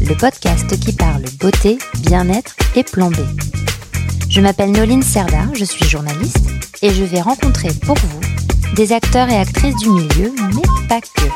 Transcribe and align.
le 0.00 0.16
podcast 0.16 0.78
qui 0.80 0.92
parle 0.92 1.22
beauté, 1.40 1.78
bien-être 2.00 2.56
et 2.76 2.82
plan 2.84 3.10
B. 3.10 3.16
Je 4.28 4.40
m'appelle 4.40 4.72
Noline 4.72 5.02
Serda, 5.02 5.46
je 5.52 5.64
suis 5.64 5.84
journaliste 5.84 6.46
et 6.82 6.90
je 6.90 7.04
vais 7.04 7.20
rencontrer 7.20 7.68
pour 7.84 7.96
vous 7.96 8.20
des 8.74 8.92
acteurs 8.92 9.28
et 9.28 9.36
actrices 9.36 9.76
du 9.76 9.90
milieu, 9.90 10.32
mais 10.54 10.88
pas 10.88 11.00
que. 11.00 11.28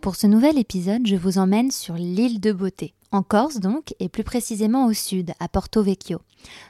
Pour 0.00 0.16
ce 0.16 0.26
nouvel 0.26 0.58
épisode, 0.58 1.06
je 1.06 1.16
vous 1.16 1.38
emmène 1.38 1.70
sur 1.70 1.94
l'île 1.94 2.40
de 2.40 2.52
Beauté, 2.52 2.94
en 3.12 3.22
Corse 3.22 3.60
donc, 3.60 3.94
et 4.00 4.08
plus 4.08 4.24
précisément 4.24 4.86
au 4.86 4.92
sud, 4.92 5.32
à 5.38 5.48
Porto 5.48 5.82
Vecchio. 5.82 6.20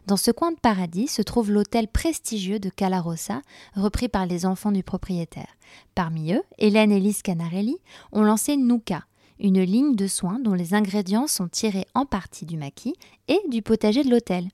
Dans 0.06 0.16
ce 0.16 0.30
coin 0.30 0.52
de 0.52 0.58
paradis 0.58 1.08
se 1.08 1.22
trouve 1.22 1.50
l'hôtel 1.50 1.88
prestigieux 1.88 2.58
de 2.58 2.70
Calarossa, 2.70 3.42
repris 3.74 4.08
par 4.08 4.26
les 4.26 4.46
enfants 4.46 4.72
du 4.72 4.82
propriétaire. 4.82 5.56
Parmi 5.94 6.32
eux, 6.32 6.42
Hélène 6.58 6.92
et 6.92 7.00
Lise 7.00 7.22
Canarelli 7.22 7.78
ont 8.12 8.22
lancé 8.22 8.56
Nuka, 8.56 9.04
une 9.38 9.62
ligne 9.62 9.96
de 9.96 10.06
soins 10.06 10.38
dont 10.38 10.54
les 10.54 10.74
ingrédients 10.74 11.26
sont 11.26 11.48
tirés 11.48 11.86
en 11.94 12.06
partie 12.06 12.46
du 12.46 12.56
maquis 12.56 12.94
et 13.28 13.40
du 13.48 13.62
potager 13.62 14.04
de 14.04 14.10
l'hôtel. 14.10 14.48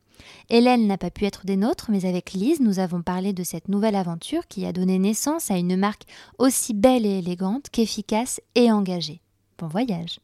Hélène 0.49 0.87
n'a 0.87 0.99
pas 0.99 1.11
pu 1.11 1.25
être 1.25 1.45
des 1.45 1.57
nôtres, 1.57 1.91
mais 1.91 2.07
avec 2.07 2.33
Lise, 2.33 2.61
nous 2.61 2.79
avons 2.79 3.03
parlé 3.03 3.33
de 3.33 3.43
cette 3.43 3.69
nouvelle 3.69 3.97
aventure 3.97 4.47
qui 4.47 4.65
a 4.65 4.73
donné 4.73 4.99
naissance 4.99 5.51
à 5.51 5.59
une 5.59 5.77
marque 5.77 6.05
aussi 6.39 6.73
belle 6.73 7.05
et 7.05 7.19
élégante 7.19 7.69
qu'efficace 7.71 8.41
et 8.55 8.73
engagée. 8.73 9.21
Bon 9.59 9.69
voyage. 9.69 10.21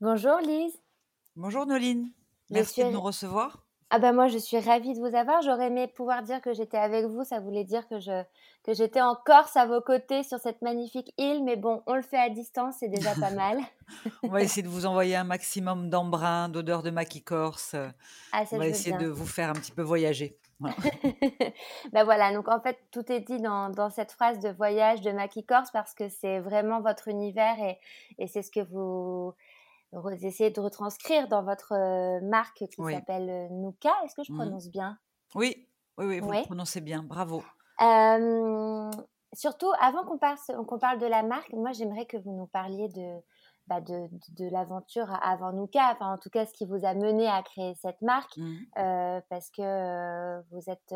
Bonjour 0.00 0.38
Lise. 0.40 0.78
Bonjour 1.36 1.66
Noline. 1.66 2.10
Merci 2.50 2.82
de 2.84 2.90
nous 2.90 3.00
recevoir. 3.00 3.61
Ah 3.94 3.98
ben 3.98 4.14
moi 4.14 4.26
je 4.26 4.38
suis 4.38 4.58
ravie 4.58 4.94
de 4.94 5.00
vous 5.00 5.14
avoir. 5.14 5.42
J'aurais 5.42 5.66
aimé 5.66 5.86
pouvoir 5.86 6.22
dire 6.22 6.40
que 6.40 6.54
j'étais 6.54 6.78
avec 6.78 7.04
vous. 7.04 7.24
Ça 7.24 7.40
voulait 7.40 7.64
dire 7.64 7.86
que 7.88 8.00
je 8.00 8.22
que 8.64 8.72
j'étais 8.72 9.02
en 9.02 9.14
Corse 9.14 9.54
à 9.54 9.66
vos 9.66 9.82
côtés 9.82 10.22
sur 10.22 10.38
cette 10.38 10.62
magnifique 10.62 11.12
île. 11.18 11.44
Mais 11.44 11.56
bon, 11.56 11.82
on 11.86 11.94
le 11.94 12.00
fait 12.00 12.16
à 12.16 12.30
distance, 12.30 12.76
c'est 12.80 12.88
déjà 12.88 13.14
pas 13.14 13.30
mal. 13.32 13.58
on 14.22 14.28
va 14.28 14.40
essayer 14.40 14.62
de 14.62 14.68
vous 14.68 14.86
envoyer 14.86 15.14
un 15.16 15.24
maximum 15.24 15.90
d'embrun, 15.90 16.48
d'odeur 16.48 16.82
de 16.82 16.88
maquis 16.88 17.22
corse. 17.22 17.76
Ah, 18.32 18.44
on 18.52 18.56
va 18.56 18.66
essayer 18.66 18.96
de 18.96 19.08
vous 19.08 19.26
faire 19.26 19.50
un 19.50 19.54
petit 19.54 19.72
peu 19.72 19.82
voyager. 19.82 20.38
ben 21.92 22.04
voilà, 22.04 22.32
donc 22.32 22.48
en 22.48 22.60
fait, 22.60 22.78
tout 22.92 23.12
est 23.12 23.20
dit 23.20 23.40
dans, 23.40 23.68
dans 23.68 23.90
cette 23.90 24.12
phrase 24.12 24.38
de 24.38 24.48
voyage 24.48 25.02
de 25.02 25.10
maquis 25.10 25.44
corse 25.44 25.70
parce 25.70 25.92
que 25.92 26.08
c'est 26.08 26.38
vraiment 26.40 26.80
votre 26.80 27.08
univers 27.08 27.58
et, 27.58 27.78
et 28.18 28.26
c'est 28.26 28.42
ce 28.42 28.50
que 28.50 28.60
vous 28.60 29.34
essayez 30.22 30.50
de 30.50 30.60
retranscrire 30.60 31.28
dans 31.28 31.42
votre 31.42 31.72
euh, 31.72 32.20
marque 32.22 32.64
qui 32.68 32.82
s'appelle 32.82 33.28
euh, 33.28 33.48
Nuka. 33.50 33.92
Est-ce 34.04 34.14
que 34.14 34.22
je 34.24 34.32
mmh. 34.32 34.36
prononce 34.36 34.68
bien? 34.70 34.98
Oui, 35.34 35.68
oui, 35.98 36.06
oui, 36.06 36.20
vous 36.20 36.44
prononcez 36.44 36.80
bien. 36.80 37.02
Bravo. 37.02 37.42
surtout, 39.34 39.72
avant 39.80 40.04
qu'on 40.04 40.18
parle, 40.18 40.98
de 40.98 41.06
la 41.06 41.22
marque, 41.22 41.52
moi 41.52 41.72
j'aimerais 41.72 42.06
que 42.06 42.16
vous 42.16 42.32
nous 42.32 42.46
parliez 42.46 42.88
de, 42.88 43.20
bah 43.66 43.80
de, 43.80 44.08
de, 44.36 44.50
l'aventure 44.50 45.08
avant 45.22 45.52
Nuka, 45.52 45.92
enfin 45.92 46.12
en 46.12 46.18
tout 46.18 46.30
cas 46.30 46.46
ce 46.46 46.52
qui 46.52 46.66
vous 46.66 46.84
a 46.84 46.94
mené 46.94 47.26
à 47.28 47.42
créer 47.42 47.74
cette 47.74 48.00
marque, 48.02 48.36
mmh. 48.36 48.56
euh, 48.78 49.20
parce 49.28 49.50
que 49.50 50.42
vous 50.50 50.70
êtes 50.70 50.94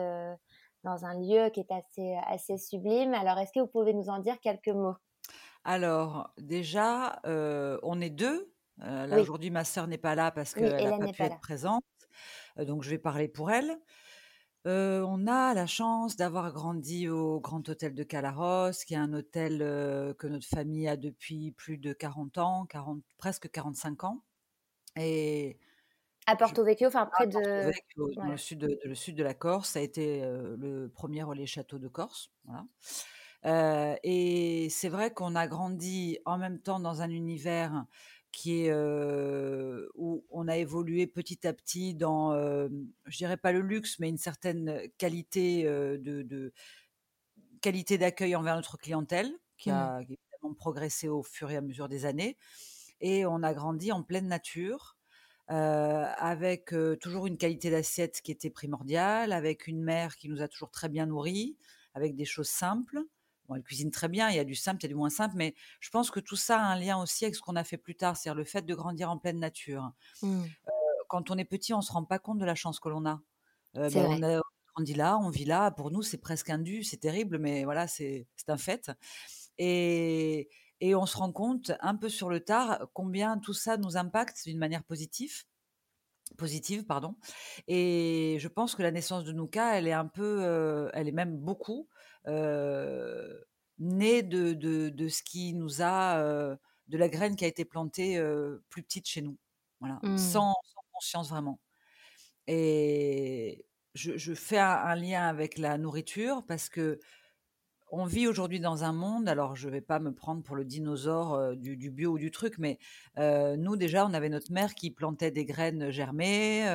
dans 0.85 1.05
un 1.05 1.15
lieu 1.21 1.51
qui 1.51 1.61
est 1.61 1.73
assez, 1.73 2.17
assez 2.27 2.59
sublime. 2.59 3.15
Alors 3.15 3.39
est-ce 3.39 3.53
que 3.53 3.61
vous 3.61 3.67
pouvez 3.67 3.95
nous 3.95 4.09
en 4.09 4.19
dire 4.19 4.39
quelques 4.41 4.69
mots? 4.69 4.97
Alors 5.65 6.31
déjà, 6.39 7.21
on 7.25 8.01
est 8.01 8.11
deux 8.11 8.56
euh, 8.83 9.07
là, 9.07 9.21
aujourd'hui, 9.21 9.51
ma 9.51 9.65
sœur 9.65 9.87
n'est 9.87 9.99
pas 9.99 10.15
là 10.15 10.31
parce 10.31 10.55
qu'elle 10.55 10.91
n'a 10.91 10.99
pas 10.99 11.13
pu 11.13 11.23
être 11.23 11.41
présente. 11.41 11.85
Euh, 12.59 12.65
donc, 12.65 12.83
je 12.83 12.91
vais 12.91 12.99
parler 12.99 13.29
pour 13.29 13.51
elle. 13.51 13.79
Euh, 14.67 15.03
on 15.07 15.27
a 15.29 15.55
la 15.55 15.67
chance 15.67 16.17
d'avoir 16.17 16.53
grandi 16.53 17.09
au 17.09 17.41
Grand 17.41 17.67
Hôtel 17.69 17.95
de 17.95 18.03
Calaros, 18.03 18.73
qui 18.85 18.95
est 18.95 18.99
un 18.99 19.13
hôtel 19.13 19.59
que 20.19 20.27
notre 20.27 20.47
famille 20.47 20.89
a 20.89 20.97
depuis 20.97 21.53
plus 21.53 21.79
de 21.79 21.93
40 21.93 22.39
ans, 22.39 22.67
40, 22.67 23.01
presque 23.17 23.49
45 23.51 24.05
ans. 24.05 24.23
Et 24.97 25.57
à 26.27 26.35
Porto 26.35 26.65
Vecchio, 26.65 26.89
enfin 26.89 27.07
près 27.07 27.29
de. 27.29 27.67
Vecchio, 27.67 28.11
dans 28.17 28.25
le 28.25 28.37
sud 28.37 28.59
de, 28.59 28.81
le 28.85 28.95
sud 28.97 29.15
de 29.15 29.23
la 29.23 29.35
Corse, 29.35 29.71
ça 29.71 29.79
a 29.79 29.83
été 29.83 30.23
le 30.23 30.89
premier 30.89 31.23
relais 31.23 31.47
château 31.47 31.79
de 31.79 31.87
Corse. 31.87 32.33
Voilà. 32.45 33.99
et 34.03 34.67
c'est 34.69 34.89
vrai 34.89 35.13
qu'on 35.13 35.37
a 35.37 35.47
grandi 35.47 36.19
en 36.25 36.39
même 36.39 36.59
temps 36.59 36.81
dans 36.81 37.03
un 37.03 37.11
univers 37.11 37.87
qui 38.37 38.67
est 38.67 38.73
où 39.95 40.25
on 40.29 40.47
a 40.47 40.59
évolué 40.59 41.07
petit 41.07 41.47
à 41.47 41.55
petit 41.55 41.95
dans, 41.95 42.35
je 43.07 43.17
dirais 43.17 43.39
pas 43.39 43.51
le 43.51 43.61
luxe, 43.61 43.99
mais 43.99 44.11
une 44.11 44.19
certaine 44.19 44.79
qualité 44.99 45.65
de, 45.65 46.53
qualité 47.63 47.97
d'accueil 47.97 48.37
envers 48.37 48.55
notre 48.55 48.77
clientèle, 48.77 49.33
qui 49.57 49.71
a 49.71 50.01
mmh. 50.01 50.03
évidemment 50.03 50.55
progressé 50.55 51.09
au 51.09 51.23
fur 51.23 51.51
et 51.51 51.57
à 51.57 51.63
mesure 51.63 51.89
des 51.89 52.05
années. 52.05 52.37
Et 53.01 53.25
on 53.25 53.43
a 53.43 53.55
grandi 53.55 53.91
en 53.91 54.03
pleine 54.03 54.29
nature, 54.29 54.99
avec 55.49 56.75
toujours 57.01 57.27
une 57.27 57.39
qualité 57.39 57.71
d'assiette 57.71 58.21
qui 58.21 58.33
était 58.33 58.51
primordiale, 58.51 59.33
avec 59.33 59.67
une 59.67 59.83
mère 59.83 60.17
qui 60.17 60.29
nous 60.29 60.43
a 60.43 60.49
toujours 60.49 60.71
très 60.71 60.91
bien 60.91 61.07
nourris, 61.07 61.57
avec 61.95 62.15
des 62.15 62.27
choses 62.27 62.51
simples. 62.51 63.01
Bon, 63.49 63.55
elle 63.55 63.63
cuisine 63.63 63.91
très 63.91 64.09
bien, 64.09 64.31
il 64.31 64.37
y 64.37 64.39
a 64.39 64.45
du 64.45 64.55
simple, 64.55 64.81
il 64.81 64.85
y 64.85 64.87
a 64.87 64.89
du 64.89 64.95
moins 64.95 65.11
simple, 65.11 65.35
mais 65.37 65.55
je 65.81 65.91
pense 65.91 66.11
que 66.11 66.21
tout 66.21 66.37
ça 66.37 66.61
a 66.61 66.65
un 66.65 66.79
lien 66.79 67.01
aussi 67.01 67.25
avec 67.25 67.35
ce 67.35 67.41
qu'on 67.41 67.57
a 67.57 67.65
fait 67.65 67.77
plus 67.77 67.95
tard, 67.95 68.17
c'est-à-dire 68.17 68.37
le 68.37 68.45
fait 68.45 68.63
de 68.63 68.75
grandir 68.75 69.11
en 69.11 69.19
pleine 69.19 69.39
nature. 69.39 69.93
Mmh. 70.23 70.45
quand 71.09 71.31
on 71.31 71.39
est 71.39 71.45
petit, 71.45 71.73
on 71.75 71.79
ne 71.79 71.83
se 71.83 71.93
rend 71.93 72.05
pas 72.05 72.19
compte 72.19 72.39
de 72.39 72.45
la 72.45 72.55
chance 72.55 72.81
que 72.81 72.89
l'on 72.89 73.07
a. 73.07 73.21
Ben, 73.75 73.91
on 73.97 74.23
a 74.23 74.41
grandi 74.75 74.95
là, 74.95 75.19
on 75.19 75.31
vit 75.31 75.45
là, 75.45 75.71
pour 75.71 75.91
nous, 75.91 76.03
c'est 76.03 76.19
presque 76.19 76.51
un 76.51 76.59
dû, 76.59 76.83
c'est 76.83 76.97
terrible, 76.99 77.39
mais 77.39 77.65
voilà, 77.65 77.87
c'est 77.87 78.27
un 78.49 78.57
fait. 78.57 78.91
Et, 79.59 80.49
et 80.81 80.95
on 80.95 81.07
se 81.07 81.17
rend 81.17 81.33
compte 81.33 81.73
un 81.81 81.95
peu 81.95 82.09
sur 82.09 82.29
le 82.29 82.41
tard 82.41 82.89
combien 82.93 83.39
tout 83.39 83.55
ça 83.55 83.77
nous 83.77 83.97
impacte 83.97 84.45
d'une 84.45 84.59
manière 84.59 84.85
positive 84.85 85.45
positive, 86.37 86.85
pardon. 86.85 87.17
Et 87.69 88.37
je 88.41 88.49
pense 88.49 88.75
que 88.75 88.83
la 88.83 88.91
naissance 88.91 89.25
de 89.25 89.33
Nuka, 89.33 89.79
elle 89.79 89.87
est 89.89 89.93
un 89.93 90.07
peu, 90.07 90.91
elle 90.93 91.09
est 91.09 91.13
même 91.13 91.37
beaucoup 91.39 91.89
né 92.27 94.23
de, 94.23 94.53
de, 94.89 95.09
ce 95.09 95.23
qui 95.23 95.55
nous 95.55 95.83
a, 95.83 96.21
de 96.89 96.99
la 96.99 97.09
graine 97.09 97.37
qui 97.37 97.45
a 97.45 97.49
été 97.49 97.65
plantée 97.65 98.23
plus 98.69 98.83
petite 98.83 99.09
chez 99.09 99.23
nous, 99.23 99.37
voilà, 99.81 99.99
mmh. 100.03 100.19
sans, 100.19 100.55
conscience 100.93 101.29
vraiment. 101.29 101.61
Et 102.47 103.67
je, 103.95 104.35
fais 104.35 104.59
un, 104.59 104.95
lien 104.95 105.23
avec 105.27 105.59
la 105.59 105.79
nourriture 105.79 106.45
parce 106.47 106.69
que 106.69 107.01
on 107.93 108.05
vit 108.05 108.27
aujourd'hui 108.27 108.59
dans 108.59 108.83
un 108.83 108.93
monde, 108.93 109.29
alors 109.29 109.55
je 109.55 109.69
ne 109.69 109.73
vais 109.73 109.81
pas 109.81 110.01
me 110.01 110.13
prendre 110.13 110.43
pour 110.43 110.57
le 110.57 110.65
dinosaure 110.65 111.55
du, 111.55 111.91
bio 111.91 112.13
ou 112.13 112.19
du 112.19 112.31
truc, 112.31 112.59
mais 112.59 112.79
nous 113.17 113.77
déjà, 113.77 114.07
on 114.07 114.15
avait 114.15 114.29
notre 114.29 114.53
mère 114.53 114.75
qui 114.75 114.91
plantait 114.91 115.31
des 115.31 115.45
graines 115.45 115.91
germées. 115.91 116.67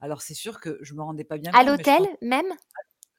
alors 0.00 0.22
c'est 0.22 0.34
sûr 0.34 0.60
que 0.60 0.78
je 0.82 0.94
me 0.94 1.02
rendais 1.02 1.24
pas 1.24 1.38
bien 1.38 1.52
à 1.54 1.62
l'hôtel 1.62 2.02
même? 2.20 2.52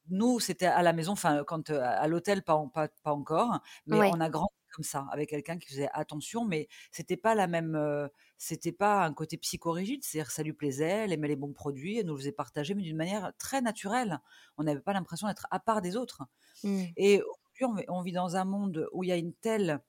Nous, 0.09 0.39
c'était 0.39 0.65
à 0.65 0.81
la 0.83 0.93
maison, 0.93 1.13
enfin, 1.13 1.43
quand 1.45 1.69
à 1.69 2.07
l'hôtel, 2.07 2.43
pas, 2.43 2.61
pas, 2.73 2.87
pas, 3.03 3.13
encore, 3.13 3.59
mais 3.87 3.97
on 3.97 4.19
a 4.19 4.29
grandi 4.29 4.53
comme 4.73 4.83
ça, 4.83 5.05
avec 5.11 5.29
quelqu'un 5.29 5.57
qui 5.57 5.69
faisait 5.69 5.89
attention, 5.93 6.45
mais 6.45 6.67
c'était 6.91 7.15
pas 7.15 7.35
la 7.35 7.47
même, 7.47 8.09
c'était 8.37 8.71
pas 8.71 9.05
un 9.05 9.13
côté 9.13 9.37
psychorigide, 9.37 10.03
c'est-à-dire 10.03 10.31
ça 10.31 10.43
lui 10.43 10.53
plaisait, 10.53 11.05
elle 11.05 11.13
aimait 11.13 11.27
les 11.27 11.35
bons 11.35 11.53
produits, 11.53 11.99
elle 11.99 12.07
nous 12.07 12.17
faisait 12.17 12.31
partager, 12.31 12.73
mais 12.73 12.81
d'une 12.81 12.97
manière 12.97 13.31
très 13.37 13.61
naturelle. 13.61 14.19
On 14.57 14.63
n'avait 14.63 14.81
pas 14.81 14.93
l'impression 14.93 15.27
d'être 15.27 15.47
à 15.51 15.59
part 15.59 15.81
des 15.81 15.95
autres. 15.95 16.23
Mmh. 16.63 16.83
Et 16.97 17.21
aujourd'hui, 17.53 17.85
on, 17.87 18.01
vit 18.01 18.11
dans 18.11 18.35
un 18.35 18.45
monde 18.45 18.87
où 18.91 19.03
il 19.03 19.07
y 19.07 19.11
a 19.11 19.17
une 19.17 19.33
telle 19.33 19.79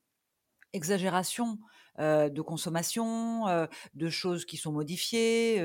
exagération 0.72 1.58
de 1.99 2.40
consommation, 2.40 3.46
de 3.94 4.11
choses 4.11 4.44
qui 4.44 4.56
sont 4.56 4.72
modifiées, 4.72 5.58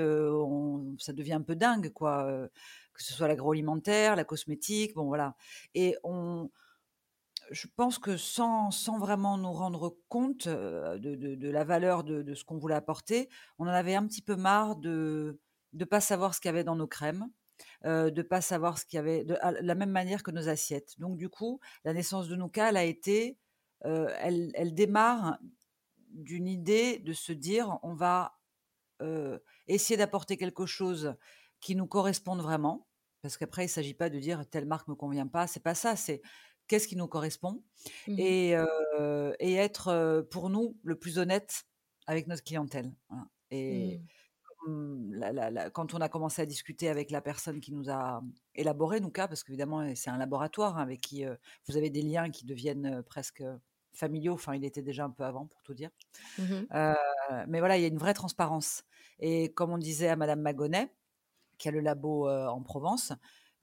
ça 1.00 1.14
devient 1.14 1.34
un 1.34 1.42
peu 1.42 1.56
dingue, 1.56 1.90
quoi 1.90 2.50
que 3.00 3.06
ce 3.06 3.14
soit 3.14 3.30
l'agroalimentaire, 3.30 4.18
la 4.18 4.26
cosmétique, 4.26 4.94
bon 4.94 5.06
voilà. 5.06 5.38
Et 5.74 5.96
on, 6.04 6.52
je 7.50 7.66
pense 7.78 7.98
que 7.98 8.18
sans, 8.18 8.72
sans 8.72 9.00
vraiment 9.00 9.38
nous 9.38 9.54
rendre 9.54 9.98
compte 10.10 10.50
de, 10.50 10.98
de, 11.16 11.50
la 11.50 11.64
valeur 11.64 12.04
de, 12.04 12.22
de 12.24 12.36
ce 12.36 12.44
qu'on 12.44 12.58
voulait 12.58 12.76
apporter, 12.76 13.30
on 13.58 13.64
en 13.68 13.72
avait 13.72 13.96
un 13.96 14.06
petit 14.06 14.22
peu 14.22 14.36
marre 14.36 14.76
de 14.76 15.40
ne 15.72 15.86
pas 15.86 16.02
savoir 16.02 16.36
ce 16.36 16.42
qu'il 16.42 16.50
y 16.50 16.54
avait 16.54 16.66
dans 16.66 16.76
nos 16.76 16.88
crèmes, 16.88 17.30
euh, 17.86 18.12
de 18.12 18.22
pas 18.22 18.42
savoir 18.42 18.78
ce 18.78 18.86
qu'il 18.86 18.98
y 18.98 19.00
avait, 19.00 19.24
de 19.24 19.38
la 19.42 19.76
même 19.76 19.92
manière 19.92 20.22
que 20.22 20.32
nos 20.32 20.50
assiettes. 20.50 21.00
Donc 21.00 21.16
du 21.16 21.30
coup, 21.30 21.62
la 21.86 21.94
naissance 21.94 22.28
de 22.28 22.36
Nouka, 22.36 22.68
elle 22.68 22.78
a 22.78 22.84
été, 22.84 23.38
elle, 23.86 24.52
elle 24.56 24.74
démarre 24.74 25.40
d'une 26.10 26.50
idée 26.50 27.00
de 27.00 27.14
se 27.14 27.32
dire 27.32 27.80
on 27.82 27.94
va 27.94 28.36
essayer 29.70 29.96
d'apporter 29.96 30.36
quelque 30.36 30.66
chose 30.66 31.16
qui 31.60 31.76
nous 31.76 31.88
corresponde 31.88 32.42
vraiment. 32.42 32.89
Parce 33.22 33.38
qu'après, 33.38 33.64
il 33.64 33.66
ne 33.66 33.72
s'agit 33.72 33.94
pas 33.94 34.10
de 34.10 34.20
dire 34.20 34.48
telle 34.50 34.66
marque 34.66 34.88
ne 34.88 34.94
me 34.94 34.96
convient 34.96 35.28
pas, 35.28 35.48
c'est 35.48 35.64
pas 35.64 35.76
ça, 35.76 35.96
c'est 35.96 36.22
qu'est-ce 36.68 36.88
qui 36.88 36.96
nous 36.96 37.08
correspond 37.08 37.64
Mmh 38.08 38.16
et, 38.20 38.56
et 39.40 39.56
être 39.56 40.22
pour 40.32 40.50
nous 40.50 40.78
le 40.84 40.98
plus 40.98 41.18
honnête 41.18 41.64
avec 42.08 42.28
notre 42.28 42.44
clientèle. 42.44 42.94
Et 43.52 44.02
Mmh. 44.68 45.70
quand 45.74 45.94
on 45.94 46.02
a 46.02 46.10
commencé 46.10 46.42
à 46.42 46.46
discuter 46.46 46.90
avec 46.90 47.12
la 47.12 47.22
personne 47.22 47.62
qui 47.62 47.72
nous 47.72 47.90
a 47.90 48.22
élaboré 48.56 49.00
cas 49.14 49.28
parce 49.28 49.44
qu'évidemment, 49.44 49.96
c'est 49.96 50.10
un 50.10 50.18
laboratoire 50.18 50.78
hein, 50.78 50.82
avec 50.82 51.02
qui 51.02 51.24
vous 51.68 51.78
avez 51.78 51.90
des 51.90 52.02
liens 52.02 52.30
qui 52.30 52.46
deviennent 52.46 53.02
presque 53.04 53.44
familiaux. 53.94 54.34
Enfin, 54.34 54.56
il 54.56 54.66
était 54.66 54.82
déjà 54.82 55.06
un 55.06 55.10
peu 55.10 55.24
avant, 55.24 55.48
pour 55.48 55.62
tout 55.64 55.74
dire. 55.74 55.90
Mmh 56.38 56.66
mais 57.48 57.60
voilà, 57.60 57.78
il 57.78 57.82
y 57.82 57.86
a 57.86 57.88
une 57.88 57.98
vraie 57.98 58.14
transparence. 58.14 58.84
Et 59.20 59.54
comme 59.54 59.72
on 59.72 59.78
disait 59.78 60.10
à 60.10 60.16
Madame 60.16 60.42
Magonnet, 60.42 60.94
qui 61.60 61.68
a 61.68 61.72
le 61.72 61.82
labo 61.82 62.28
en 62.28 62.62
Provence, 62.64 63.14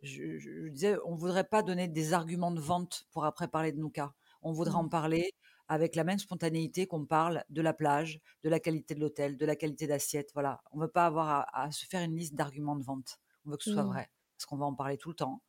je, 0.02 0.68
disais, 0.68 0.96
on 1.04 1.12
ne 1.12 1.18
voudrait 1.18 1.44
pas 1.44 1.62
donner 1.62 1.88
des 1.88 2.12
arguments 2.12 2.50
de 2.50 2.60
vente 2.60 3.06
pour 3.12 3.24
après 3.24 3.48
parler 3.48 3.72
de 3.72 3.86
cas. 3.88 4.12
On 4.42 4.52
voudrait 4.52 4.76
en 4.76 4.84
mmh. 4.84 4.90
parler 4.90 5.30
avec 5.68 5.96
la 5.96 6.04
même 6.04 6.18
spontanéité 6.18 6.86
qu'on 6.86 7.04
parle 7.06 7.44
de 7.50 7.60
la 7.60 7.72
plage, 7.72 8.20
de 8.44 8.48
la 8.48 8.60
qualité 8.60 8.94
de 8.94 9.00
l'hôtel, 9.00 9.36
de 9.36 9.46
la 9.46 9.56
qualité 9.56 9.86
d'assiette. 9.86 10.30
Voilà, 10.34 10.62
on 10.70 10.78
ne 10.78 10.82
veut 10.82 10.90
pas 10.90 11.06
avoir 11.06 11.48
à, 11.52 11.70
se 11.72 11.86
faire 11.86 12.02
une 12.02 12.16
liste 12.16 12.34
d'arguments 12.34 12.76
de 12.76 12.84
vente. 12.84 13.18
On 13.44 13.50
veut 13.50 13.56
que 13.56 13.64
ce 13.64 13.72
soit 13.72 13.82
Mmh. 13.82 13.88
vrai, 13.88 14.10
parce 14.36 14.46
qu'on 14.46 14.56
va 14.56 14.66
en 14.66 14.74
parler 14.74 14.96
tout 14.96 15.08
le 15.08 15.16
temps. 15.16 15.42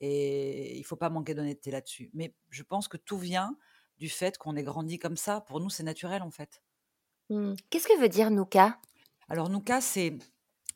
Et 0.00 0.76
il 0.76 0.80
ne 0.80 0.84
faut 0.84 0.96
pas 0.96 1.10
manquer 1.10 1.34
d'honnêteté 1.34 1.70
là-dessus. 1.70 2.10
Mais 2.14 2.34
je 2.50 2.62
pense 2.62 2.88
que 2.88 2.96
tout 2.96 3.18
vient 3.18 3.56
du 3.98 4.08
fait 4.08 4.38
qu'on 4.38 4.54
est 4.56 4.62
grandi 4.62 4.98
comme 4.98 5.16
ça. 5.16 5.40
Pour 5.40 5.60
nous, 5.60 5.70
c'est 5.70 5.82
naturel 5.82 6.22
en 6.22 6.30
fait. 6.30 6.62
Mmh. 7.30 7.54
Qu'est-ce 7.70 7.88
que 7.88 7.98
veut 7.98 8.08
dire 8.08 8.30
Nouka? 8.30 8.78
Alors 9.28 9.48
Nouka, 9.48 9.80
c'est 9.80 10.18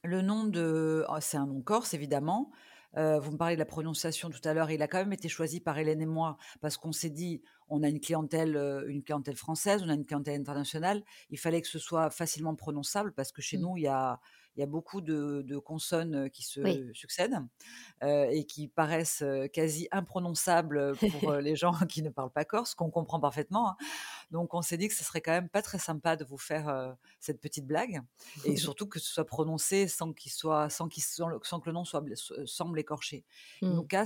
le 0.09 0.23
nom 0.23 0.45
de, 0.45 1.05
oh, 1.09 1.17
c'est 1.21 1.37
un 1.37 1.47
nom 1.47 1.61
corse 1.61 1.95
évidemment. 1.95 2.51
Euh, 2.97 3.21
vous 3.21 3.33
me 3.33 3.37
parlez 3.37 3.55
de 3.55 3.59
la 3.59 3.67
prononciation 3.67 4.31
tout 4.31 4.41
à 4.45 4.55
l'heure. 4.55 4.71
Il 4.71 4.83
a 4.83 4.89
quand 4.89 4.99
même 4.99 5.13
été 5.13 5.29
choisi 5.29 5.61
par 5.61 5.79
Hélène 5.79 6.01
et 6.01 6.07
moi 6.07 6.39
parce 6.61 6.79
qu'on 6.79 6.93
s'est 6.93 7.11
dit, 7.11 7.43
on 7.69 7.83
a 7.83 7.89
une 7.89 8.01
clientèle, 8.01 8.57
euh, 8.57 8.89
une 8.89 9.03
clientèle 9.03 9.37
française, 9.37 9.83
on 9.85 9.91
a 9.91 9.95
une 9.95 10.07
clientèle 10.07 10.41
internationale. 10.41 11.03
Il 11.31 11.39
fallait 11.39 11.61
que 11.61 11.69
ce 11.69 11.79
soit 11.79 12.11
facilement 12.11 12.55
prononçable 12.55 13.13
parce 13.13 13.31
que 13.31 13.43
chez 13.43 13.59
mmh. 13.59 13.61
nous, 13.61 13.77
il 13.77 13.83
y 13.83 13.89
a, 13.89 14.19
il 14.59 14.63
y 14.63 14.65
a 14.65 14.67
beaucoup 14.67 15.01
de, 15.01 15.59
consonnes 15.59 16.29
qui 16.31 16.43
se 16.43 16.93
succèdent 16.93 17.39
et 18.03 18.45
qui 18.45 18.67
paraissent 18.67 19.23
quasi 19.53 19.87
imprononçables 19.93 20.97
pour 20.97 21.33
les 21.41 21.55
gens 21.55 21.73
qui 21.89 22.03
ne 22.03 22.11
parlent 22.11 22.33
pas 22.33 22.45
corse, 22.45 22.75
qu'on 22.75 22.91
comprend 22.91 23.21
parfaitement. 23.21 23.71
Hein. 23.71 23.77
Donc 24.33 24.55
on 24.55 24.63
s'est 24.63 24.77
dit 24.77 24.89
que 24.89 24.95
ce 24.95 25.05
serait 25.05 25.21
quand 25.21 25.31
même 25.31 25.49
pas 25.49 25.63
très 25.63 25.79
sympa 25.79 26.17
de 26.17 26.25
vous 26.25 26.39
faire 26.39 26.97
cette 27.21 27.41
petite 27.41 27.67
blague 27.67 28.03
et 28.45 28.57
surtout 28.57 28.89
que 28.89 28.99
ce 28.99 29.13
soit 29.13 29.25
prononcé 29.25 29.87
sans 29.87 30.13
qu'il 30.13 30.33
soit 30.33 30.69
sans 30.71 30.89
qu'il 30.89 31.05
sans, 31.05 31.61
que 31.61 31.69
le 31.69 31.73
nom 31.73 31.85
soit 31.85 32.03
semble 32.45 32.81
écorché. 32.81 33.25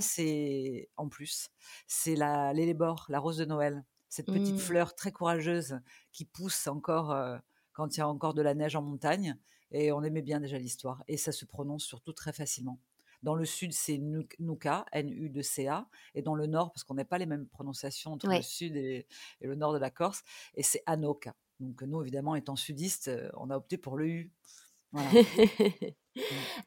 C'est 0.01 0.89
en 0.97 1.09
plus 1.09 1.49
c'est 1.87 2.15
la 2.15 2.53
l'élébore, 2.53 3.07
la 3.09 3.19
rose 3.19 3.37
de 3.37 3.45
Noël, 3.45 3.83
cette 4.07 4.27
petite 4.27 4.55
mmh. 4.55 4.59
fleur 4.59 4.95
très 4.95 5.11
courageuse 5.11 5.79
qui 6.11 6.25
pousse 6.25 6.67
encore 6.67 7.39
quand 7.71 7.97
il 7.97 7.99
y 7.99 8.01
a 8.01 8.07
encore 8.07 8.35
de 8.35 8.43
la 8.43 8.53
neige 8.53 8.75
en 8.75 8.83
montagne 8.83 9.35
et 9.73 9.91
on 9.91 10.03
aimait 10.03 10.21
bien 10.21 10.39
déjà 10.39 10.57
l'histoire. 10.57 11.03
Et 11.07 11.17
ça 11.17 11.31
se 11.31 11.45
prononce 11.45 11.83
surtout 11.83 12.13
très 12.13 12.31
facilement. 12.31 12.79
Dans 13.23 13.35
le 13.35 13.45
sud, 13.45 13.73
c'est 13.73 13.97
Nuka, 13.97 14.85
N-U-C-A, 14.91 15.87
et 16.13 16.21
dans 16.21 16.35
le 16.35 16.45
nord, 16.45 16.73
parce 16.73 16.83
qu'on 16.83 16.93
n'a 16.93 17.05
pas 17.05 17.17
les 17.17 17.25
mêmes 17.25 17.47
prononciations 17.47 18.11
entre 18.13 18.27
le 18.27 18.41
sud 18.41 18.75
et, 18.75 19.07
le 19.41 19.55
nord 19.55 19.73
de 19.73 19.77
la 19.77 19.89
Corse, 19.89 20.23
et 20.55 20.63
c'est 20.63 20.83
Anoka. 20.85 21.33
Donc 21.61 21.81
nous, 21.83 22.01
évidemment, 22.01 22.35
étant 22.35 22.57
sudistes, 22.57 23.07
euh, 23.07 23.29
on 23.37 23.49
a 23.49 23.55
opté 23.55 23.77
pour 23.77 23.95
le 23.95 24.07
U. 24.07 24.31
Voilà. 24.91 25.09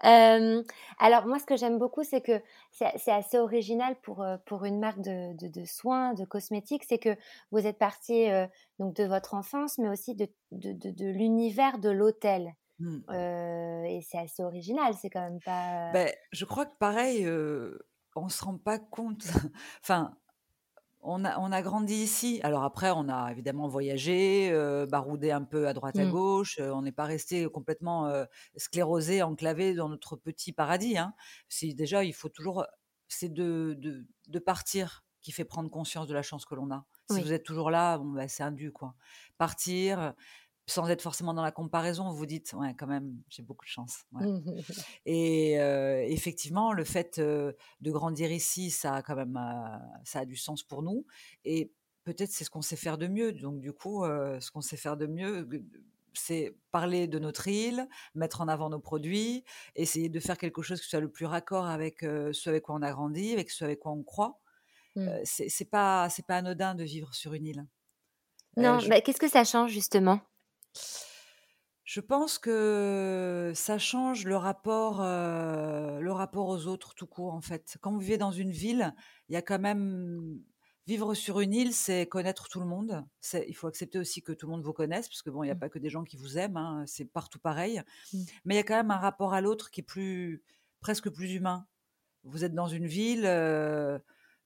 alors 0.98 1.26
moi, 1.26 1.38
ce 1.38 1.44
que 1.44 1.56
j'aime 1.56 1.78
beaucoup, 1.78 2.02
c'est 2.04 2.22
que 2.22 2.40
c'est 2.70 3.12
assez 3.12 3.38
original 3.38 3.94
pour, 4.00 4.22
euh, 4.22 4.38
pour 4.46 4.64
une 4.64 4.80
marque 4.80 5.02
de, 5.02 5.34
de, 5.36 5.64
soins, 5.66 6.14
de 6.14 6.24
cosmétiques, 6.24 6.84
c'est 6.84 6.98
que 6.98 7.14
vous 7.50 7.66
êtes 7.66 7.78
parti 7.78 8.30
euh, 8.30 8.46
donc 8.78 8.96
de 8.96 9.04
votre 9.04 9.34
enfance, 9.34 9.76
mais 9.76 9.90
aussi 9.90 10.14
de, 10.14 10.26
de 10.52 11.06
l'univers 11.06 11.78
de 11.78 11.90
l'hôtel. 11.90 12.54
Mmh. 12.78 12.98
et 13.86 14.00
c'est 14.06 14.18
assez 14.18 14.42
original, 14.42 14.94
c'est 15.00 15.08
quand 15.08 15.22
même 15.22 15.40
pas. 15.40 15.90
Ben, 15.92 16.12
je 16.32 16.44
crois 16.44 16.66
que 16.66 16.76
pareil, 16.78 17.26
on 18.14 18.28
se 18.28 18.44
rend 18.44 18.58
pas 18.58 18.78
compte. 18.78 19.24
enfin, 19.82 20.16
on 21.00 21.24
a, 21.24 21.38
on 21.38 21.52
a 21.52 21.62
grandi 21.62 21.94
ici. 21.94 22.40
Alors 22.42 22.64
après, 22.64 22.90
on 22.90 23.08
a 23.08 23.30
évidemment 23.30 23.68
voyagé, 23.68 24.50
baroudé 24.90 25.30
un 25.30 25.42
peu 25.42 25.68
à 25.68 25.72
droite 25.72 25.98
à 25.98 26.04
mmh. 26.04 26.10
gauche. 26.10 26.60
on 26.60 26.82
n'est 26.82 26.92
pas 26.92 27.04
resté 27.04 27.46
complètement 27.48 28.12
sclérosé, 28.56 29.22
enclavé 29.22 29.74
dans 29.74 29.88
notre 29.88 30.16
petit 30.16 30.52
paradis. 30.52 30.98
Hein. 30.98 31.14
déjà, 31.62 32.04
il 32.04 32.12
faut 32.12 32.28
toujours. 32.28 32.66
C'est 33.08 33.32
de, 33.32 33.76
de, 33.78 34.04
de, 34.26 34.38
partir 34.40 35.06
qui 35.26 35.32
fait 35.32 35.44
prendre 35.44 35.68
conscience 35.68 36.06
de 36.06 36.14
la 36.14 36.22
chance 36.22 36.44
que 36.44 36.54
l'on 36.54 36.70
a. 36.70 36.84
Si 37.10 37.20
vous 37.20 37.32
êtes 37.32 37.42
toujours 37.42 37.70
là, 37.70 37.98
bon, 37.98 38.12
ben, 38.12 38.28
c'est 38.28 38.44
un 38.44 38.52
dû, 38.52 38.70
quoi. 38.70 38.94
Partir, 39.38 40.14
sans 40.66 40.88
être 40.88 41.02
forcément 41.02 41.32
dans 41.32 41.42
la 41.42 41.52
comparaison, 41.52 42.10
vous 42.10 42.26
dites, 42.26 42.52
ouais, 42.54 42.74
quand 42.74 42.88
même, 42.88 43.22
j'ai 43.28 43.42
beaucoup 43.42 43.64
de 43.64 43.70
chance. 43.70 44.04
Et 45.04 45.52
effectivement, 46.10 46.72
le 46.72 46.84
fait 46.84 47.20
de 47.20 47.54
grandir 47.90 48.32
ici, 48.32 48.70
ça 48.70 48.94
a 48.94 49.02
quand 49.02 49.16
même, 49.16 49.38
ça 50.04 50.20
a 50.20 50.24
du 50.24 50.36
sens 50.36 50.62
pour 50.62 50.82
nous. 50.82 51.06
Et 51.44 51.72
peut-être 52.04 52.30
c'est 52.30 52.44
ce 52.44 52.50
qu'on 52.50 52.62
sait 52.62 52.76
faire 52.76 52.98
de 52.98 53.06
mieux. 53.06 53.32
Donc 53.32 53.60
du 53.60 53.72
coup, 53.72 54.04
ce 54.04 54.50
qu'on 54.50 54.60
sait 54.60 54.76
faire 54.76 54.96
de 54.96 55.06
mieux, 55.06 55.48
c'est 56.14 56.56
parler 56.72 57.06
de 57.06 57.18
notre 57.18 57.46
île, 57.46 57.88
mettre 58.14 58.40
en 58.40 58.48
avant 58.48 58.70
nos 58.70 58.80
produits, 58.80 59.44
essayer 59.74 60.08
de 60.08 60.18
faire 60.18 60.38
quelque 60.38 60.62
chose 60.62 60.80
qui 60.80 60.88
soit 60.88 61.00
le 61.00 61.10
plus 61.10 61.26
raccord 61.26 61.66
avec 61.66 62.00
ce 62.00 62.48
avec 62.48 62.64
quoi 62.64 62.74
on 62.74 62.82
a 62.82 62.90
grandi, 62.90 63.32
avec 63.32 63.50
ce 63.50 63.64
avec 63.64 63.78
quoi 63.78 63.92
on 63.92 64.02
croit. 64.02 64.40
Mmh. 64.96 65.10
c'est 65.24 65.70
pas, 65.70 66.08
c'est 66.08 66.24
pas 66.24 66.38
anodin 66.38 66.74
de 66.74 66.82
vivre 66.82 67.14
sur 67.14 67.34
une 67.34 67.46
île. 67.46 67.66
Non, 68.56 68.78
mais 68.88 69.02
qu'est-ce 69.02 69.20
que 69.20 69.28
ça 69.28 69.44
change 69.44 69.70
justement? 69.70 70.20
Je 71.84 72.00
pense 72.00 72.38
que 72.38 73.52
ça 73.54 73.78
change 73.78 74.24
le 74.24 74.36
rapport, 74.36 75.02
le 75.02 76.10
rapport 76.10 76.48
aux 76.48 76.66
autres 76.66 76.94
tout 76.94 77.06
court, 77.06 77.32
en 77.32 77.40
fait. 77.40 77.78
Quand 77.80 77.92
vous 77.92 78.00
vivez 78.00 78.18
dans 78.18 78.32
une 78.32 78.50
ville, 78.50 78.94
il 79.28 79.34
y 79.34 79.36
a 79.36 79.42
quand 79.42 79.60
même 79.60 80.40
vivre 80.86 81.14
sur 81.14 81.40
une 81.40 81.52
île, 81.52 81.74
c'est 81.74 82.06
connaître 82.06 82.48
tout 82.48 82.60
le 82.60 82.66
monde. 82.66 83.04
il 83.46 83.54
faut 83.54 83.66
accepter 83.66 83.98
aussi 83.98 84.22
que 84.22 84.32
tout 84.32 84.46
le 84.46 84.52
monde 84.52 84.62
vous 84.62 84.72
connaisse, 84.72 85.08
parce 85.08 85.22
que 85.22 85.30
bon, 85.30 85.42
il 85.42 85.46
n'y 85.46 85.50
a 85.50 85.54
mmh. 85.54 85.58
pas 85.58 85.68
que 85.68 85.78
des 85.78 85.90
gens 85.90 86.04
qui 86.04 86.16
vous 86.16 86.38
aiment, 86.38 86.56
hein, 86.56 86.84
c'est 86.86 87.04
partout 87.04 87.40
pareil. 87.40 87.82
Mmh. 88.12 88.22
Mais 88.44 88.54
il 88.54 88.56
y 88.56 88.60
a 88.60 88.64
quand 88.64 88.76
même 88.76 88.90
un 88.90 88.98
rapport 88.98 89.34
à 89.34 89.40
l'autre 89.40 89.70
qui 89.70 89.80
est 89.80 89.84
plus 89.84 90.42
presque 90.80 91.10
plus 91.10 91.32
humain. 91.32 91.66
Vous 92.22 92.44
êtes 92.44 92.54
dans 92.54 92.68
une 92.68 92.86
ville, 92.86 93.24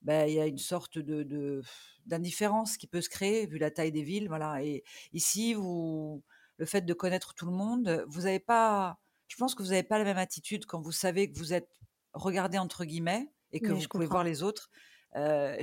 ben, 0.02 0.28
il 0.28 0.35
y 0.35 0.40
a 0.40 0.47
une 0.47 0.59
sorte 0.59 0.99
de 0.99 1.62
d'indifférence 2.07 2.76
qui 2.76 2.87
peut 2.87 3.02
se 3.02 3.09
créer 3.09 3.47
vu 3.47 3.59
la 3.59 3.71
taille 3.71 3.92
des 3.92 4.02
villes, 4.02 4.28
voilà. 4.28 4.62
Et 4.64 4.83
ici, 5.12 5.54
vous 5.54 6.23
le 6.57 6.66
fait 6.66 6.83
de 6.83 6.92
connaître 6.92 7.35
tout 7.35 7.47
le 7.47 7.52
monde, 7.52 8.04
vous 8.09 8.23
n'avez 8.23 8.38
pas, 8.38 8.99
je 9.28 9.37
pense 9.37 9.54
que 9.54 9.62
vous 9.62 9.71
n'avez 9.71 9.83
pas 9.83 9.99
la 9.99 10.04
même 10.04 10.19
attitude 10.19 10.66
quand 10.66 10.80
vous 10.80 10.92
savez 10.92 11.33
que 11.33 11.38
vous 11.38 11.54
êtes 11.54 11.71
regardé 12.12 12.59
entre 12.59 12.85
guillemets 12.85 13.33
et 13.52 13.61
que 13.61 13.73
vous 13.73 13.87
pouvez 13.88 14.07
voir 14.07 14.25
les 14.25 14.42
autres. 14.42 14.71
Euh, 15.16 15.57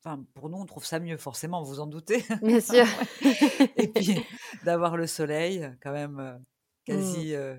enfin, 0.00 0.24
pour 0.34 0.48
nous, 0.48 0.58
on 0.58 0.66
trouve 0.66 0.84
ça 0.84 0.98
mieux, 0.98 1.16
forcément, 1.16 1.62
vous 1.62 1.78
en 1.78 1.86
doutez. 1.86 2.24
Bien 2.42 2.60
sûr. 2.60 2.84
et 3.76 3.88
puis 3.88 4.18
d'avoir 4.64 4.96
le 4.96 5.06
soleil, 5.06 5.70
quand 5.80 5.92
même, 5.92 6.44
quasi, 6.84 7.28
mmh. 7.28 7.36
euh, 7.36 7.56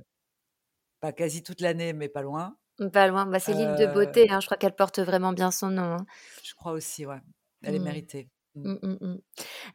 pas 0.99 1.13
quasi 1.13 1.43
toute 1.43 1.61
l'année, 1.61 1.93
mais 1.93 2.09
pas 2.09 2.21
loin. 2.21 2.57
Pas 2.93 3.07
loin. 3.07 3.25
Bah, 3.25 3.39
c'est 3.39 3.53
l'île 3.53 3.75
de 3.75 3.87
beauté. 3.87 4.29
Hein, 4.29 4.39
je 4.39 4.45
crois 4.45 4.57
qu'elle 4.57 4.75
porte 4.75 4.99
vraiment 4.99 5.33
bien 5.33 5.51
son 5.51 5.69
nom. 5.69 5.95
Hein. 5.95 6.05
Je 6.43 6.53
crois 6.55 6.73
aussi, 6.73 7.05
ouais. 7.05 7.19
Elle 7.63 7.75
est 7.75 7.79
mmh. 7.79 7.83
méritée. 7.83 8.29
Mmh, 8.55 8.75
mmh, 8.81 9.19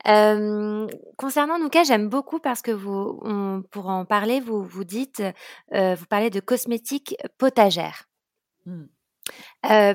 mmh. 0.06 0.87
concernant 1.16 1.59
Nouka, 1.59 1.85
j'aime 1.85 2.09
beaucoup 2.09 2.40
parce 2.40 2.62
que 2.62 2.73
vous, 2.73 3.21
pour 3.71 3.88
en 3.88 4.04
parler, 4.04 4.40
vous 4.40 4.64
vous 4.64 4.85
dites, 4.85 5.23
vous 5.71 6.06
parlez 6.09 6.30
de 6.30 6.40
cosmétiques 6.40 7.16
potagères. 7.38 8.09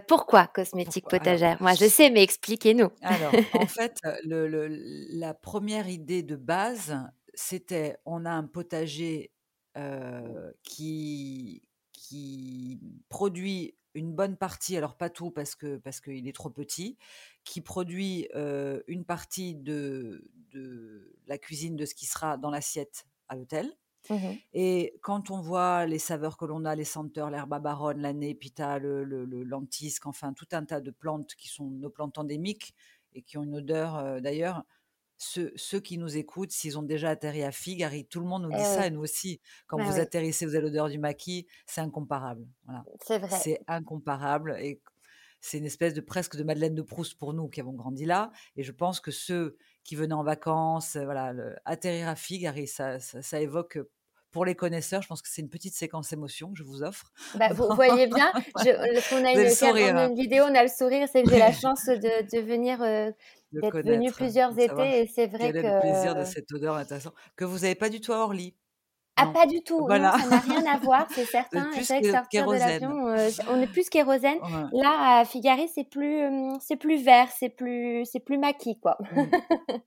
pourquoi 0.08 0.48
cosmétiques 0.48 1.10
potagères 1.10 1.62
Moi, 1.62 1.74
je 1.74 1.86
sais, 1.86 2.10
mais 2.10 2.24
expliquez-nous. 2.24 2.90
Alors, 3.02 3.34
en 3.54 3.68
fait, 3.68 4.00
le, 4.24 4.68
la 5.18 5.34
première 5.34 5.90
idée 5.90 6.24
de 6.24 6.38
base, 6.38 6.98
c'était 7.34 7.98
on 8.06 8.26
a 8.26 8.32
un 8.32 8.46
potager 8.46 9.32
qui, 10.64 11.62
qui 12.08 12.80
produit 13.10 13.76
une 13.94 14.14
bonne 14.14 14.38
partie, 14.38 14.78
alors 14.78 14.96
pas 14.96 15.10
tout 15.10 15.32
parce 15.32 15.56
que 15.56 15.78
parce 15.78 16.00
qu'il 16.00 16.28
est 16.28 16.36
trop 16.36 16.50
petit, 16.50 16.98
qui 17.44 17.62
produit 17.62 18.28
une 18.88 19.06
partie 19.06 19.56
de, 19.56 20.30
de 20.52 21.16
la 21.28 21.38
cuisine 21.38 21.76
de 21.76 21.86
ce 21.86 21.96
qui 21.96 22.06
sera 22.06 22.38
dans 22.38 22.52
l'assiette 22.52 23.08
à 23.28 23.36
l'hôtel. 23.36 23.76
Mmh 24.10 24.36
Et 24.54 24.98
quand 25.02 25.32
on 25.32 25.42
voit 25.42 25.86
les 25.86 26.00
saveurs 26.00 26.38
que 26.38 26.46
l'on 26.46 26.64
a, 26.64 26.76
les 26.76 26.86
senteurs, 26.86 27.30
l'herbe 27.30 27.62
baronne, 27.62 28.00
la 28.00 28.14
népita, 28.14 28.80
le, 28.80 29.04
le, 29.04 29.26
le, 29.26 29.44
lentisque, 29.44 30.06
enfin 30.06 30.32
tout 30.32 30.48
un 30.54 30.64
tas 30.64 30.80
de 30.80 30.92
plantes 30.92 31.36
qui 31.36 31.50
sont 31.50 31.70
nos 31.70 31.90
plantes 31.90 32.18
endémiques 32.18 32.74
et 33.14 33.22
qui 33.22 33.38
ont 33.38 33.44
une 33.44 33.56
odeur 33.56 34.22
d'ailleurs 34.22 34.64
ceux, 35.18 35.52
ceux 35.56 35.80
qui 35.80 35.98
nous 35.98 36.16
écoutent, 36.18 36.52
s'ils 36.52 36.78
ont 36.78 36.84
déjà 36.84 37.10
atterri 37.10 37.44
à 37.44 37.52
Figari, 37.52 38.06
tout 38.06 38.20
le 38.20 38.26
monde 38.28 38.44
nous 38.44 38.52
Eh 38.54 38.58
dit 38.58 38.64
ça, 38.64 38.82
oui. 38.82 38.86
et 38.88 38.90
nous 38.92 39.02
aussi. 39.02 39.42
Quand 39.68 39.78
Bah 39.78 39.84
vous 39.86 39.94
oui. 39.96 40.00
atterrissez, 40.00 40.46
vous 40.46 40.56
avez 40.56 40.64
l'odeur 40.66 40.90
du 40.90 41.00
maquis, 41.00 41.48
c'est 41.66 41.82
incomparable. 41.82 42.46
Voilà. 42.66 42.84
C'est 43.04 43.18
vrai. 43.18 43.38
C'est 43.42 43.60
incomparable. 43.68 44.58
Et 44.60 44.80
c'est 45.42 45.58
une 45.60 45.66
espèce 45.66 45.94
de 45.94 46.02
presque 46.02 46.36
de 46.36 46.44
Madeleine 46.44 46.76
de 46.76 46.82
Proust 46.82 47.18
pour 47.18 47.34
nous 47.34 47.48
qui 47.48 47.62
avons 47.62 47.74
grandi 47.74 48.06
là. 48.06 48.32
Et 48.56 48.64
je 48.64 48.72
pense 48.72 49.00
que 49.00 49.12
ceux 49.12 49.58
qui 49.84 49.96
venaient 49.96 50.14
en 50.14 50.24
vacances, 50.24 50.96
euh, 50.96 51.06
voilà, 51.06 51.32
le- 51.34 51.56
atterrir 51.66 52.08
à 52.10 52.16
Figari, 52.16 52.68
ça, 52.68 53.00
ça, 53.00 53.22
ça 53.22 53.40
évoque, 53.40 53.78
euh, 53.78 53.90
pour 54.32 54.44
les 54.46 54.56
connaisseurs, 54.56 55.02
je 55.02 55.08
pense 55.08 55.22
que 55.22 55.30
c'est 55.30 55.42
une 55.42 55.50
petite 55.50 55.74
séquence 55.74 56.12
émotion 56.12 56.52
que 56.52 56.58
je 56.58 56.64
vous 56.64 56.84
offre. 56.84 57.12
Bah, 57.36 57.48
vous 57.54 57.74
voyez 57.76 58.08
bien, 58.08 58.30
je, 58.60 59.10
qu'on 59.10 59.24
a 59.26 59.32
une, 59.32 59.40
le 59.44 59.50
sourire, 59.50 59.94
on 59.94 59.98
a 59.98 60.06
une 60.08 60.16
vidéo, 60.16 60.44
on 60.44 60.54
a 60.54 60.64
le 60.64 60.70
sourire, 60.70 61.08
c'est 61.12 61.24
que 61.24 61.30
j'ai 61.30 61.40
la 61.40 61.54
chance 61.54 61.86
de, 61.86 61.96
de 62.36 62.42
venir, 62.46 62.82
euh, 62.82 63.10
de 63.52 63.62
d'être 63.62 63.72
connaître, 63.72 64.16
plusieurs 64.16 64.58
étés 64.60 65.02
et 65.02 65.08
c'est 65.08 65.28
vrai 65.28 65.52
quel 65.52 65.58
est 65.58 65.74
le 65.76 65.80
plaisir 65.82 66.16
de 66.16 66.22
que... 66.22 66.26
cette 66.28 66.52
odeur 66.52 66.76
intéressante 66.76 67.14
que 67.36 67.46
vous 67.46 67.60
n'avez 67.60 67.76
pas 67.76 67.90
du 67.90 68.02
tout 68.02 68.14
à 68.14 68.18
Orly. 68.18 68.56
Ah, 69.20 69.26
Non? 69.26 69.34
pas 69.34 69.48
du 69.48 69.64
tout, 69.64 69.80
Voilà. 69.88 70.12
non, 70.16 70.24
ça 70.24 70.30
n'a 70.30 70.40
rien 70.42 70.66
à 70.76 70.78
voir, 70.84 71.08
c'est 71.10 71.26
certain. 71.26 71.70
plus 71.72 71.84
C'est 71.84 71.94
vrai 71.94 72.02
que 72.02 72.08
ké- 72.08 72.12
sortir 72.14 72.46
de 72.46 72.54
l'avion, 72.54 73.08
euh, 73.08 73.30
on 73.50 73.60
est 73.60 73.66
plus 73.66 73.90
kérosène. 73.90 74.38
Ouais. 74.44 74.80
Là, 74.80 75.20
à 75.22 75.26
Figari, 75.26 75.68
c'est 75.74 75.86
plus, 75.90 76.24
hum, 76.28 76.60
c'est 76.62 76.76
plus 76.76 77.04
vert, 77.04 77.28
c'est 77.36 77.50
plus, 77.50 78.06
c'est 78.06 78.20
plus 78.20 78.38
maquis, 78.38 78.80
quoi. 78.80 78.96
Mm. 79.16 79.24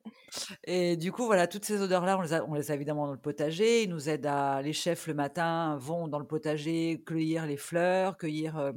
Et 0.64 0.96
du 0.96 1.12
coup, 1.12 1.26
voilà, 1.26 1.46
toutes 1.46 1.64
ces 1.64 1.80
odeurs-là, 1.80 2.18
on 2.18 2.22
les 2.22 2.32
a, 2.32 2.44
on 2.44 2.54
les 2.54 2.70
a 2.72 2.74
évidemment 2.74 3.06
dans 3.06 3.12
le 3.12 3.18
potager. 3.20 3.84
Ils 3.84 3.88
nous 3.90 4.08
aident 4.08 4.26
à, 4.26 4.62
les 4.62 4.72
chefs 4.72 5.06
le 5.06 5.14
matin 5.14 5.76
vont 5.78 6.08
dans 6.08 6.18
le 6.18 6.26
potager 6.26 7.02
cueillir 7.06 7.46
les 7.46 7.56
fleurs, 7.56 8.16
cueillir 8.16 8.58
euh, 8.58 8.72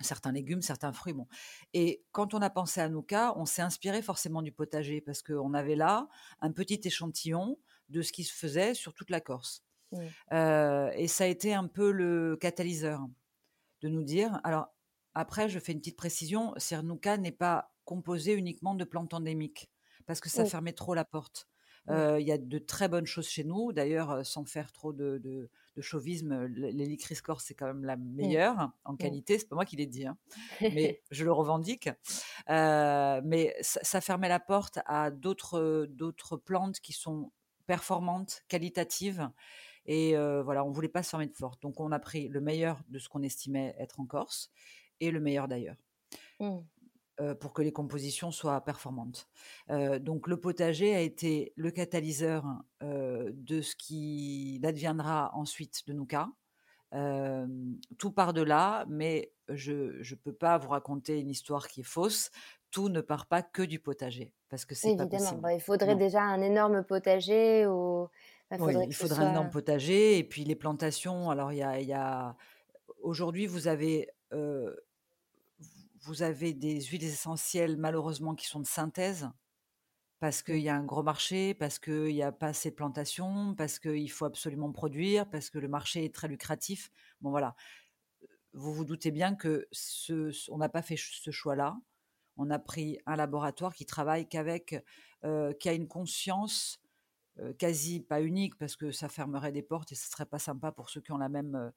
certains 0.00 0.32
légumes, 0.32 0.62
certains 0.62 0.92
fruits. 0.92 1.12
Bon. 1.12 1.26
Et 1.74 2.04
quand 2.12 2.34
on 2.34 2.42
a 2.42 2.50
pensé 2.50 2.80
à 2.80 2.88
Nouka, 2.88 3.34
on 3.36 3.44
s'est 3.44 3.62
inspiré 3.62 4.02
forcément 4.02 4.42
du 4.42 4.52
potager 4.52 5.00
parce 5.00 5.22
qu'on 5.22 5.54
avait 5.54 5.76
là 5.76 6.08
un 6.40 6.52
petit 6.52 6.80
échantillon 6.84 7.58
de 7.88 8.02
ce 8.02 8.12
qui 8.12 8.24
se 8.24 8.32
faisait 8.34 8.74
sur 8.74 8.94
toute 8.94 9.10
la 9.10 9.20
Corse. 9.20 9.64
Euh, 10.32 10.90
et 10.94 11.08
ça 11.08 11.24
a 11.24 11.26
été 11.26 11.52
un 11.52 11.66
peu 11.66 11.90
le 11.90 12.36
catalyseur 12.36 13.00
de 13.82 13.88
nous 13.88 14.04
dire. 14.04 14.40
Alors, 14.44 14.68
après, 15.14 15.48
je 15.48 15.58
fais 15.58 15.72
une 15.72 15.80
petite 15.80 15.96
précision 15.96 16.54
Cernouka 16.56 17.16
n'est 17.16 17.32
pas 17.32 17.74
composé 17.84 18.34
uniquement 18.34 18.76
de 18.76 18.84
plantes 18.84 19.14
endémiques 19.14 19.68
parce 20.06 20.20
que 20.20 20.28
ça 20.28 20.44
Oui. 20.44 20.48
fermait 20.48 20.72
trop 20.72 20.94
la 20.94 21.04
porte. 21.04 21.49
Euh, 21.90 22.20
Il 22.20 22.26
y 22.26 22.32
a 22.32 22.38
de 22.38 22.58
très 22.58 22.88
bonnes 22.88 23.06
choses 23.06 23.28
chez 23.28 23.44
nous. 23.44 23.72
D'ailleurs, 23.72 24.24
sans 24.26 24.44
faire 24.44 24.72
trop 24.72 24.92
de, 24.92 25.18
de, 25.18 25.48
de 25.76 25.80
chauvisme, 25.82 26.32
l- 26.32 26.52
l'hélicris 26.76 27.16
corse, 27.16 27.44
c'est 27.46 27.54
quand 27.54 27.66
même 27.66 27.84
la 27.84 27.96
meilleure 27.96 28.70
en 28.84 28.94
qualité. 28.96 29.38
C'est 29.38 29.48
pas 29.48 29.56
moi 29.56 29.64
qui 29.64 29.76
l'ai 29.76 29.86
dit, 29.86 30.06
hein, 30.06 30.16
mais 30.60 31.02
je 31.10 31.24
le 31.24 31.32
revendique. 31.32 31.88
Mais 32.48 33.54
ça, 33.60 33.80
ça 33.82 34.00
fermait 34.00 34.28
la 34.28 34.40
porte 34.40 34.78
à 34.86 35.10
d'autres 35.10 36.36
plantes 36.36 36.80
qui 36.80 36.92
sont 36.92 37.32
performantes, 37.66 38.42
qualitatives. 38.48 39.30
Et 39.86 40.16
euh, 40.16 40.42
voilà, 40.42 40.64
on 40.64 40.70
voulait 40.70 40.88
pas 40.88 41.02
se 41.02 41.10
fermer 41.10 41.26
de 41.26 41.32
porte. 41.32 41.62
Donc, 41.62 41.80
on 41.80 41.90
a 41.92 41.98
pris 41.98 42.28
le 42.28 42.40
meilleur 42.40 42.80
de 42.88 42.98
ce 42.98 43.08
qu'on 43.08 43.22
estimait 43.22 43.74
être 43.78 44.00
en 44.00 44.06
Corse 44.06 44.50
et 45.00 45.10
le 45.10 45.20
meilleur 45.20 45.48
d'ailleurs. 45.48 45.76
Euh, 47.20 47.34
pour 47.34 47.52
que 47.52 47.62
les 47.62 47.72
compositions 47.72 48.30
soient 48.30 48.60
performantes. 48.62 49.28
Euh, 49.70 49.98
donc 49.98 50.26
le 50.26 50.38
potager 50.40 50.94
a 50.94 51.00
été 51.00 51.52
le 51.56 51.70
catalyseur 51.70 52.44
euh, 52.82 53.30
de 53.34 53.60
ce 53.60 53.76
qui 53.76 54.60
adviendra 54.64 55.30
ensuite 55.34 55.86
de 55.86 55.92
Nouka. 55.92 56.28
Euh, 56.92 57.46
tout 57.98 58.10
part 58.10 58.32
de 58.32 58.42
là, 58.42 58.84
mais 58.88 59.32
je 59.48 59.72
ne 59.98 60.14
peux 60.16 60.32
pas 60.32 60.58
vous 60.58 60.70
raconter 60.70 61.20
une 61.20 61.30
histoire 61.30 61.68
qui 61.68 61.80
est 61.80 61.84
fausse. 61.84 62.30
Tout 62.72 62.88
ne 62.88 63.00
part 63.00 63.26
pas 63.26 63.42
que 63.42 63.62
du 63.62 63.78
potager, 63.80 64.32
parce 64.48 64.64
que 64.64 64.74
c'est 64.74 64.96
pas 64.96 65.02
Évidemment, 65.02 65.24
possible. 65.24 65.40
bah, 65.40 65.54
il 65.54 65.60
faudrait 65.60 65.94
Non. 65.94 65.98
déjà 65.98 66.22
un 66.22 66.40
énorme 66.40 66.82
potager 66.84 67.66
ou 67.66 68.08
bah, 68.50 68.56
Oui, 68.60 68.74
il 68.86 68.94
faudrait 68.94 69.24
un 69.24 69.30
énorme 69.30 69.50
potager 69.50 70.18
et 70.18 70.24
puis 70.24 70.44
les 70.44 70.56
plantations. 70.56 71.30
Alors 71.30 71.52
il 71.52 71.58
y 71.58 71.92
a, 71.92 72.36
aujourd'hui 73.02 73.46
vous 73.46 73.68
avez 73.68 74.08
euh, 74.32 74.74
vous 76.02 76.22
avez 76.22 76.54
des 76.54 76.80
huiles 76.82 77.04
essentielles 77.04 77.76
malheureusement 77.76 78.34
qui 78.34 78.46
sont 78.46 78.60
de 78.60 78.66
synthèse? 78.66 79.28
Parce 80.18 80.42
qu'il 80.42 80.60
y 80.60 80.68
a 80.68 80.76
un 80.76 80.84
gros 80.84 81.02
marché, 81.02 81.54
parce 81.54 81.78
qu'il 81.78 82.14
n'y 82.14 82.22
a 82.22 82.32
pas 82.32 82.48
assez 82.48 82.70
de 82.70 82.74
plantations, 82.74 83.54
parce 83.54 83.78
qu'il 83.78 84.10
faut 84.10 84.26
absolument 84.26 84.70
produire, 84.70 85.28
parce 85.30 85.48
que 85.48 85.58
le 85.58 85.68
marché 85.68 86.04
est 86.04 86.14
très 86.14 86.28
lucratif. 86.28 86.90
Bon 87.22 87.30
voilà, 87.30 87.56
vous 88.52 88.74
vous 88.74 88.84
doutez 88.84 89.10
bien 89.10 89.34
que 89.34 89.66
ce, 89.72 90.30
on 90.50 90.58
n'a 90.58 90.68
pas 90.68 90.82
fait 90.82 90.96
ce 90.96 91.30
choix-là. 91.30 91.78
On 92.36 92.50
a 92.50 92.58
pris 92.58 92.98
un 93.06 93.16
laboratoire 93.16 93.74
qui 93.74 93.86
travaille 93.86 94.28
qu'avec, 94.28 94.82
euh, 95.24 95.52
qui 95.54 95.68
a 95.68 95.72
une 95.72 95.88
conscience 95.88 96.80
euh, 97.38 97.52
quasi 97.54 98.00
pas 98.00 98.20
unique 98.20 98.56
parce 98.58 98.76
que 98.76 98.90
ça 98.90 99.08
fermerait 99.08 99.52
des 99.52 99.62
portes 99.62 99.92
et 99.92 99.94
ce 99.94 100.10
serait 100.10 100.26
pas 100.26 100.38
sympa 100.38 100.72
pour 100.72 100.90
ceux 100.90 101.00
qui 101.00 101.12
ont 101.12 101.18
la 101.18 101.28
même 101.28 101.54
euh, 101.54 101.70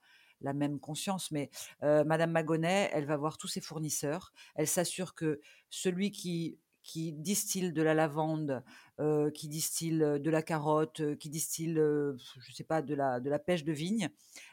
la 0.43 0.53
même 0.53 0.79
conscience. 0.79 1.31
Mais 1.31 1.50
euh, 1.83 2.03
Madame 2.03 2.31
Magonnet, 2.31 2.89
elle 2.93 3.05
va 3.05 3.17
voir 3.17 3.38
tous 3.38 3.47
ses 3.47 3.62
fournisseurs. 3.62 4.33
Elle 4.55 4.67
s'assure 4.67 5.15
que 5.15 5.41
celui 5.69 6.12
qui 6.12 6.57
qui 6.83 7.13
distille 7.13 7.71
de 7.71 7.81
la 7.81 7.93
lavande, 7.93 8.62
euh, 9.00 9.31
qui 9.31 9.47
distille 9.47 10.00
de 10.00 10.29
la 10.29 10.41
carotte, 10.41 11.15
qui 11.15 11.29
distille, 11.29 11.79
euh, 11.79 12.17
je 12.41 12.51
sais 12.51 12.65
pas, 12.65 12.81
de 12.81 12.93
la 12.93 13.21
de 13.21 13.29
la 13.29 13.39
pêche 13.39 13.63
de 13.63 13.71
vigne, 13.71 14.09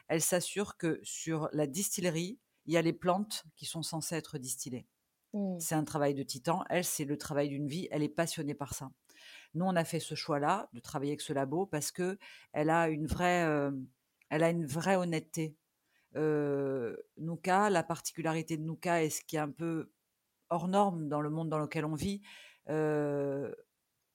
elle 0.07 0.21
s'assure 0.21 0.77
que 0.77 1.01
sur 1.03 1.49
la 1.51 1.67
distillerie, 1.67 2.39
il 2.67 2.73
y 2.73 2.77
a 2.77 2.81
les 2.81 2.93
plantes 2.93 3.43
qui 3.57 3.65
sont 3.65 3.83
censées 3.83 4.15
être 4.15 4.37
distillées. 4.37 4.87
Mm. 5.33 5.59
C'est 5.59 5.75
un 5.75 5.83
travail 5.83 6.13
de 6.13 6.23
titan. 6.23 6.63
Elle, 6.69 6.85
c'est 6.85 7.05
le 7.05 7.17
travail 7.17 7.49
d'une 7.49 7.67
vie. 7.67 7.87
Elle 7.91 8.03
est 8.03 8.09
passionnée 8.09 8.53
par 8.53 8.73
ça. 8.73 8.91
Nous, 9.53 9.65
on 9.65 9.75
a 9.75 9.83
fait 9.83 9.99
ce 9.99 10.15
choix-là 10.15 10.69
de 10.73 10.79
travailler 10.79 11.11
avec 11.11 11.21
ce 11.21 11.33
labo 11.33 11.65
parce 11.65 11.91
que 11.91 12.17
elle 12.53 12.69
a 12.69 12.89
une 12.89 13.05
vraie, 13.05 13.43
euh, 13.45 13.71
elle 14.29 14.43
a 14.43 14.49
une 14.49 14.65
vraie 14.65 14.95
honnêteté. 14.95 15.55
Nouka, 16.15 17.69
la 17.69 17.83
particularité 17.83 18.57
de 18.57 18.63
Nouka 18.63 19.03
et 19.03 19.09
ce 19.09 19.21
qui 19.23 19.35
est 19.35 19.39
un 19.39 19.51
peu 19.51 19.91
hors 20.49 20.67
norme 20.67 21.07
dans 21.07 21.21
le 21.21 21.29
monde 21.29 21.49
dans 21.49 21.59
lequel 21.59 21.85
on 21.85 21.95
vit. 21.95 22.21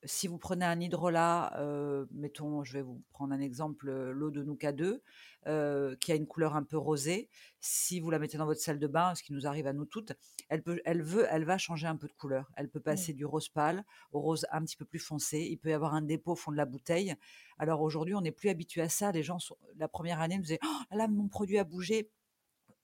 Si 0.05 0.29
vous 0.29 0.39
prenez 0.39 0.65
un 0.65 0.81
hydrolat, 0.81 1.53
euh, 1.59 2.07
mettons, 2.13 2.65
je 2.65 2.75
vais 2.75 2.83
vous 2.83 3.03
prendre 3.11 3.33
un 3.33 3.41
exemple, 3.41 3.89
euh, 3.89 4.13
l'eau 4.13 4.31
de 4.31 4.43
Nouka 4.43 4.73
2, 4.73 5.03
euh, 5.47 5.97
qui 5.97 6.13
a 6.13 6.15
une 6.15 6.27
couleur 6.27 6.55
un 6.55 6.63
peu 6.63 6.77
rosée, 6.77 7.29
si 7.61 8.01
vous 8.01 8.11
la 8.11 8.19
mettez 8.19 8.39
dans 8.39 8.47
votre 8.47 8.61
salle 8.61 8.79
de 8.79 8.87
bain, 8.87 9.15
ce 9.15 9.23
qui 9.23 9.33
nous 9.33 9.47
arrive 9.47 9.67
à 9.67 9.73
nous 9.73 9.85
toutes, 9.85 10.13
elle, 10.49 10.63
peut, 10.63 10.81
elle, 10.85 11.03
veut, 11.03 11.27
elle 11.31 11.45
va 11.45 11.59
changer 11.59 11.87
un 11.87 11.97
peu 11.97 12.09
de 12.09 12.13
couleur. 12.13 12.51
Elle 12.57 12.69
peut 12.69 12.81
passer 12.81 13.13
du 13.13 13.25
rose 13.25 13.49
pâle 13.49 13.85
au 14.13 14.21
rose 14.21 14.47
un 14.51 14.63
petit 14.65 14.77
peu 14.77 14.85
plus 14.85 14.99
foncé. 14.99 15.47
Il 15.51 15.59
peut 15.59 15.71
y 15.71 15.73
avoir 15.73 15.95
un 15.95 16.03
dépôt 16.03 16.33
au 16.33 16.37
fond 16.37 16.53
de 16.53 16.57
la 16.57 16.67
bouteille. 16.67 17.15
Alors 17.59 17.81
aujourd'hui, 17.81 18.15
on 18.15 18.21
n'est 18.21 18.33
plus 18.33 18.49
habitué 18.49 18.83
à 18.83 18.89
ça. 18.89 19.13
Les 19.13 19.23
gens, 19.23 19.39
sont, 19.39 19.57
la 19.77 19.89
première 19.89 20.21
année, 20.21 20.37
nous 20.37 20.43
disaient 20.43 20.61
oh, 20.65 20.95
là, 20.95 21.09
mon 21.09 21.29
produit 21.29 21.59
a 21.59 21.65
bougé. 21.65 22.11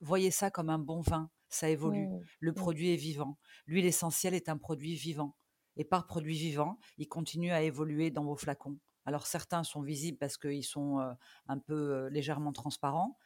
Voyez 0.00 0.30
ça 0.30 0.50
comme 0.50 0.70
un 0.70 0.78
bon 0.78 1.00
vin. 1.00 1.30
Ça 1.48 1.68
évolue. 1.68 2.08
Le 2.40 2.54
produit 2.54 2.94
est 2.94 2.96
vivant. 2.96 3.36
L'huile 3.66 3.84
essentielle 3.84 4.32
est 4.34 4.48
un 4.48 4.56
produit 4.56 4.94
vivant. 4.94 5.36
Et 5.76 5.84
par 5.84 6.06
produit 6.06 6.36
vivant, 6.36 6.78
il 6.98 7.08
continue 7.08 7.52
à 7.52 7.62
évoluer 7.62 8.10
dans 8.10 8.24
vos 8.24 8.36
flacons. 8.36 8.78
Alors 9.04 9.26
certains 9.26 9.64
sont 9.64 9.82
visibles 9.82 10.18
parce 10.18 10.36
qu'ils 10.36 10.64
sont 10.64 11.00
euh, 11.00 11.12
un 11.48 11.58
peu 11.58 11.74
euh, 11.74 12.10
légèrement 12.10 12.52
transparents, 12.52 13.18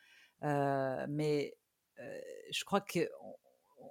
euh, 0.42 1.06
mais 1.08 1.56
je 2.50 2.62
crois 2.64 2.82
que 2.82 3.08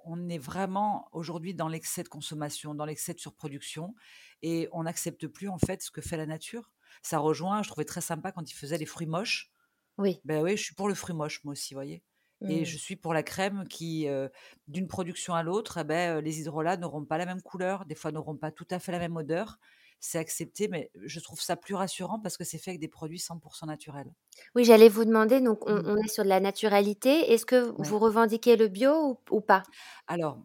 on 0.04 0.28
est 0.28 0.38
vraiment 0.38 1.08
aujourd'hui 1.10 1.54
dans 1.54 1.66
l'excès 1.66 2.04
de 2.04 2.08
consommation, 2.08 2.76
dans 2.76 2.84
l'excès 2.84 3.12
de 3.12 3.18
surproduction, 3.18 3.96
et 4.42 4.68
on 4.70 4.84
n'accepte 4.84 5.26
plus 5.26 5.48
en 5.48 5.58
fait 5.58 5.82
ce 5.82 5.90
que 5.90 6.00
fait 6.00 6.16
la 6.16 6.26
nature. 6.26 6.70
Ça 7.02 7.18
rejoint, 7.18 7.64
je 7.64 7.68
trouvais 7.68 7.84
très 7.84 8.00
sympa 8.00 8.30
quand 8.30 8.48
ils 8.48 8.54
faisaient 8.54 8.78
les 8.78 8.86
fruits 8.86 9.08
moches. 9.08 9.50
Oui. 9.98 10.20
Ben 10.24 10.42
oui, 10.44 10.56
je 10.56 10.62
suis 10.62 10.74
pour 10.76 10.86
le 10.86 10.94
fruit 10.94 11.16
moche 11.16 11.42
moi 11.42 11.52
aussi, 11.52 11.74
voyez. 11.74 12.04
Et 12.44 12.64
Mm. 12.64 12.66
je 12.66 12.76
suis 12.78 12.96
pour 12.96 13.14
la 13.14 13.22
crème 13.22 13.64
qui, 13.68 14.08
euh, 14.08 14.28
d'une 14.68 14.88
production 14.88 15.34
à 15.34 15.42
l'autre, 15.42 15.78
eh 15.78 15.84
ben, 15.84 16.20
les 16.20 16.40
hydrolats 16.40 16.76
n'auront 16.76 17.04
pas 17.04 17.18
la 17.18 17.26
même 17.26 17.42
couleur, 17.42 17.86
des 17.86 17.94
fois 17.94 18.12
n'auront 18.12 18.36
pas 18.36 18.50
tout 18.52 18.66
à 18.70 18.78
fait 18.78 18.92
la 18.92 18.98
même 18.98 19.16
odeur. 19.16 19.58
C'est 20.00 20.18
accepté, 20.18 20.68
mais 20.68 20.90
je 20.94 21.20
trouve 21.20 21.40
ça 21.40 21.56
plus 21.56 21.74
rassurant 21.74 22.20
parce 22.20 22.36
que 22.36 22.44
c'est 22.44 22.58
fait 22.58 22.70
avec 22.72 22.80
des 22.80 22.88
produits 22.88 23.18
100% 23.18 23.66
naturels. 23.66 24.12
Oui, 24.56 24.64
j'allais 24.64 24.88
vous 24.88 25.04
demander, 25.04 25.40
donc 25.40 25.68
on, 25.68 25.74
Mm. 25.74 25.82
on 25.84 25.96
est 25.98 26.08
sur 26.08 26.24
de 26.24 26.28
la 26.28 26.40
naturalité. 26.40 27.32
Est-ce 27.32 27.46
que 27.46 27.72
Ouais. 27.76 27.88
vous 27.88 27.98
revendiquez 28.00 28.56
le 28.56 28.66
bio 28.68 28.92
ou, 29.30 29.36
ou 29.36 29.40
pas? 29.40 29.62
Alors, 30.06 30.42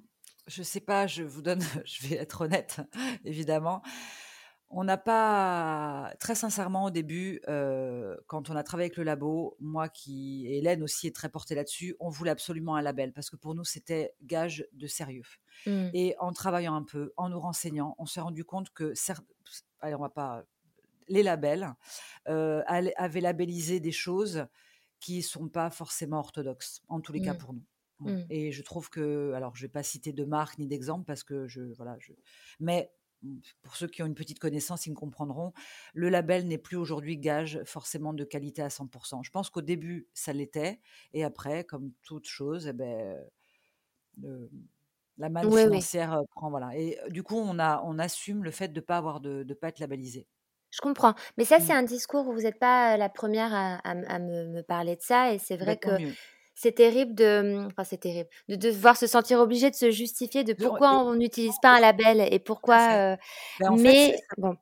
je 0.47 0.63
sais 0.63 0.79
pas, 0.81 1.07
je 1.07 1.23
vous 1.23 1.41
donne, 1.41 1.59
je 1.85 2.07
vais 2.07 2.15
être 2.15 2.41
honnête, 2.41 2.81
évidemment. 3.25 3.81
On 4.73 4.83
n'a 4.85 4.97
pas, 4.97 6.13
très 6.19 6.35
sincèrement, 6.35 6.85
au 6.85 6.89
début, 6.91 7.41
euh, 7.49 8.15
quand 8.27 8.49
on 8.49 8.55
a 8.55 8.63
travaillé 8.63 8.85
avec 8.85 8.97
le 8.97 9.03
labo, 9.03 9.57
moi 9.59 9.89
qui, 9.89 10.45
et 10.47 10.59
Hélène 10.59 10.81
aussi 10.81 11.07
est 11.07 11.15
très 11.15 11.29
portée 11.29 11.55
là-dessus, 11.55 11.95
on 11.99 12.09
voulait 12.09 12.31
absolument 12.31 12.75
un 12.75 12.81
label 12.81 13.11
parce 13.11 13.29
que 13.29 13.35
pour 13.35 13.53
nous, 13.53 13.65
c'était 13.65 14.13
gage 14.21 14.65
de 14.71 14.87
sérieux. 14.87 15.23
Mm. 15.65 15.89
Et 15.93 16.15
en 16.19 16.31
travaillant 16.31 16.75
un 16.75 16.83
peu, 16.83 17.13
en 17.17 17.29
nous 17.29 17.39
renseignant, 17.39 17.95
on 17.97 18.05
s'est 18.05 18.21
rendu 18.21 18.45
compte 18.45 18.69
que, 18.71 18.93
certes, 18.93 19.25
allez, 19.81 19.95
on 19.95 20.01
va 20.01 20.09
pas, 20.09 20.45
les 21.09 21.23
labels 21.23 21.73
euh, 22.29 22.63
avaient 22.67 23.21
labellisé 23.21 23.79
des 23.81 23.91
choses 23.91 24.45
qui 25.01 25.21
sont 25.21 25.49
pas 25.49 25.69
forcément 25.69 26.19
orthodoxes, 26.19 26.81
en 26.87 27.01
tous 27.01 27.11
les 27.11 27.21
cas 27.21 27.33
Mm. 27.33 27.37
pour 27.37 27.53
nous. 27.53 27.65
Voilà. 27.99 28.17
Mm. 28.19 28.25
Et 28.29 28.51
je 28.51 28.63
trouve 28.63 28.89
que, 28.89 29.33
alors 29.33 29.55
je 29.55 29.63
vais 29.63 29.71
pas 29.71 29.83
citer 29.83 30.13
de 30.13 30.23
marque 30.23 30.57
ni 30.57 30.67
d'exemple 30.67 31.05
parce 31.05 31.23
que 31.23 31.47
je, 31.47 31.61
voilà, 31.75 31.97
je, 31.99 32.13
mais 32.59 32.91
pour 33.61 33.75
ceux 33.75 33.87
qui 33.87 34.01
ont 34.03 34.05
une 34.07 34.15
petite 34.15 34.39
connaissance, 34.39 34.85
ils 34.87 34.91
me 34.91 34.95
comprendront. 34.95 35.53
Le 35.93 36.09
label 36.09 36.47
n'est 36.47 36.57
plus 36.57 36.77
aujourd'hui 36.77 37.17
gage 37.17 37.61
forcément 37.65 38.13
de 38.13 38.23
qualité 38.23 38.61
à 38.61 38.69
100%. 38.69 39.23
Je 39.23 39.31
pense 39.31 39.49
qu'au 39.49 39.61
début, 39.61 40.07
ça 40.13 40.33
l'était. 40.33 40.79
Et 41.13 41.23
après, 41.23 41.63
comme 41.63 41.91
toute 42.03 42.27
chose, 42.27 42.67
eh 42.67 42.73
ben, 42.73 43.17
le- 44.21 44.49
la 45.17 45.29
manne 45.29 45.51
Oui, 45.51 45.61
financière 45.63 46.13
euh, 46.13 46.23
prend. 46.31 46.49
Voilà. 46.49 46.75
Et 46.77 46.99
euh, 47.01 47.09
du 47.09 47.23
coup, 47.23 47.35
on, 47.37 47.59
a, 47.59 47.81
on 47.85 47.99
assume 47.99 48.43
le 48.43 48.51
fait 48.51 48.69
de 48.69 48.79
ne 48.79 48.85
pas, 48.85 48.97
avoir 48.97 49.19
de, 49.21 49.43
de 49.43 49.53
pas 49.53 49.69
être 49.69 49.79
labellisé. 49.79 50.27
Je 50.71 50.79
comprends. 50.81 51.15
Mais 51.37 51.45
ça, 51.45 51.59
Mm. 51.59 51.61
c'est 51.61 51.73
un 51.73 51.83
discours 51.83 52.27
où 52.27 52.33
vous 52.33 52.41
n'êtes 52.41 52.59
pas 52.59 52.97
la 52.97 53.09
première 53.09 53.53
à, 53.53 53.75
à 53.77 53.91
m- 53.91 54.05
à 54.07 54.19
me, 54.19 54.47
me 54.47 54.61
parler 54.63 54.95
de 54.95 55.01
ça. 55.01 55.33
Et 55.33 55.39
c'est 55.39 55.57
vrai 55.57 55.77
tant 55.77 55.89
que 55.89 55.89
mieux. 55.91 56.17
C'est 56.61 56.73
terrible 56.73 57.15
de, 57.15 57.65
enfin, 57.67 57.83
c'est 57.83 57.97
terrible 57.99 58.29
de 58.49 58.55
devoir 58.55 58.97
se 58.97 59.07
sentir 59.07 59.39
obligé 59.39 59.69
de 59.69 59.75
se 59.75 59.91
justifier 59.91 60.43
de 60.43 60.53
pourquoi 60.53 61.03
on 61.05 61.15
n'utilise 61.15 61.55
pas 61.61 61.75
un 61.77 61.79
label 61.79 62.21
et 62.33 62.39
pourquoi. 62.39 63.13
euh, 63.13 63.17
Ben, 63.59 63.75
fait, 63.77 63.83
mais 63.83 64.15
c'est- 64.15 64.23
bon, 64.37 64.55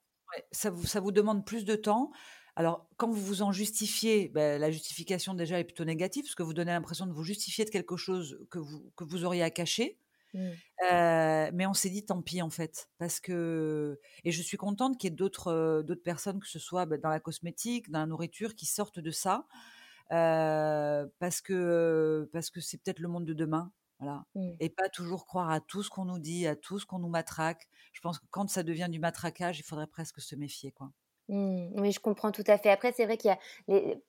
ça 0.51 0.69
vous, 0.69 0.85
ça 0.85 0.99
vous 0.99 1.11
demande 1.11 1.45
plus 1.45 1.65
de 1.65 1.75
temps. 1.75 2.11
Alors, 2.55 2.87
quand 2.97 3.09
vous 3.09 3.21
vous 3.21 3.41
en 3.41 3.51
justifiez, 3.51 4.29
ben, 4.29 4.59
la 4.59 4.71
justification 4.71 5.33
déjà 5.33 5.59
est 5.59 5.63
plutôt 5.63 5.85
négative, 5.85 6.23
parce 6.23 6.35
que 6.35 6.43
vous 6.43 6.53
donnez 6.53 6.71
l'impression 6.71 7.05
de 7.05 7.13
vous 7.13 7.23
justifier 7.23 7.65
de 7.65 7.69
quelque 7.69 7.95
chose 7.97 8.39
que 8.49 8.59
vous, 8.59 8.91
que 8.95 9.03
vous 9.05 9.23
auriez 9.25 9.43
à 9.43 9.49
cacher. 9.49 9.97
mm, 10.33 10.61
Euh, 10.91 11.49
mais 11.53 11.65
on 11.67 11.73
s'est 11.73 11.89
dit 11.89 12.05
tant 12.05 12.21
pis 12.21 12.41
en 12.41 12.49
fait, 12.49 12.89
parce 12.99 13.19
que 13.19 13.99
et 14.23 14.31
je 14.31 14.41
suis 14.41 14.55
contente 14.57 14.97
qu'il 14.97 15.09
y 15.09 15.13
ait 15.13 15.15
d'autres 15.15 15.47
euh, 15.49 15.83
d'autres 15.83 16.03
personnes, 16.03 16.39
que 16.39 16.47
ce 16.47 16.59
soit 16.59 16.85
ben, 16.85 16.99
dans 17.01 17.09
la 17.09 17.19
cosmétique, 17.19 17.89
dans 17.91 17.99
la 17.99 18.05
nourriture, 18.05 18.55
qui 18.55 18.65
sortent 18.65 18.99
de 18.99 19.11
ça, 19.11 19.45
parce 20.09 21.41
que 21.41 22.29
parce 22.33 22.49
que 22.49 22.61
c'est 22.61 22.77
peut-être 22.81 22.99
le 22.99 23.07
monde 23.07 23.25
de 23.25 23.33
demain, 23.33 23.71
voilà, 23.99 24.25
mm. 24.35 24.51
et 24.59 24.69
pas 24.69 24.89
toujours 24.89 25.25
croire 25.25 25.49
à 25.49 25.59
tout 25.59 25.83
ce 25.83 25.89
qu'on 25.89 26.05
nous 26.05 26.19
dit, 26.19 26.47
à 26.47 26.55
tout 26.55 26.79
ce 26.79 26.85
qu'on 26.85 26.99
nous 26.99 27.09
matraque. 27.09 27.67
Je 27.93 28.01
pense 28.01 28.19
que 28.19 28.25
quand 28.29 28.49
ça 28.49 28.63
devient 28.63 28.87
du 28.89 28.99
matraquage, 28.99 29.59
il 29.59 29.63
faudrait 29.63 29.87
presque 29.87 30.21
se 30.21 30.35
méfier, 30.35 30.71
quoi. 30.71 30.91
Mmh, 31.29 31.79
oui, 31.79 31.91
je 31.91 31.99
comprends 31.99 32.31
tout 32.31 32.43
à 32.47 32.57
fait. 32.57 32.71
Après, 32.71 32.91
c'est 32.91 33.05
vrai 33.05 33.15
qu'il 33.17 33.29
y 33.29 33.33
a, 33.33 33.37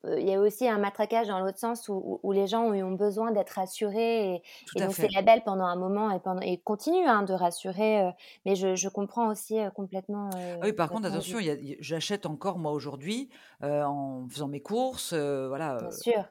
euh, 0.07 0.19
il 0.21 0.27
y 0.27 0.33
a 0.35 0.41
aussi 0.41 0.67
un 0.69 0.79
matraquage 0.79 1.29
dans 1.29 1.39
l'autre 1.41 1.59
sens 1.59 1.87
où, 1.89 1.93
où- 1.95 2.21
où 2.23 2.33
les 2.33 2.47
gens 2.47 2.65
ont, 2.65 2.93
besoin 2.93 3.31
d'être 3.31 3.51
rassurés 3.51 4.37
et, 4.37 4.43
et 4.75 4.81
donc 4.81 4.97
ces 4.97 5.09
fait. 5.09 5.11
labels 5.15 5.43
pendant 5.45 5.65
un 5.67 5.77
moment 5.77 6.11
et, 6.13 6.21
pendant, 6.21 6.41
et 6.41 6.59
continuent 6.63 7.07
hein, 7.09 7.23
de 7.23 7.35
rassurer. 7.35 8.01
euh, 8.01 8.11
mais 8.47 8.57
je, 8.57 8.75
je 8.75 8.89
comprends 8.89 9.29
aussi 9.29 9.59
euh, 9.61 9.71
complètement. 9.71 10.31
Ah 10.61 10.67
oui, 10.67 10.73
par 10.73 10.91
contre, 10.91 11.07
attention, 11.09 11.39
j'achète 11.81 12.27
encore 12.27 12.59
moi 12.59 12.73
aujourd'hui 12.73 13.31
en 13.63 14.27
faisant 14.29 14.49
mes 14.49 14.61
courses, 14.63 15.13
voilà, 15.15 15.79
Bien 15.81 15.91
sûr. 15.91 16.25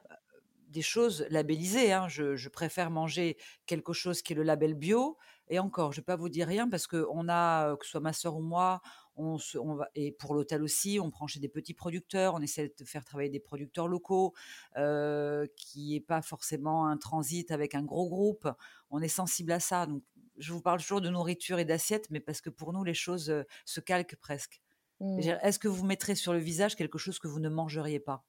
Des 0.70 0.82
choses 0.82 1.26
labellisées. 1.30 1.92
hein. 1.92 2.08
Je, 2.08 2.36
je 2.36 2.48
préfère 2.48 2.90
manger 2.90 3.36
quelque 3.66 3.92
chose 3.92 4.22
qui 4.22 4.32
est 4.32 4.36
le 4.36 4.42
label 4.42 4.74
bio. 4.74 5.18
Et 5.48 5.58
encore, 5.58 5.92
je 5.92 5.98
ne 5.98 6.02
vais 6.02 6.06
pas 6.06 6.16
vous 6.16 6.28
dire 6.28 6.46
rien 6.46 6.68
parce 6.68 6.86
qu'on 6.86 7.28
a, 7.28 7.72
euh, 7.72 7.76
que 7.76 7.84
ce 7.84 7.90
soit 7.92 8.00
ma 8.00 8.12
soeur 8.12 8.36
ou 8.36 8.40
moi, 8.42 8.80
on 9.16 9.36
se, 9.36 9.58
on 9.58 9.74
va, 9.74 9.88
et 9.94 10.12
pour 10.12 10.34
l'hôtel 10.34 10.62
aussi, 10.62 10.98
on 11.02 11.10
prend 11.10 11.26
chez 11.26 11.40
des 11.40 11.48
petits 11.48 11.74
producteurs, 11.74 12.34
on 12.34 12.40
essaie 12.40 12.72
de 12.78 12.84
faire 12.84 13.04
travailler 13.04 13.30
des 13.30 13.40
producteurs 13.40 13.88
locaux, 13.88 14.32
euh, 14.76 15.46
qui 15.56 15.94
n'est 15.94 16.00
pas 16.00 16.22
forcément 16.22 16.86
un 16.86 16.96
transit 16.96 17.50
avec 17.50 17.74
un 17.74 17.82
gros 17.82 18.08
groupe. 18.08 18.48
On 18.90 19.02
est 19.02 19.08
sensible 19.08 19.52
à 19.52 19.60
ça. 19.60 19.86
Donc, 19.86 20.02
je 20.38 20.52
vous 20.52 20.62
parle 20.62 20.80
toujours 20.80 21.00
de 21.00 21.10
nourriture 21.10 21.58
et 21.58 21.64
d'assiette, 21.64 22.08
mais 22.10 22.20
parce 22.20 22.40
que 22.40 22.50
pour 22.50 22.72
nous, 22.72 22.84
les 22.84 22.94
choses 22.94 23.28
euh, 23.30 23.42
se 23.64 23.80
calquent 23.80 24.16
presque. 24.16 24.62
Mmh. 25.00 25.18
Est-ce 25.42 25.58
que 25.58 25.68
vous 25.68 25.84
mettrez 25.84 26.14
sur 26.14 26.32
le 26.32 26.38
visage 26.38 26.76
quelque 26.76 26.98
chose 26.98 27.18
que 27.18 27.26
vous 27.28 27.40
ne 27.40 27.48
mangeriez 27.48 28.00
pas? 28.00 28.24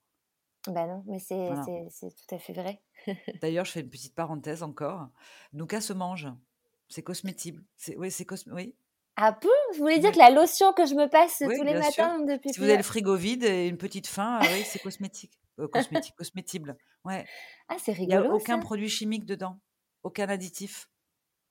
Bah 0.67 0.85
non, 0.85 1.03
mais 1.07 1.19
c'est 1.19 1.47
Voilà. 1.47 1.63
tout 1.65 2.35
à 2.35 2.37
fait 2.37 2.53
vrai. 2.53 2.81
D'ailleurs, 3.41 3.65
je 3.65 3.71
fais 3.71 3.79
une 3.81 3.89
petite 3.89 4.13
parenthèse 4.13 4.61
encore. 4.61 5.09
Nouka 5.53 5.81
se 5.81 5.91
mange. 5.93 6.27
C'est 6.87 7.01
cosmétible. 7.01 7.63
C'est 7.77 7.97
oui, 7.97 8.11
c'est 8.11 8.25
cos- 8.25 8.47
oui. 8.51 8.75
Ah 9.15 9.31
bon? 9.41 9.49
Vous 9.73 9.79
voulez 9.79 9.97
dire 9.99 10.09
Oui. 10.09 10.13
que 10.15 10.19
la 10.19 10.29
lotion 10.29 10.71
que 10.73 10.85
je 10.85 10.93
me 10.93 11.07
passe 11.07 11.41
Oui, 11.45 11.57
tous 11.57 11.63
les 11.63 11.73
bien 11.73 11.89
sûr. 11.89 12.03
matins 12.03 12.19
depuis 12.25 12.53
Si 12.53 12.59
vous 12.59 12.65
avez 12.65 12.77
le 12.77 12.83
frigo 12.83 13.15
vide 13.15 13.43
et 13.43 13.67
une 13.67 13.77
petite 13.77 14.07
faim, 14.07 14.39
ah 14.41 14.45
oui, 14.53 14.63
c'est 14.65 14.79
cosmétique. 14.79 15.31
Euh, 15.59 15.67
cosmétique, 15.67 16.15
cosmétible. 16.15 16.77
Ouais. 17.05 17.25
Ah, 17.67 17.75
c'est 17.79 17.93
Il 17.93 18.07
n'y 18.07 18.13
a 18.13 18.19
rigolo 18.21 18.37
aucun 18.37 18.57
ça. 18.57 18.61
produit 18.61 18.89
chimique 18.89 19.25
dedans. 19.25 19.59
Aucun 20.03 20.29
additif. 20.29 20.89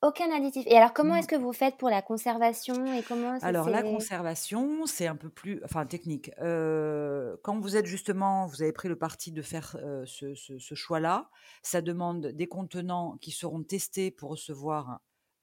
Aucun 0.02 0.30
additif. 0.34 0.66
Et 0.66 0.76
alors, 0.78 0.94
comment 0.94 1.12
Mm. 1.14 1.18
est-ce 1.18 1.28
que 1.28 1.36
vous 1.36 1.52
faites 1.52 1.76
pour 1.76 1.90
la 1.90 2.00
conservation 2.00 2.86
et 2.94 3.02
comment 3.02 3.38
Alors, 3.42 3.68
la 3.68 3.82
conservation, 3.82 4.86
c'est 4.86 5.06
un 5.06 5.16
peu 5.16 5.28
plus, 5.28 5.60
enfin, 5.64 5.84
technique. 5.84 6.30
Euh, 6.38 7.36
quand 7.42 7.60
vous 7.60 7.76
êtes 7.76 7.84
justement, 7.84 8.46
vous 8.46 8.62
avez 8.62 8.72
pris 8.72 8.88
le 8.88 8.96
parti 8.96 9.30
de 9.30 9.42
faire 9.42 9.76
euh, 9.82 10.04
ce, 10.06 10.34
ce- 10.34 10.58
ce 10.58 10.74
choix-là, 10.74 11.28
ça 11.62 11.82
demande 11.82 12.28
des 12.28 12.46
contenants 12.46 13.18
qui 13.20 13.30
seront 13.30 13.62
testés 13.62 14.10
pour 14.10 14.30
recevoir 14.30 15.00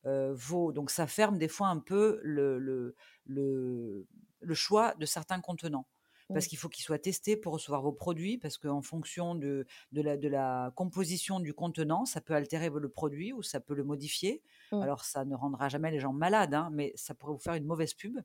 euh, 0.07 0.33
vos. 0.35 0.71
Donc, 0.71 0.89
ça 0.89 1.05
ferme 1.05 1.37
des 1.37 1.47
fois 1.49 1.67
un 1.67 1.77
peu 1.79 2.19
le, 2.23 2.57
le, 2.57 2.95
le, 3.25 4.07
le 4.39 4.53
choix 4.55 4.95
de 4.97 5.05
certains 5.05 5.39
contenants. 5.41 5.85
Parce 6.33 6.47
qu'il 6.47 6.57
faut 6.57 6.67
qu'ils 6.67 6.83
soient 6.83 6.99
testés 6.99 7.37
pour 7.37 7.53
recevoir 7.53 7.81
vos 7.81 7.93
produits, 7.93 8.37
parce 8.37 8.57
qu'en 8.57 8.81
fonction 8.81 9.33
de, 9.33 9.65
de, 9.93 10.01
la, 10.01 10.17
de 10.17 10.27
la 10.27 10.73
composition 10.75 11.39
du 11.39 11.53
contenant, 11.53 12.05
ça 12.05 12.19
peut 12.19 12.33
altérer 12.33 12.69
le 12.69 12.89
produit 12.89 13.31
ou 13.31 13.41
ça 13.41 13.61
peut 13.61 13.73
le 13.73 13.85
modifier. 13.85 14.43
Alors, 14.81 15.05
ça 15.05 15.23
ne 15.23 15.35
rendra 15.35 15.69
jamais 15.69 15.89
les 15.89 15.99
gens 15.99 16.11
malades, 16.11 16.53
hein, 16.53 16.69
mais 16.73 16.91
ça 16.95 17.13
pourrait 17.13 17.33
vous 17.33 17.39
faire 17.39 17.53
une 17.53 17.65
mauvaise 17.65 17.93
pub. 17.93 18.19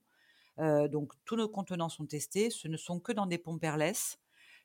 Euh, 0.58 0.88
donc, 0.88 1.12
tous 1.24 1.36
nos 1.36 1.48
contenants 1.48 1.88
sont 1.88 2.06
testés. 2.06 2.50
Ce 2.50 2.66
ne 2.66 2.76
sont 2.76 2.98
que 2.98 3.12
dans 3.12 3.26
des 3.26 3.38
pompes 3.38 3.62
airless. 3.62 4.18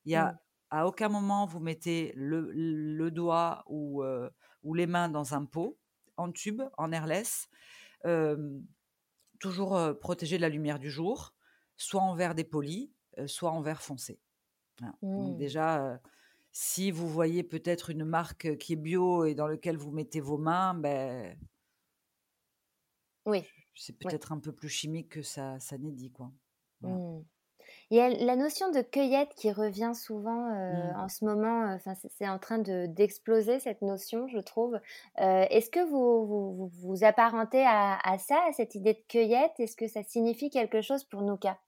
Il 0.05 0.11
y 0.11 0.15
a 0.15 0.39
à 0.69 0.87
aucun 0.87 1.09
moment 1.09 1.45
vous 1.45 1.59
mettez 1.59 2.11
le, 2.15 2.51
le 2.51 3.11
doigt 3.11 3.63
ou, 3.67 4.03
euh, 4.03 4.29
ou 4.63 4.73
les 4.73 4.87
mains 4.87 5.09
dans 5.09 5.33
un 5.33 5.45
pot 5.45 5.77
en 6.17 6.31
tube, 6.31 6.61
en 6.77 6.91
airless. 6.91 7.47
Euh, 8.05 8.59
toujours 9.39 9.75
euh, 9.75 9.93
protégé 9.93 10.37
de 10.37 10.41
la 10.41 10.49
lumière 10.49 10.79
du 10.79 10.89
jour, 10.89 11.33
soit 11.77 12.01
en 12.01 12.15
verre 12.15 12.35
dépoli, 12.35 12.91
soit 13.25 13.51
en 13.51 13.61
verre 13.61 13.81
foncé. 13.81 14.19
Voilà. 14.79 14.93
Donc 15.01 15.33
Mm. 15.33 15.37
déjà, 15.37 15.83
euh, 15.83 15.97
si 16.51 16.91
vous 16.91 17.07
voyez 17.09 17.43
peut-être 17.43 17.89
une 17.89 18.05
marque 18.05 18.57
qui 18.57 18.73
est 18.73 18.75
bio 18.75 19.25
et 19.25 19.33
dans 19.35 19.47
laquelle 19.47 19.77
vous 19.77 19.91
mettez 19.91 20.19
vos 20.19 20.37
mains, 20.37 20.73
ben, 20.75 21.37
Oui. 23.25 23.43
c'est 23.75 23.93
Oui. 23.93 23.97
peut-être 24.11 24.31
un 24.31 24.39
peu 24.39 24.51
plus 24.51 24.69
chimique 24.69 25.09
que 25.09 25.21
ça, 25.21 25.59
ça 25.59 25.77
n'est 25.77 25.91
dit. 25.91 26.11
Quoi. 26.11 26.31
Voilà. 26.81 26.97
Mm. 26.97 27.25
Il 27.91 27.97
y 27.97 27.99
a 27.99 28.09
la 28.09 28.35
notion 28.37 28.71
de 28.71 28.81
cueillette 28.81 29.33
qui 29.35 29.51
revient 29.51 29.91
souvent 29.93 30.53
euh, 30.53 30.93
Mm. 30.93 30.95
en 30.99 31.09
ce 31.09 31.25
moment. 31.25 31.63
euh, 31.71 31.75
Enfin, 31.75 31.95
c'est 31.95 32.09
c'est 32.11 32.27
en 32.29 32.39
train 32.39 32.59
de 32.59 32.85
d'exploser 32.87 33.59
cette 33.59 33.81
notion, 33.81 34.27
je 34.29 34.39
trouve. 34.39 34.75
Euh, 35.19 35.45
Est-ce 35.49 35.69
que 35.69 35.83
vous 35.89 36.25
vous, 36.25 36.55
vous 36.55 36.67
vous 36.69 37.03
apparentez 37.03 37.63
à, 37.65 37.97
à 38.03 38.17
ça, 38.19 38.41
à 38.47 38.53
cette 38.53 38.75
idée 38.75 38.93
de 38.93 39.03
cueillette? 39.09 39.59
Est-ce 39.59 39.75
que 39.75 39.87
ça 39.87 40.03
signifie 40.03 40.49
quelque 40.49 40.81
chose 40.81 41.03
pour 41.03 41.21
Nouka? 41.23 41.59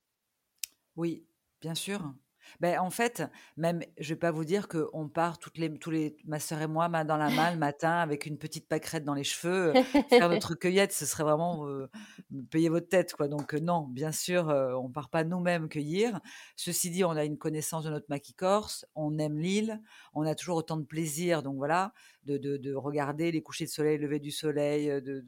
Oui, 0.96 1.26
bien 1.62 1.76
sûr. 1.76 2.14
Ben, 2.62 2.80
en 2.80 2.90
fait, 2.90 3.22
même, 3.58 3.84
je 4.00 4.10
vais 4.10 4.20
pas 4.20 4.32
vous 4.32 4.44
dire 4.44 4.68
qu'on 4.68 5.08
part 5.08 5.38
toutes 5.38 5.60
les, 5.60 5.72
tous 5.78 5.92
les, 5.92 6.18
ma 6.26 6.40
sœur 6.40 6.60
et 6.62 6.68
moi, 6.68 6.90
main 6.90 7.06
dans 7.06 7.18
la 7.18 7.30
main, 7.30 7.52
le 7.52 7.58
matin, 7.58 7.92
avec 8.00 8.26
une 8.26 8.40
petite 8.40 8.68
pâquerette 8.68 9.04
dans 9.04 9.14
les 9.14 9.24
cheveux, 9.24 9.70
euh, 9.72 9.76
faire 10.08 10.30
notre 10.30 10.56
cueillette, 10.56 10.92
ce 10.92 11.06
serait 11.06 11.24
vraiment 11.24 11.68
euh, 11.68 11.88
payer 12.50 12.70
votre 12.70 12.90
tête, 12.90 13.14
quoi. 13.14 13.28
Donc 13.28 13.54
euh, 13.54 13.60
non, 13.60 13.82
bien 13.88 14.12
sûr, 14.12 14.48
on 14.48 14.90
part 14.90 15.10
pas 15.10 15.24
nous-mêmes 15.24 15.70
cueillir. 15.70 16.20
Ceci 16.56 16.90
dit, 16.90 17.04
on 17.04 17.12
a 17.12 17.24
une 17.24 17.38
connaissance 17.38 17.84
de 17.84 17.92
notre 17.92 18.08
maquis 18.10 18.34
corse, 18.34 18.84
on 18.96 19.20
aime 19.20 19.38
l'île, 19.38 19.80
on 20.16 20.24
a 20.24 20.34
toujours 20.34 20.58
autant 20.58 20.78
de 20.78 20.86
plaisir, 20.86 21.44
donc 21.44 21.58
voilà, 21.58 21.94
de, 22.24 22.38
de, 22.38 22.58
de 22.58 22.74
regarder 22.74 23.32
les 23.32 23.44
couchers 23.44 23.66
de 23.66 23.70
soleil, 23.70 24.00
lever 24.00 24.20
du 24.20 24.32
soleil. 24.32 24.88
de- 25.04 25.24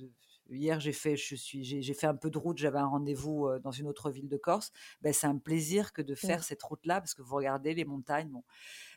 Hier, 0.52 0.80
j'ai 0.80 0.94
fait, 0.94 1.16
je 1.16 1.36
suis, 1.36 1.64
j'ai 1.64 1.94
fait 1.94 2.08
un 2.08 2.16
peu 2.16 2.30
de 2.30 2.38
route. 2.38 2.58
J'avais 2.58 2.80
un 2.80 2.88
rendez-vous 2.88 3.50
dans 3.64 3.72
une 3.72 3.88
autre 3.88 4.12
ville 4.12 4.28
de 4.30 4.38
Corse. 4.38 4.72
Ben, 5.02 5.14
c'est 5.14 5.28
un 5.28 5.38
plaisir 5.38 5.94
que 5.94 6.02
de 6.02 6.16
faire 6.16 6.40
Mm. 6.40 6.44
cette 6.44 6.64
route-là 6.64 7.02
parce 7.02 7.14
que 7.14 7.22
vous 7.22 7.36
regardez 7.36 7.74
les 7.74 7.86
montagnes. 7.86 8.30
Bon. 8.30 8.44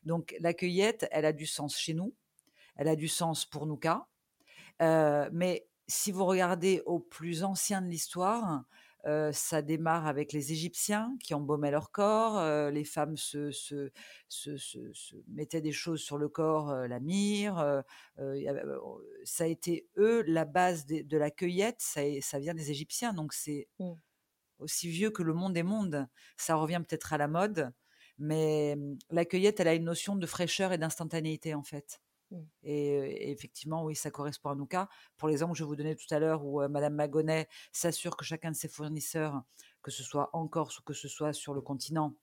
Donc 0.04 0.34
la 0.40 0.54
cueillette, 0.54 1.06
elle 1.10 1.24
a 1.24 1.32
du 1.32 1.46
sens 1.46 1.76
chez 1.76 1.94
nous, 1.94 2.14
elle 2.76 2.88
a 2.88 2.96
du 2.96 3.08
sens 3.08 3.44
pour 3.46 3.66
nous 3.66 3.76
cas. 3.76 4.06
Euh, 4.82 5.28
mais 5.32 5.68
si 5.86 6.12
vous 6.12 6.24
regardez 6.24 6.82
au 6.86 6.98
plus 6.98 7.44
ancien 7.44 7.82
de 7.82 7.86
l'histoire, 7.88 8.64
euh, 9.06 9.32
ça 9.32 9.62
démarre 9.62 10.06
avec 10.06 10.32
les 10.32 10.52
Égyptiens 10.52 11.16
qui 11.22 11.34
embaumaient 11.34 11.70
leur 11.70 11.90
corps. 11.90 12.38
euh, 12.38 12.70
les 12.70 12.84
femmes 12.84 13.16
se, 13.16 13.50
se, 13.50 13.90
se, 14.28 14.56
se- 14.56 14.92
se 14.92 15.16
mettaient 15.28 15.60
des 15.60 15.72
choses 15.72 16.00
sur 16.02 16.18
le 16.18 16.28
corps, 16.28 16.70
euh, 16.70 16.86
la 16.88 17.00
myrrhe. 17.00 17.82
euh, 18.18 18.42
ça 19.24 19.44
a 19.44 19.46
été 19.46 19.88
eux 19.96 20.22
la 20.26 20.44
base 20.44 20.86
de, 20.86 21.02
de 21.02 21.16
la 21.16 21.30
cueillette. 21.30 21.80
Ça, 21.80 22.38
vient 22.38 22.54
des 22.54 22.70
Égyptiens, 22.70 23.12
donc 23.12 23.32
c'est 23.32 23.68
Mm. 23.78 23.94
aussi 24.58 24.88
vieux 24.90 25.10
que 25.10 25.22
le 25.22 25.34
monde 25.34 25.56
est 25.56 25.62
monde. 25.62 26.08
Ça 26.36 26.56
revient 26.56 26.82
peut-être 26.86 27.12
à 27.12 27.18
la 27.18 27.28
mode, 27.28 27.72
mais 28.18 28.74
hum, 28.76 28.98
la 29.10 29.24
cueillette, 29.24 29.60
elle 29.60 29.68
a 29.68 29.74
une 29.74 29.84
notion 29.84 30.16
de 30.16 30.26
fraîcheur 30.26 30.72
et 30.72 30.78
d'instantanéité 30.78 31.54
en 31.54 31.62
fait. 31.64 32.00
Mm. 32.30 32.40
Et, 32.62 32.88
et 32.88 33.30
effectivement, 33.30 33.84
oui, 33.84 33.94
ça 33.94 34.10
correspond 34.10 34.50
à 34.50 34.54
nos 34.54 34.66
cas. 34.66 34.88
Pour 35.16 35.28
l'exemple 35.28 35.52
que 35.52 35.58
je 35.58 35.64
vous 35.64 35.76
donnais 35.76 35.94
tout 35.94 36.12
à 36.12 36.18
l'heure, 36.18 36.44
où 36.44 36.62
euh, 36.62 36.68
Madame 36.68 36.94
Magonnet 36.94 37.48
s'assure 37.72 38.16
que 38.16 38.24
chacun 38.24 38.50
de 38.50 38.56
ses 38.56 38.68
fournisseurs, 38.68 39.42
que 39.82 39.90
ce 39.90 40.02
soit 40.02 40.30
en 40.32 40.48
Corse 40.48 40.78
ou 40.78 40.82
que 40.82 40.94
ce 40.94 41.08
soit 41.08 41.32
sur 41.32 41.54
le 41.54 41.60
continent, 41.60 42.14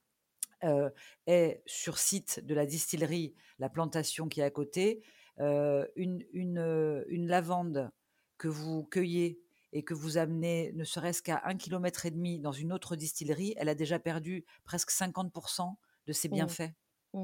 euh, 0.63 0.89
est 1.25 1.63
sur 1.65 1.97
site 1.97 2.39
de 2.45 2.53
la 2.53 2.65
distillerie, 2.65 3.33
la 3.57 3.69
plantation 3.69 4.27
qui 4.27 4.41
est 4.41 4.43
à 4.43 4.51
côté, 4.51 5.03
euh, 5.39 5.87
une, 5.95 6.23
une, 6.33 7.03
une 7.07 7.27
lavande 7.27 7.91
que 8.37 8.47
vous 8.47 8.83
cueillez 8.83 9.41
et 9.73 9.83
que 9.83 9.93
vous 9.93 10.17
amenez 10.17 10.71
ne 10.73 10.83
serait-ce 10.83 11.21
qu'à 11.21 11.41
un 11.45 11.55
kilomètre 11.55 12.05
et 12.05 12.11
demi 12.11 12.39
dans 12.39 12.51
une 12.51 12.73
autre 12.73 12.95
distillerie, 12.95 13.53
elle 13.57 13.69
a 13.69 13.75
déjà 13.75 13.99
perdu 13.99 14.45
presque 14.65 14.91
50% 14.91 15.75
de 16.07 16.13
ses 16.13 16.29
Mmh. 16.29 16.73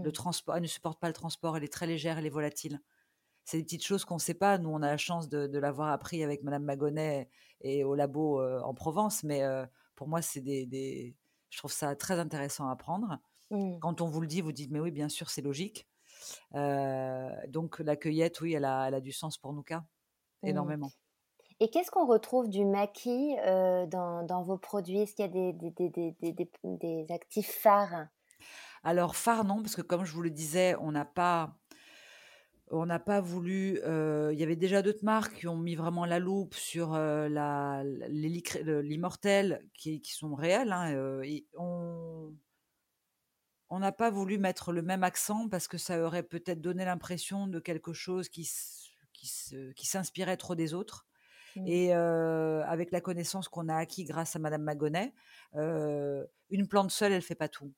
Le 0.01 0.09
Mmh. 0.09 0.13
transport, 0.13 0.55
elle 0.55 0.61
ne 0.63 0.67
supporte 0.67 0.99
pas 0.99 1.07
le 1.07 1.13
transport, 1.13 1.57
elle 1.57 1.63
est 1.63 1.71
très 1.73 1.87
légère, 1.87 2.17
elle 2.17 2.25
est 2.25 2.29
volatile. 2.29 2.81
C'est 3.45 3.57
des 3.57 3.63
petites 3.63 3.85
choses 3.85 4.05
qu'on 4.05 4.15
ne 4.15 4.19
sait 4.19 4.33
pas. 4.35 4.57
Nous, 4.57 4.69
on 4.69 4.81
a 4.83 4.87
la 4.87 4.97
chance 4.97 5.29
de, 5.29 5.47
de 5.47 5.59
l'avoir 5.59 5.89
appris 5.89 6.23
avec 6.23 6.43
Madame 6.43 6.63
Magonnet 6.63 7.29
et 7.61 7.83
au 7.83 7.95
labo 7.95 8.41
euh, 8.41 8.61
en 8.61 8.73
Provence, 8.73 9.23
mais 9.23 9.43
euh, 9.43 9.65
pour 9.95 10.07
moi, 10.09 10.21
c'est 10.21 10.41
des, 10.41 10.65
des- 10.65 11.15
je 11.49 11.57
trouve 11.59 11.71
ça 11.71 11.95
très 11.95 12.19
intéressant 12.19 12.67
à 12.69 12.73
apprendre. 12.73 13.19
Mmh. 13.49 13.81
Quand 13.81 14.01
on 14.01 14.07
vous 14.09 14.21
le 14.21 14.27
dit, 14.27 14.41
vous 14.41 14.51
dites, 14.53 14.71
mais 14.71 14.79
oui, 14.79 14.91
bien 14.91 15.09
sûr, 15.09 15.29
c'est 15.29 15.41
logique. 15.43 15.87
Euh, 16.55 17.29
donc 17.49 17.79
la 17.79 17.95
cueillette, 17.95 18.41
oui, 18.41 18.53
elle 18.53 18.65
a, 18.65 18.87
elle 18.87 18.95
a 18.95 19.01
du 19.01 19.11
sens 19.13 19.37
pour 19.37 19.53
nous, 19.53 19.63
cas, 19.63 19.85
Mmh. 20.43 20.47
énormément. 20.49 20.91
Et 21.59 21.69
qu'est-ce 21.69 21.91
qu'on 21.91 22.07
retrouve 22.07 22.49
du 22.49 22.65
maquis 22.65 23.37
euh, 23.45 23.85
dans, 23.87 24.23
dans 24.23 24.43
vos 24.43 24.57
produits? 24.57 25.01
Est-ce 25.01 25.15
qu'il 25.15 25.25
y 25.25 25.29
a 25.29 25.31
des, 25.31 25.53
des- 25.53 25.71
des- 25.91 26.49
des 26.63 27.05
actifs 27.11 27.51
phares? 27.51 28.07
Alors 28.83 29.15
phare 29.15 29.43
non, 29.45 29.61
parce 29.61 29.75
que 29.75 29.81
comme 29.81 30.05
je 30.05 30.13
vous 30.13 30.21
le 30.21 30.29
disais, 30.29 30.75
on 30.79 30.91
n'a 30.91 31.05
pas, 31.05 31.57
on 32.69 32.85
n'a 32.85 32.99
pas 32.99 33.21
voulu. 33.21 33.79
euh, 33.83 34.31
Il 34.33 34.39
y 34.39 34.43
avait 34.43 34.55
déjà 34.55 34.81
d'autres 34.81 35.03
marques 35.05 35.35
qui 35.39 35.47
ont 35.47 35.57
mis 35.57 35.75
vraiment 35.75 36.05
la 36.05 36.19
loupe 36.19 36.53
sur 36.53 36.93
euh, 36.95 37.29
la, 37.29 37.83
les 37.83 38.29
lic- 38.29 38.59
le- 38.63 38.81
l'immortel, 38.81 39.67
qui, 39.73 40.01
qui 40.01 40.13
sont 40.13 40.35
réels. 40.35 40.71
hein, 40.71 40.93
euh, 40.93 41.21
et 41.23 41.47
on 41.57 42.33
on 43.69 43.79
n'a 43.79 43.91
pas 43.91 44.09
voulu 44.09 44.37
mettre 44.37 44.71
le 44.71 44.81
même 44.81 45.03
accent 45.03 45.49
parce 45.49 45.67
que 45.67 45.77
ça 45.77 46.01
aurait 46.03 46.23
peut-être 46.23 46.61
donné 46.61 46.85
l'impression 46.85 47.47
de 47.47 47.59
quelque 47.59 47.93
chose 47.93 48.29
qui, 48.29 48.41
s- 48.43 48.91
qui, 49.13 49.27
se- 49.27 49.71
qui 49.73 49.85
s'inspirait 49.87 50.37
trop 50.37 50.55
des 50.55 50.73
autres. 50.73 51.05
Mmh. 51.55 51.67
Et 51.67 51.95
euh, 51.95 52.63
avec 52.65 52.91
la 52.91 53.01
connaissance 53.01 53.49
qu'on 53.49 53.67
a 53.69 53.75
acquis 53.75 54.05
grâce 54.05 54.35
à 54.35 54.39
Madame 54.39 54.63
Magonnet, 54.63 55.13
euh, 55.55 56.25
une 56.49 56.67
plante 56.67 56.91
seule, 56.91 57.11
elle 57.13 57.21
fait 57.21 57.35
pas 57.35 57.49
tout. 57.49 57.73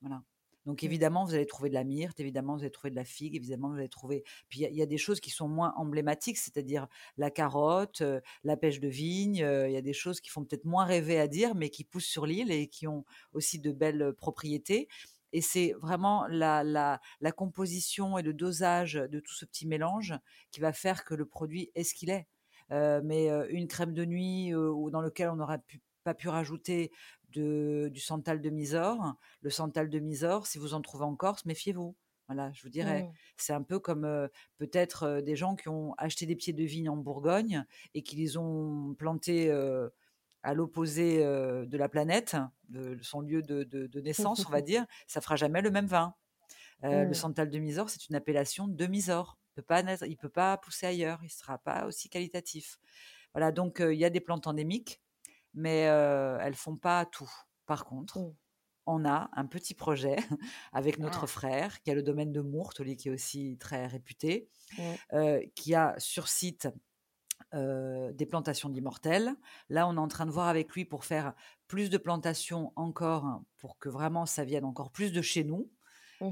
Voilà. 0.00 0.22
Donc 0.66 0.82
évidemment, 0.82 1.24
vous 1.24 1.34
allez 1.34 1.46
trouver 1.46 1.68
de 1.68 1.74
la 1.74 1.84
myrte, 1.84 2.18
évidemment, 2.18 2.54
vous 2.56 2.62
allez 2.62 2.72
trouver 2.72 2.90
de 2.90 2.96
la 2.96 3.04
figue, 3.04 3.36
évidemment, 3.36 3.68
vous 3.70 3.76
allez 3.76 3.88
trouver. 3.88 4.24
Puis 4.48 4.60
il 4.60 4.62
y, 4.62 4.66
a- 4.66 4.70
il 4.70 4.76
y 4.76 4.82
a 4.82 4.86
des 4.86 4.98
choses 4.98 5.20
qui 5.20 5.30
sont 5.30 5.46
moins 5.48 5.72
emblématiques, 5.76 6.38
c'est-à-dire 6.38 6.88
la 7.16 7.30
carotte, 7.30 8.00
euh, 8.00 8.20
la 8.42 8.56
pêche 8.56 8.80
de 8.80 8.88
vigne. 8.88 9.42
euh, 9.44 9.68
Il 9.68 9.72
y 9.74 9.76
a 9.76 9.82
des 9.82 9.92
choses 9.92 10.20
qui 10.20 10.28
font 10.28 10.44
peut-être 10.44 10.64
moins 10.64 10.84
rêver 10.84 11.20
à 11.20 11.28
dire, 11.28 11.54
mais 11.54 11.70
qui 11.70 11.84
poussent 11.84 12.06
sur 12.06 12.26
l'île 12.26 12.50
et 12.50 12.66
qui 12.66 12.88
ont 12.88 13.04
aussi 13.32 13.60
de 13.60 13.70
belles 13.72 14.12
propriétés. 14.14 14.88
Et 15.32 15.40
c'est 15.40 15.72
vraiment 15.80 16.26
la, 16.28 16.64
la, 16.64 17.00
la 17.20 17.32
composition 17.32 18.18
et 18.18 18.22
le 18.22 18.32
dosage 18.34 18.94
de 18.94 19.20
tout 19.20 19.34
ce 19.34 19.44
petit 19.44 19.66
mélange 19.68 20.14
qui 20.50 20.60
va 20.60 20.72
faire 20.72 21.04
que 21.04 21.14
le 21.14 21.26
produit 21.26 21.70
est 21.76 21.84
ce 21.84 21.94
qu'il 21.94 22.10
est. 22.10 22.26
Euh, 22.72 23.00
mais 23.04 23.28
une 23.50 23.68
crème 23.68 23.94
de 23.94 24.04
nuit 24.04 24.50
dans 24.50 25.00
lequel 25.00 25.28
on 25.30 25.36
n'aurait 25.36 25.60
pu, 25.60 25.80
pas 26.06 26.14
pu 26.14 26.28
rajouter 26.30 26.92
de, 27.30 27.90
du 27.92 28.00
santal 28.00 28.40
de 28.40 28.50
Mysore, 28.50 29.16
le 29.42 29.50
santal 29.50 29.90
de 29.90 29.98
Mysore, 30.00 30.46
si 30.46 30.58
vous 30.58 30.74
en 30.74 30.80
trouvez 30.82 31.04
en 31.04 31.16
Corse, 31.16 31.44
méfiez-vous. 31.44 31.96
Voilà, 32.28 32.50
je 32.52 32.62
vous 32.62 32.70
dirais, 32.70 33.06
Mmh. 33.08 33.16
c'est 33.36 33.52
un 33.52 33.62
peu 33.62 33.78
comme 33.78 34.04
euh, 34.04 34.28
peut-être 34.58 35.04
euh, 35.04 35.20
des 35.22 35.36
gens 35.36 35.54
qui 35.56 35.68
ont 35.68 35.94
acheté 35.98 36.26
des 36.26 36.36
pieds 36.36 36.52
de 36.52 36.64
vigne 36.64 36.88
en 36.90 36.96
Bourgogne 36.96 37.64
et 37.94 38.02
qui 38.02 38.16
les 38.16 38.36
ont 38.36 38.94
plantés 38.98 39.50
euh, 39.50 39.88
à 40.42 40.54
l'opposé 40.54 41.18
de 41.24 41.76
la 41.76 41.88
planète, 41.88 42.36
de 42.68 42.98
son 43.02 43.20
lieu 43.20 43.42
de, 43.42 43.64
de- 43.64 43.86
de 43.88 44.00
naissance, 44.00 44.46
on 44.46 44.50
va 44.50 44.60
dire, 44.62 44.86
ça 45.08 45.20
fera 45.20 45.36
jamais 45.36 45.60
le 45.62 45.70
même 45.72 45.86
vin. 45.86 46.14
Le 46.82 47.12
Mmh. 47.12 47.14
santal 47.14 47.50
de 47.50 47.58
Mysore, 47.58 47.90
c'est 47.90 48.08
une 48.08 48.16
appellation 48.16 48.68
de 48.68 48.86
Mysore. 48.86 49.38
Il 49.52 49.62
peut 49.62 49.62
pas 49.62 49.82
naître- 49.82 50.06
il 50.06 50.16
peut 50.16 50.28
pas 50.28 50.56
pousser 50.58 50.86
ailleurs, 50.86 51.20
il 51.24 51.30
sera 51.30 51.58
pas 51.58 51.86
aussi 51.86 52.08
qualitatif. 52.10 52.78
Voilà, 53.34 53.52
donc 53.52 53.78
il 53.80 53.96
y 53.98 54.04
a 54.04 54.10
des 54.10 54.20
plantes 54.20 54.46
endémiques, 54.46 55.00
mais 55.56 55.88
euh, 55.88 56.38
elles 56.42 56.56
font 56.56 56.76
pas 56.78 57.06
tout. 57.06 57.30
Par 57.66 57.86
contre, 57.86 58.14
Mmh. 58.14 58.36
on 58.86 59.04
a 59.06 59.30
un 59.34 59.46
petit 59.46 59.74
projet 59.74 60.16
avec 60.72 60.98
notre 61.00 61.26
Ah. 61.26 61.28
frère 61.28 61.82
qui 61.82 61.90
a 61.90 61.96
le 61.96 62.02
domaine 62.04 62.32
de 62.32 62.42
Mourte, 62.42 62.80
lui 62.80 62.96
qui 62.96 63.08
est 63.08 63.12
aussi 63.12 63.58
très 63.58 63.86
réputé, 63.86 64.50
Mmh. 64.76 64.96
qui 65.54 65.74
a 65.74 65.94
sur 65.98 66.28
site 66.28 66.68
euh, 67.54 68.12
des 68.12 68.26
plantations 68.26 68.68
d'immortels. 68.68 69.34
Là, 69.68 69.88
on 69.88 69.96
est 69.96 70.00
en 70.00 70.08
train 70.08 70.26
de 70.26 70.30
voir 70.30 70.48
avec 70.48 70.72
lui 70.74 70.84
pour 70.84 71.04
faire 71.04 71.34
plus 71.68 71.90
de 71.90 71.98
plantations 71.98 72.72
encore, 72.76 73.42
pour 73.58 73.78
que 73.78 73.88
vraiment 73.88 74.26
ça 74.26 74.44
vienne 74.44 74.64
encore 74.64 74.90
plus 74.92 75.12
de 75.12 75.22
chez 75.22 75.44
nous. 75.44 75.70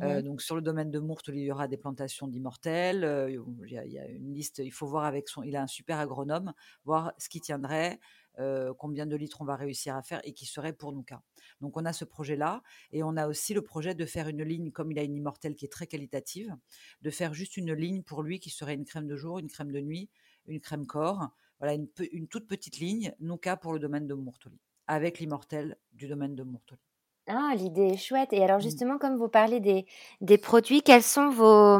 Euh, 0.02 0.20
Mhm. 0.20 0.22
donc 0.22 0.42
sur 0.42 0.56
le 0.56 0.62
domaine 0.62 0.90
de 0.90 0.98
Mourte, 1.00 1.28
il 1.28 1.38
y 1.40 1.52
aura 1.52 1.68
des 1.68 1.78
plantations 1.78 2.28
d'immortels. 2.28 3.04
euh, 3.04 3.30
y, 3.30 3.38
il 3.66 3.92
y 3.92 3.98
a 3.98 4.08
une 4.08 4.34
liste. 4.34 4.58
Il 4.60 4.72
faut 4.72 4.87
voir 4.87 5.04
avec 5.04 5.28
son. 5.28 5.42
Il 5.44 5.56
a 5.56 5.62
un 5.62 5.66
super 5.68 5.98
agronome, 6.00 6.54
voir 6.84 7.12
ce 7.18 7.28
qui 7.28 7.40
tiendrait, 7.40 8.00
euh, 8.38 8.73
combien 8.75 9.07
de 9.07 9.16
litres 9.16 9.40
on 9.40 9.44
va 9.44 9.57
réussir 9.57 9.97
à 9.97 10.03
faire 10.03 10.20
et 10.25 10.33
qui 10.33 10.47
serait 10.47 10.73
pour 10.73 10.92
cas. 11.03 11.23
Donc 11.61 11.77
on 11.77 11.85
a 11.85 11.92
ce 11.92 12.05
projet-là 12.05 12.62
et 12.92 13.03
on 13.03 13.16
a 13.16 13.27
aussi 13.27 13.55
le 13.55 13.62
projet 13.62 13.94
de 13.94 14.07
faire 14.07 14.29
une 14.29 14.42
ligne, 14.42 14.70
comme 14.70 14.90
il 14.92 14.99
a 14.99 15.03
une 15.03 15.16
immortelle 15.16 15.57
qui 15.57 15.64
est 15.64 15.73
très 15.73 15.87
qualitative, 15.87 16.57
de 17.03 17.11
faire 17.11 17.35
juste 17.35 17.57
une 17.57 17.73
ligne 17.73 18.03
pour 18.03 18.23
lui 18.23 18.40
qui 18.40 18.51
serait 18.51 18.75
une 18.75 18.85
crème 18.85 19.07
de 19.07 19.16
jour, 19.16 19.38
une 19.38 19.49
crème 19.49 19.73
de 19.73 19.81
nuit, 19.81 20.09
une 20.47 20.61
crème 20.61 20.87
corps. 20.87 21.29
Voilà 21.61 21.75
une, 21.75 21.88
toute 22.27 22.47
petite 22.47 22.79
ligne, 22.79 23.14
cas 23.37 23.57
pour 23.57 23.73
le 23.73 23.79
domaine 23.79 24.07
de 24.07 24.14
Mourtoli, 24.14 24.59
avec 24.87 25.18
l'immortel 25.20 25.77
du 25.92 26.09
domaine 26.09 26.35
de 26.35 26.42
Mourtoli. 26.42 26.81
Ah, 27.27 27.55
l'idée 27.57 27.92
est 27.92 27.97
chouette. 27.97 28.33
Et 28.33 28.42
alors 28.44 28.59
Mm. 28.59 28.62
justement, 28.62 28.99
comme 28.99 29.16
vous 29.16 29.29
parlez 29.29 29.61
des, 29.61 29.87
des 30.20 30.37
produits, 30.37 30.83
quels 30.83 31.03
sont 31.03 31.31
vos, 31.31 31.79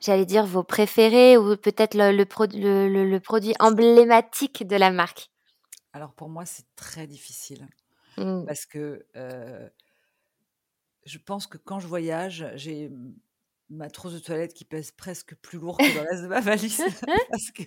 j'allais 0.00 0.26
dire, 0.26 0.44
vos 0.44 0.64
préférés 0.64 1.38
ou 1.38 1.56
peut-être 1.56 1.94
le, 1.94 2.12
le, 2.14 2.26
pro- 2.26 2.46
le- 2.52 2.88
le- 2.88 3.08
le 3.08 3.20
produit 3.20 3.54
emblématique 3.58 4.66
de 4.66 4.76
la 4.76 4.90
marque? 4.90 5.30
Alors 5.96 6.12
pour 6.12 6.28
moi, 6.28 6.44
c'est 6.44 6.66
très 6.76 7.06
difficile. 7.06 7.66
Mm. 8.18 8.44
parce 8.46 8.66
que 8.66 9.06
euh, 9.16 9.68
je 11.06 11.18
pense 11.18 11.46
que 11.46 11.56
quand 11.56 11.80
je 11.80 11.86
voyage, 11.86 12.50
j'ai 12.54 12.90
ma 13.70 13.88
trousse 13.88 14.12
de 14.12 14.18
toilette 14.18 14.52
qui 14.52 14.66
pèse 14.66 14.90
presque 14.90 15.34
plus 15.36 15.58
lourd 15.58 15.78
que 15.78 15.84
le 15.84 16.00
reste 16.00 16.22
de 16.22 16.28
ma 16.28 16.40
valise 16.40 16.82
parce 17.30 17.50
que 17.50 17.64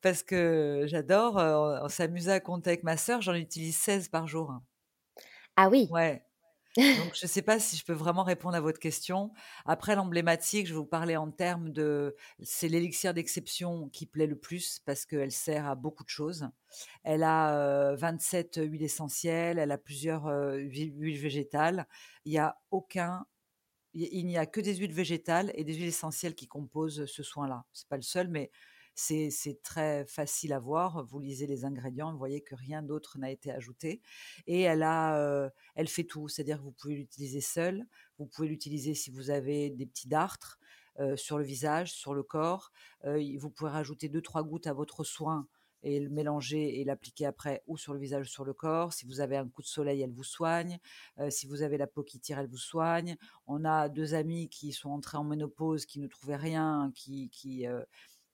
parce 0.00 0.22
que 0.24 0.84
j'adore. 0.86 1.36
on 1.36 1.88
s'amusait 1.88 2.32
à 2.32 2.40
compter 2.40 2.70
avec 2.70 2.82
ma 2.82 2.96
sœur, 2.96 3.22
j'en 3.22 3.34
utilise 3.34 3.76
16 3.76 4.08
par 4.08 4.26
jour. 4.26 4.52
Ah 5.54 5.68
oui. 5.68 5.86
Ouais. 5.90 6.24
Donc 6.78 7.14
je 7.14 7.24
ne 7.24 7.28
sais 7.28 7.42
pas 7.42 7.58
si 7.58 7.76
je 7.76 7.84
peux 7.84 7.92
vraiment 7.92 8.22
répondre 8.22 8.54
à 8.54 8.60
votre 8.60 8.78
question. 8.78 9.32
Après 9.66 9.96
l'emblématique, 9.96 10.66
je 10.66 10.72
vais 10.72 10.78
vous 10.78 10.86
parler 10.86 11.16
en 11.16 11.30
termes 11.30 11.70
de 11.70 12.14
c'est 12.40 12.68
l'élixir 12.68 13.14
d'exception 13.14 13.88
qui 13.88 14.06
plaît 14.06 14.28
le 14.28 14.38
plus 14.38 14.80
parce 14.84 15.04
qu'elle 15.04 15.32
sert 15.32 15.66
à 15.66 15.74
beaucoup 15.74 16.04
de 16.04 16.08
choses. 16.08 16.48
Elle 17.02 17.24
a 17.24 17.56
euh, 17.56 17.96
27 17.96 18.60
huiles 18.62 18.84
essentielles, 18.84 19.58
elle 19.58 19.72
a 19.72 19.78
plusieurs 19.78 20.28
euh, 20.28 20.56
huiles 20.56 21.18
végétales. 21.18 21.86
Il 22.24 22.32
n'y 22.32 22.38
a 22.38 22.56
aucun, 22.70 23.26
il 23.94 24.26
n'y 24.26 24.38
a 24.38 24.46
que 24.46 24.60
des 24.60 24.76
huiles 24.76 24.94
végétales 24.94 25.50
et 25.54 25.64
des 25.64 25.74
huiles 25.74 25.88
essentielles 25.88 26.36
qui 26.36 26.46
composent 26.46 27.06
ce 27.06 27.22
soin-là. 27.24 27.64
C'est 27.72 27.88
pas 27.88 27.96
le 27.96 28.02
seul, 28.02 28.28
mais 28.28 28.50
c'est 29.00 29.62
très 29.62 30.04
facile 30.06 30.52
à 30.52 30.58
voir. 30.58 31.04
Vous 31.04 31.20
lisez 31.20 31.46
les 31.46 31.64
ingrédients, 31.64 32.10
vous 32.10 32.18
voyez 32.18 32.40
que 32.40 32.56
rien 32.56 32.82
d'autre 32.82 33.16
n'a 33.18 33.30
été 33.30 33.52
ajouté. 33.52 34.02
Et 34.48 34.62
elle 34.62 34.82
a, 34.82 35.50
elle 35.76 35.88
fait 35.88 36.04
tout, 36.04 36.26
c'est-à-dire 36.28 36.58
que 36.58 36.64
vous 36.64 36.72
pouvez 36.72 36.96
l'utiliser 36.96 37.40
seule, 37.40 37.86
vous 38.18 38.26
pouvez 38.26 38.48
l'utiliser 38.48 38.94
si 38.94 39.10
vous 39.10 39.30
avez 39.30 39.70
des 39.70 39.86
petits 39.86 40.08
dartres 40.08 40.58
sur 41.14 41.38
le 41.38 41.44
visage, 41.44 41.92
sur 41.92 42.12
le 42.12 42.24
corps. 42.24 42.72
Vous 43.04 43.50
pouvez 43.50 43.70
rajouter 43.70 44.08
deux 44.08 44.22
trois 44.22 44.42
gouttes 44.42 44.66
à 44.66 44.72
votre 44.72 45.04
soin 45.04 45.46
et 45.84 46.00
le 46.00 46.10
mélanger 46.10 46.80
et 46.80 46.84
l'appliquer 46.84 47.26
après 47.26 47.62
ou 47.68 47.76
sur 47.76 47.94
le 47.94 48.00
visage 48.00 48.26
ou 48.26 48.28
sur 48.28 48.44
le 48.44 48.52
corps. 48.52 48.92
Si 48.92 49.06
vous 49.06 49.20
avez 49.20 49.36
un 49.36 49.48
coup 49.48 49.62
de 49.62 49.68
soleil, 49.68 50.02
elle 50.02 50.12
vous 50.12 50.24
soigne. 50.24 50.80
Si 51.30 51.46
vous 51.46 51.62
avez 51.62 51.78
la 51.78 51.86
peau 51.86 52.02
qui 52.02 52.18
tire, 52.18 52.40
elle 52.40 52.48
vous 52.48 52.58
soigne. 52.58 53.16
On 53.46 53.64
a 53.64 53.88
deux 53.88 54.14
amis 54.14 54.48
qui 54.48 54.72
sont 54.72 54.90
entrés 54.90 55.18
en 55.18 55.24
ménopause, 55.24 55.86
qui 55.86 56.00
ne 56.00 56.08
trouvaient 56.08 56.34
rien, 56.34 56.90
qui, 56.96 57.30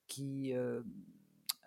qui 0.07 0.53
euh, 0.55 0.81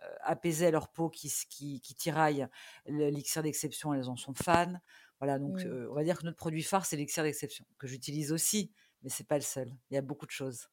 euh, 0.03 0.15
apaisaient 0.21 0.71
leur 0.71 0.89
peau, 0.89 1.09
qui, 1.09 1.31
qui, 1.49 1.81
qui 1.81 1.95
tiraille. 1.95 2.47
L'élixir 2.85 3.43
d'exception, 3.43 3.93
elles 3.93 4.09
en 4.09 4.15
sont 4.15 4.33
fans. 4.33 4.73
Voilà, 5.19 5.39
donc 5.39 5.63
Mm. 5.63 5.67
euh, 5.67 5.87
on 5.91 5.95
va 5.95 6.03
dire 6.03 6.17
que 6.19 6.25
notre 6.25 6.37
produit 6.37 6.61
phare, 6.63 6.85
c'est 6.85 6.95
l'élixir 6.95 7.23
d'exception, 7.23 7.65
que 7.79 7.87
j'utilise 7.87 8.31
aussi, 8.31 8.71
mais 9.03 9.09
c'est 9.09 9.27
pas 9.27 9.35
le 9.37 9.41
seul. 9.43 9.71
Il 9.89 9.95
y 9.95 9.97
a 9.97 10.01
beaucoup 10.01 10.25
de 10.27 10.31
choses. 10.31 10.69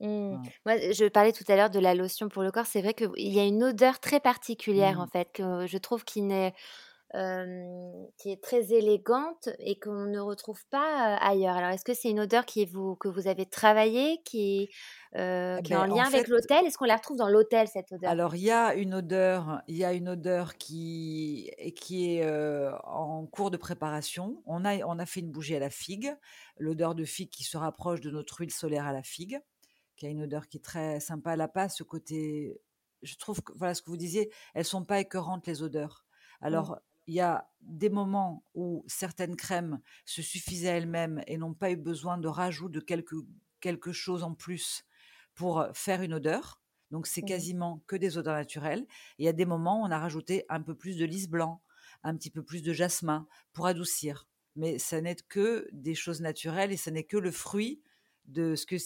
Mm. 0.00 0.06
Ouais. 0.36 0.52
Moi, 0.64 0.92
je 0.92 1.08
parlais 1.08 1.32
tout 1.32 1.44
à 1.48 1.56
l'heure 1.56 1.70
de 1.70 1.80
la 1.80 1.94
lotion 1.96 2.28
pour 2.28 2.42
le 2.44 2.52
corps. 2.52 2.66
C'est 2.66 2.80
vrai 2.82 2.94
qu'il 2.94 3.10
y 3.16 3.40
a 3.40 3.44
une 3.44 3.64
odeur 3.64 3.98
très 3.98 4.20
particulière, 4.20 5.00
en 5.00 5.06
Mm. 5.06 5.10
fait, 5.10 5.32
que 5.32 5.66
je 5.66 5.78
trouve 5.78 6.04
qui 6.04 6.22
n'est 6.22 6.54
qui 7.12 8.30
est 8.30 8.42
très 8.42 8.72
élégante 8.74 9.48
et 9.58 9.78
qu'on 9.78 10.06
ne 10.06 10.20
retrouve 10.20 10.62
pas 10.70 11.16
ailleurs. 11.16 11.56
Alors, 11.56 11.70
est-ce 11.70 11.84
que 11.84 11.94
c'est 11.94 12.10
une 12.10 12.20
odeur 12.20 12.44
qui 12.44 12.66
vous, 12.66 12.96
que 12.96 13.08
vous 13.08 13.28
avez 13.28 13.46
travaillée, 13.46 14.20
qui, 14.24 14.68
euh, 15.16 15.58
qui 15.62 15.72
est 15.72 15.76
en 15.76 15.86
ben, 15.86 15.94
lien 15.94 16.04
en 16.04 16.06
avec 16.06 16.26
fait, 16.26 16.28
l'hôtel? 16.28 16.66
Est-ce 16.66 16.76
qu'on 16.76 16.84
la 16.84 16.96
retrouve 16.96 17.16
dans 17.16 17.28
l'hôtel, 17.28 17.66
cette 17.66 17.90
odeur? 17.92 18.10
Alors, 18.10 18.34
il 18.34 18.42
y 18.42 18.50
a 18.50 18.74
une 18.74 18.94
odeur, 18.94 19.62
il 19.68 19.76
y 19.76 19.84
a 19.84 19.94
une 19.94 20.10
odeur 20.10 20.56
qui, 20.58 21.50
qui 21.76 22.16
est 22.16 22.24
euh, 22.24 22.76
en 22.84 23.26
cours 23.26 23.50
de 23.50 23.56
préparation. 23.56 24.42
On 24.44 24.64
a, 24.66 24.76
on 24.84 24.98
a 24.98 25.06
fait 25.06 25.20
une 25.20 25.30
bougie 25.30 25.56
à 25.56 25.60
la 25.60 25.70
figue, 25.70 26.14
l'odeur 26.58 26.94
de 26.94 27.04
figue 27.04 27.30
qui 27.30 27.44
se 27.44 27.56
rapproche 27.56 28.00
de 28.00 28.10
notre 28.10 28.40
huile 28.40 28.52
solaire 28.52 28.86
à 28.86 28.92
la 28.92 29.02
figue, 29.02 29.40
qui 29.96 30.06
a 30.06 30.10
une 30.10 30.22
odeur 30.22 30.46
qui 30.46 30.58
est 30.58 30.64
très 30.64 31.00
sympa. 31.00 31.32
Elle 31.32 31.38
n'a 31.38 31.48
pas 31.48 31.70
ce 31.70 31.82
côté 31.82 32.60
je 33.02 33.16
trouve 33.16 33.42
que, 33.42 33.52
voilà 33.54 33.74
ce 33.74 33.82
que 33.82 33.90
vous 33.90 33.96
disiez, 33.96 34.30
elles 34.54 34.64
sont 34.64 34.84
pas 34.84 34.98
écœurantes, 35.00 35.46
les 35.46 35.62
odeurs. 35.62 36.04
Mmh. 36.40 36.74
Il 37.08 37.14
y 37.14 37.20
a 37.20 37.50
des 37.62 37.88
moments 37.90 38.44
où 38.54 38.84
certaines 38.86 39.34
crèmes 39.34 39.80
se 40.04 40.22
suffisaient 40.22 40.68
elles-mêmes 40.68 41.22
et 41.26 41.38
n'ont 41.38 41.54
pas 41.54 41.70
eu 41.72 41.76
besoin 41.76 42.18
de 42.18 42.28
rajout 42.28 42.68
de 42.68 42.80
quelque, 42.80 43.16
quelque 43.60 43.92
chose 43.92 44.22
en 44.22 44.34
plus 44.34 44.84
pour 45.34 45.66
faire 45.72 46.02
une 46.02 46.14
odeur. 46.14 46.60
Donc, 46.90 47.06
c'est 47.06 47.22
Mmh. 47.22 47.26
quasiment 47.26 47.82
que 47.86 47.96
des 47.96 48.18
odeurs 48.18 48.34
naturelles. 48.36 48.82
Et 49.18 49.22
il 49.22 49.24
y 49.24 49.28
a 49.28 49.32
des 49.32 49.46
moments 49.46 49.82
où 49.82 49.86
on 49.86 49.90
a 49.90 49.98
rajouté 49.98 50.44
un 50.50 50.62
peu 50.62 50.74
plus 50.76 50.96
de 50.98 51.04
lys 51.06 51.28
blanc, 51.28 51.62
un 52.02 52.14
petit 52.16 52.30
peu 52.30 52.44
plus 52.44 52.62
de 52.62 52.72
jasmin 52.74 53.26
pour 53.54 53.66
adoucir. 53.66 54.28
Mais 54.54 54.78
ça 54.78 55.00
n'est 55.00 55.16
que 55.16 55.68
des 55.72 55.94
choses 55.94 56.20
naturelles 56.20 56.72
et 56.72 56.76
ça 56.76 56.90
n'est 56.90 57.04
que 57.04 57.16
le 57.16 57.30
fruit 57.32 57.82
de 58.26 58.54
ce, 58.54 58.66
que, 58.66 58.76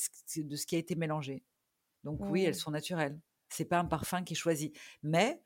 de 0.41 0.57
ce 0.57 0.67
qui 0.67 0.77
a 0.77 0.79
été 0.79 0.95
mélangé. 0.95 1.45
Donc 2.05 2.21
oui, 2.21 2.45
elles 2.45 2.55
sont 2.55 2.71
naturelles. 2.71 3.21
C'est 3.49 3.65
pas 3.65 3.79
un 3.81 3.85
parfum 3.85 4.23
qui 4.23 4.35
est 4.35 4.37
choisi. 4.37 4.73
Mais 5.03 5.43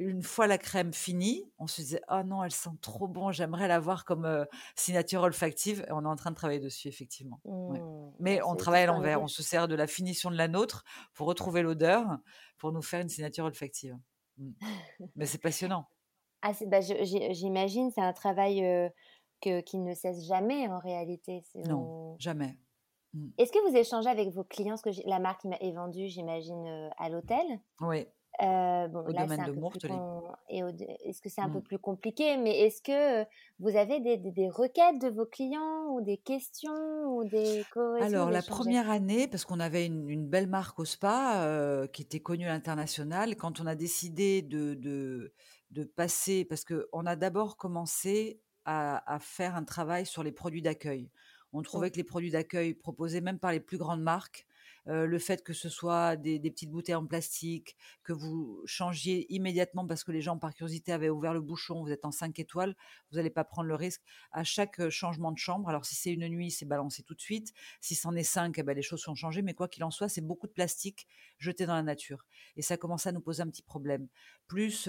une 0.00 0.22
fois 0.22 0.46
la 0.46 0.58
crème 0.58 0.92
finie, 0.92 1.50
on 1.58 1.66
se 1.66 1.82
disait 1.82 2.00
oh 2.08 2.22
non, 2.24 2.42
elle 2.42 2.52
sent 2.52 2.70
trop 2.80 3.06
bon, 3.06 3.32
j'aimerais 3.32 3.68
l'avoir 3.68 4.04
comme 4.04 4.24
euh, 4.24 4.44
signature 4.74 5.22
olfactive. 5.22 5.84
Et 5.88 5.92
on 5.92 6.02
est 6.02 6.08
en 6.08 6.16
train 6.16 6.30
de 6.30 6.36
travailler 6.36 6.60
dessus 6.60 6.88
effectivement. 6.88 7.40
Ouais. 7.44 7.78
Mmh. 7.78 8.12
Mais 8.18 8.42
on 8.42 8.56
travaille 8.56 8.82
à 8.82 8.86
l'envers. 8.86 9.22
On 9.22 9.28
se 9.28 9.42
sert 9.42 9.68
de 9.68 9.74
la 9.74 9.86
finition 9.86 10.30
de 10.30 10.36
la 10.36 10.48
nôtre 10.48 10.84
pour 11.14 11.26
retrouver 11.26 11.62
l'odeur, 11.62 12.06
pour 12.58 12.72
nous 12.72 12.82
faire 12.82 13.00
une 13.00 13.08
signature 13.08 13.44
olfactive. 13.44 13.96
Mm. 14.38 14.52
Mais 15.16 15.26
c'est 15.26 15.38
passionnant. 15.38 15.88
Ah, 16.42 16.52
bah, 16.66 16.80
j'imagine, 16.80 17.90
c'est 17.90 18.00
un 18.00 18.12
travail 18.12 18.64
euh, 18.64 18.88
que, 19.40 19.60
qui 19.60 19.78
ne 19.78 19.94
cesse 19.94 20.26
jamais 20.26 20.68
en 20.68 20.78
réalité. 20.78 21.42
Non, 21.66 21.78
on- 21.78 22.16
jamais. 22.18 22.56
Mm. 23.12 23.28
Est-ce 23.38 23.52
que 23.52 23.70
vous 23.70 23.76
échangez 23.76 24.08
avec 24.08 24.30
vos 24.30 24.44
clients? 24.44 24.76
Parce 24.82 24.96
que 24.96 25.08
la 25.08 25.18
marque 25.18 25.44
est 25.60 25.72
vendue, 25.72 26.08
j'imagine, 26.08 26.66
euh, 26.66 26.88
à 26.96 27.08
l'hôtel. 27.08 27.44
Oui. 27.80 28.06
Euh, 28.42 28.88
bon, 28.88 29.00
Au 29.00 29.12
là, 29.12 29.26
domaine 29.26 29.44
de 29.46 29.52
Mourtelet. 29.52 29.88
con- 29.92 30.22
est-ce 30.48 31.20
que 31.20 31.28
c'est 31.28 31.40
un 31.42 31.50
peu 31.50 31.58
Mm. 31.58 31.62
plus 31.62 31.78
compliqué 31.78 32.36
Mais 32.38 32.60
est-ce 32.60 32.80
que 32.80 33.26
vous 33.58 33.76
avez 33.76 34.00
des, 34.00 34.16
des- 34.16 34.30
des 34.30 34.48
requêtes 34.48 34.98
de 35.00 35.08
vos 35.08 35.26
clients 35.26 35.88
ou 35.90 36.00
des 36.00 36.16
questions 36.16 37.16
ou 37.16 37.24
des 37.24 37.64
Alors, 38.00 38.30
la 38.30 38.42
première 38.42 38.88
année, 38.88 39.28
parce 39.28 39.44
qu'on 39.44 39.60
avait 39.60 39.84
une, 39.84 40.08
une 40.08 40.26
belle 40.26 40.46
marque 40.46 40.78
au 40.78 40.84
spa 40.84 41.42
euh, 41.42 41.86
qui 41.86 42.02
était 42.02 42.20
connue 42.20 42.46
à 42.46 42.52
l'international, 42.52 43.36
quand 43.36 43.60
on 43.60 43.66
a 43.66 43.74
décidé 43.74 44.42
de, 44.42 44.74
de, 44.74 45.34
de 45.72 45.84
passer, 45.84 46.44
parce 46.46 46.64
qu'on 46.64 47.04
a 47.06 47.16
d'abord 47.16 47.56
commencé 47.56 48.40
à, 48.64 49.12
à 49.12 49.18
faire 49.18 49.54
un 49.56 49.64
travail 49.64 50.06
sur 50.06 50.22
les 50.22 50.32
produits 50.32 50.62
d'accueil. 50.62 51.10
On 51.52 51.62
trouvait 51.62 51.90
que 51.90 51.96
les 51.96 52.04
produits 52.04 52.30
d'accueil 52.30 52.74
proposés 52.74 53.20
même 53.20 53.38
par 53.40 53.50
les 53.50 53.60
plus 53.60 53.76
grandes 53.76 54.02
marques, 54.02 54.46
le 54.86 55.18
fait 55.18 55.42
que 55.42 55.52
ce 55.52 55.68
soit 55.68 56.16
des, 56.16 56.40
petites 56.40 56.70
bouteilles 56.70 56.94
en 56.94 57.06
plastique, 57.06 57.76
que 58.02 58.12
vous 58.12 58.62
changiez 58.64 59.32
immédiatement 59.32 59.86
parce 59.86 60.04
que 60.04 60.12
les 60.12 60.20
gens 60.20 60.38
par 60.38 60.54
curiosité 60.54 60.92
avaient 60.92 61.10
ouvert 61.10 61.34
le 61.34 61.40
bouchon, 61.40 61.82
vous 61.82 61.90
êtes 61.90 62.04
en 62.04 62.10
5 62.10 62.38
étoiles, 62.38 62.74
vous 63.10 63.16
n'allez 63.16 63.30
pas 63.30 63.44
prendre 63.44 63.68
le 63.68 63.74
risque 63.74 64.02
à 64.32 64.44
chaque 64.44 64.88
changement 64.88 65.32
de 65.32 65.38
chambre. 65.38 65.68
Alors 65.68 65.84
si 65.84 65.94
c'est 65.94 66.12
une 66.12 66.26
nuit, 66.28 66.50
c'est 66.50 66.66
balancé 66.66 67.02
tout 67.02 67.14
de 67.14 67.20
suite. 67.20 67.52
Si 67.80 67.94
c'en 67.94 68.14
est 68.14 68.24
5, 68.24 68.58
eh 68.58 68.62
ben, 68.62 68.74
les 68.74 68.82
choses 68.82 69.00
sont 69.00 69.14
changées. 69.14 69.42
Mais 69.42 69.54
quoi 69.54 69.68
qu'il 69.68 69.84
en 69.84 69.90
soit, 69.90 70.08
c'est 70.08 70.20
beaucoup 70.20 70.46
de 70.46 70.52
plastique 70.52 71.06
jeté 71.38 71.66
dans 71.66 71.74
la 71.74 71.82
nature. 71.82 72.24
Et 72.56 72.62
ça 72.62 72.76
commence 72.76 73.06
à 73.06 73.12
nous 73.12 73.20
poser 73.20 73.42
un 73.42 73.48
petit 73.48 73.62
problème. 73.62 74.08
Plus 74.46 74.88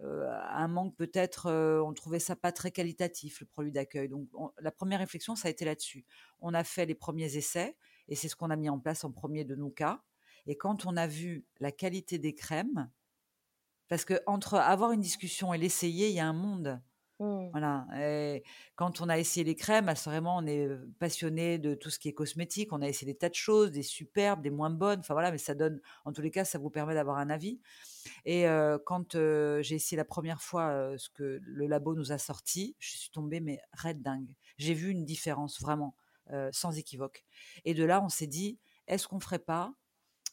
un 0.00 0.68
manque 0.68 0.96
peut-être, 0.96 1.50
on 1.50 1.92
trouvait 1.94 2.18
ça 2.18 2.36
pas 2.36 2.52
très 2.52 2.70
qualitatif, 2.70 3.40
le 3.40 3.46
produit 3.46 3.72
d'accueil. 3.72 4.08
Donc 4.08 4.28
on- 4.34 4.50
la 4.60 4.72
première 4.72 4.98
réflexion, 4.98 5.36
ça 5.36 5.48
a 5.48 5.50
été 5.50 5.64
là-dessus. 5.64 6.04
On 6.40 6.52
a 6.54 6.64
fait 6.64 6.86
les 6.86 6.94
premiers 6.94 7.36
essais 7.36 7.76
et 8.08 8.14
c'est 8.14 8.28
ce 8.28 8.36
qu'on 8.36 8.50
a 8.50 8.56
mis 8.56 8.68
en 8.68 8.78
place 8.78 9.04
en 9.04 9.12
premier 9.12 9.44
de 9.44 9.54
nos 9.54 9.70
cas. 9.70 10.02
Et 10.46 10.56
quand 10.56 10.86
on 10.86 10.96
a 10.96 11.06
vu 11.06 11.46
la 11.60 11.72
qualité 11.72 12.18
des 12.18 12.34
crèmes, 12.34 12.90
parce 13.88 14.04
que 14.04 14.20
entre 14.26 14.54
avoir 14.54 14.92
une 14.92 15.00
discussion 15.00 15.54
et 15.54 15.58
l'essayer, 15.58 16.08
il 16.08 16.14
y 16.14 16.20
a 16.20 16.26
un 16.26 16.32
monde. 16.32 16.80
Mm. 17.20 17.50
Voilà. 17.50 17.86
Et 17.96 18.42
quand 18.76 19.00
on 19.00 19.08
a 19.08 19.18
essayé 19.18 19.44
les 19.44 19.54
crèmes, 19.54 19.88
assurément, 19.88 20.36
on 20.38 20.46
est 20.46 20.68
passionné 20.98 21.58
de 21.58 21.74
tout 21.74 21.90
ce 21.90 21.98
qui 21.98 22.08
est 22.08 22.12
cosmétique. 22.12 22.72
On 22.72 22.82
a 22.82 22.88
essayé 22.88 23.12
des 23.12 23.18
tas 23.18 23.28
de 23.28 23.34
choses, 23.34 23.70
des 23.70 23.82
superbes, 23.82 24.42
des 24.42 24.50
moins 24.50 24.70
bonnes. 24.70 25.00
Enfin 25.00 25.14
voilà, 25.14 25.30
mais 25.30 25.38
ça 25.38 25.54
donne, 25.54 25.80
en 26.04 26.12
tous 26.12 26.22
les 26.22 26.30
cas, 26.30 26.44
ça 26.44 26.58
vous 26.58 26.70
permet 26.70 26.94
d'avoir 26.94 27.18
un 27.18 27.30
avis. 27.30 27.60
Et 28.24 28.48
euh, 28.48 28.78
quand 28.84 29.14
euh, 29.14 29.62
j'ai 29.62 29.76
essayé 29.76 29.96
la 29.96 30.04
première 30.04 30.42
fois 30.42 30.68
euh, 30.68 30.98
ce 30.98 31.08
que 31.08 31.40
le 31.42 31.66
labo 31.66 31.94
nous 31.94 32.12
a 32.12 32.18
sorti, 32.18 32.76
je 32.78 32.96
suis 32.96 33.10
tombée 33.10 33.40
mais 33.40 33.60
raide 33.72 34.02
dingue. 34.02 34.34
J'ai 34.58 34.74
vu 34.74 34.90
une 34.90 35.04
différence 35.04 35.60
vraiment 35.60 35.94
euh, 36.30 36.50
sans 36.52 36.76
équivoque. 36.78 37.24
Et 37.64 37.74
de 37.74 37.84
là, 37.84 38.02
on 38.02 38.08
s'est 38.08 38.26
dit, 38.26 38.58
est-ce 38.86 39.08
qu'on 39.08 39.20
ferait 39.20 39.38
pas 39.38 39.74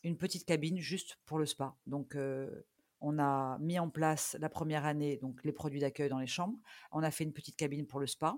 une 0.03 0.17
petite 0.17 0.45
cabine 0.45 0.79
juste 0.79 1.19
pour 1.25 1.37
le 1.37 1.45
spa? 1.45 1.75
Donc 1.85 2.15
euh, 2.15 2.65
on 2.99 3.19
a 3.19 3.57
mis 3.59 3.79
en 3.79 3.89
place 3.89 4.37
la 4.39 4.49
première 4.49 4.85
année 4.85 5.17
donc 5.17 5.43
les 5.43 5.51
produits 5.51 5.79
d'accueil 5.79 6.09
dans 6.09 6.19
les 6.19 6.27
chambres. 6.27 6.57
On 6.91 7.03
a 7.03 7.11
fait 7.11 7.23
une 7.23 7.33
petite 7.33 7.55
cabine 7.55 7.87
pour 7.87 7.99
le 7.99 8.07
spa. 8.07 8.37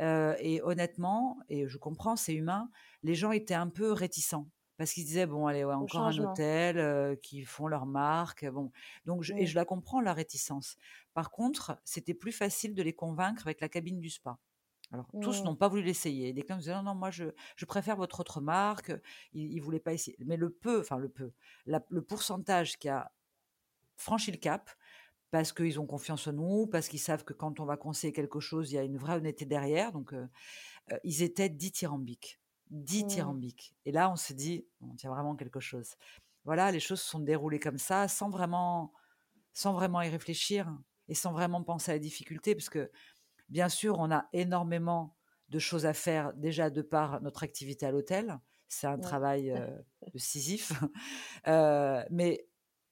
Euh, 0.00 0.34
et 0.40 0.60
honnêtement, 0.62 1.38
et 1.48 1.66
je 1.66 1.78
comprends, 1.78 2.16
c'est 2.16 2.34
humain, 2.34 2.70
les 3.02 3.14
gens 3.14 3.32
étaient 3.32 3.54
un 3.54 3.68
peu 3.68 3.92
réticents 3.92 4.46
parce 4.76 4.92
qu'ils 4.92 5.04
se 5.04 5.08
disaient 5.08 5.26
bon 5.26 5.46
allez 5.46 5.64
ouais, 5.64 5.74
encore 5.74 6.02
un 6.02 6.18
hôtel 6.18 6.78
euh, 6.78 7.16
qui 7.16 7.44
font 7.44 7.66
leur 7.66 7.86
marque 7.86 8.46
bon 8.46 8.70
donc 9.04 9.22
je, 9.22 9.32
et 9.34 9.46
je 9.46 9.54
la 9.54 9.64
comprends 9.64 10.00
la 10.00 10.12
réticence 10.12 10.76
par 11.14 11.30
contre 11.30 11.80
c'était 11.84 12.14
plus 12.14 12.32
facile 12.32 12.74
de 12.74 12.82
les 12.82 12.92
convaincre 12.92 13.46
avec 13.46 13.60
la 13.60 13.68
cabine 13.68 14.00
du 14.00 14.10
spa 14.10 14.38
alors 14.96 15.12
tous 15.20 15.44
n'ont 15.44 15.56
pas 15.56 15.68
voulu 15.68 15.82
l'essayer 15.82 16.32
des 16.32 16.42
clients 16.42 16.58
disaient 16.58 16.74
non 16.74 16.82
non 16.82 16.94
moi 16.94 17.10
je, 17.10 17.24
je 17.56 17.64
préfère 17.66 17.96
votre 17.96 18.20
autre 18.20 18.40
marque 18.40 18.92
ils, 19.32 19.52
ils 19.54 19.60
voulaient 19.60 19.80
pas 19.80 19.92
essayer 19.92 20.16
mais 20.24 20.36
le 20.36 20.50
peu 20.50 20.80
enfin 20.80 20.98
le 20.98 21.08
peu 21.08 21.32
la- 21.66 21.84
le 21.90 22.02
pourcentage 22.02 22.78
qui 22.78 22.88
a 22.88 23.12
franchi 23.96 24.30
le 24.30 24.38
cap 24.38 24.70
parce 25.30 25.52
qu'ils 25.52 25.80
ont 25.80 25.86
confiance 25.86 26.26
en 26.28 26.32
nous, 26.32 26.66
parce 26.66 26.88
qu'ils 26.88 27.00
savent 27.00 27.24
que 27.24 27.34
quand 27.34 27.60
on 27.60 27.66
va 27.66 27.76
conseiller 27.76 28.12
quelque 28.12 28.40
chose, 28.40 28.72
il 28.72 28.76
y 28.76 28.78
a 28.78 28.84
une 28.84 28.96
vraie 28.96 29.16
honnêteté 29.16 29.44
derrière. 29.44 29.92
Donc, 29.92 30.12
euh, 30.14 30.28
euh, 30.92 30.98
ils 31.04 31.22
étaient 31.22 31.48
dithyrambiques. 31.48 32.40
Dithyrambiques. 32.70 33.76
Et 33.84 33.92
là, 33.92 34.10
on 34.10 34.16
s'est 34.16 34.34
dit, 34.34 34.66
on 34.80 34.94
tient 34.94 35.10
vraiment 35.10 35.36
quelque 35.36 35.60
chose. 35.60 35.96
Voilà, 36.44 36.70
les 36.72 36.80
choses 36.80 37.00
se 37.00 37.10
sont 37.10 37.20
déroulées 37.20 37.60
comme 37.60 37.78
ça, 37.78 38.08
sans 38.08 38.30
vraiment, 38.30 38.92
sans 39.54 39.74
vraiment 39.74 40.02
y 40.02 40.08
réfléchir 40.08 40.76
et 41.08 41.14
sans 41.14 41.32
vraiment 41.32 41.62
penser 41.62 41.92
à 41.92 41.94
la 41.94 42.00
difficulté, 42.00 42.54
parce 42.54 42.70
que 42.70 42.90
bien 43.48 43.68
sûr, 43.68 43.96
on 43.98 44.10
a 44.10 44.26
énormément 44.32 45.16
de 45.48 45.58
choses 45.58 45.86
à 45.86 45.94
faire 45.94 46.32
déjà 46.34 46.70
de 46.70 46.82
par 46.82 47.20
notre 47.22 47.42
activité 47.44 47.86
à 47.86 47.90
l'hôtel. 47.92 48.38
C'est 48.68 48.86
un 48.88 48.98
Ouais. 48.98 48.98
travail 48.98 49.50
euh, 49.52 49.78
de 50.12 50.18
Sisyphe. 50.18 50.72
Euh, 51.48 52.04
mais 52.10 52.45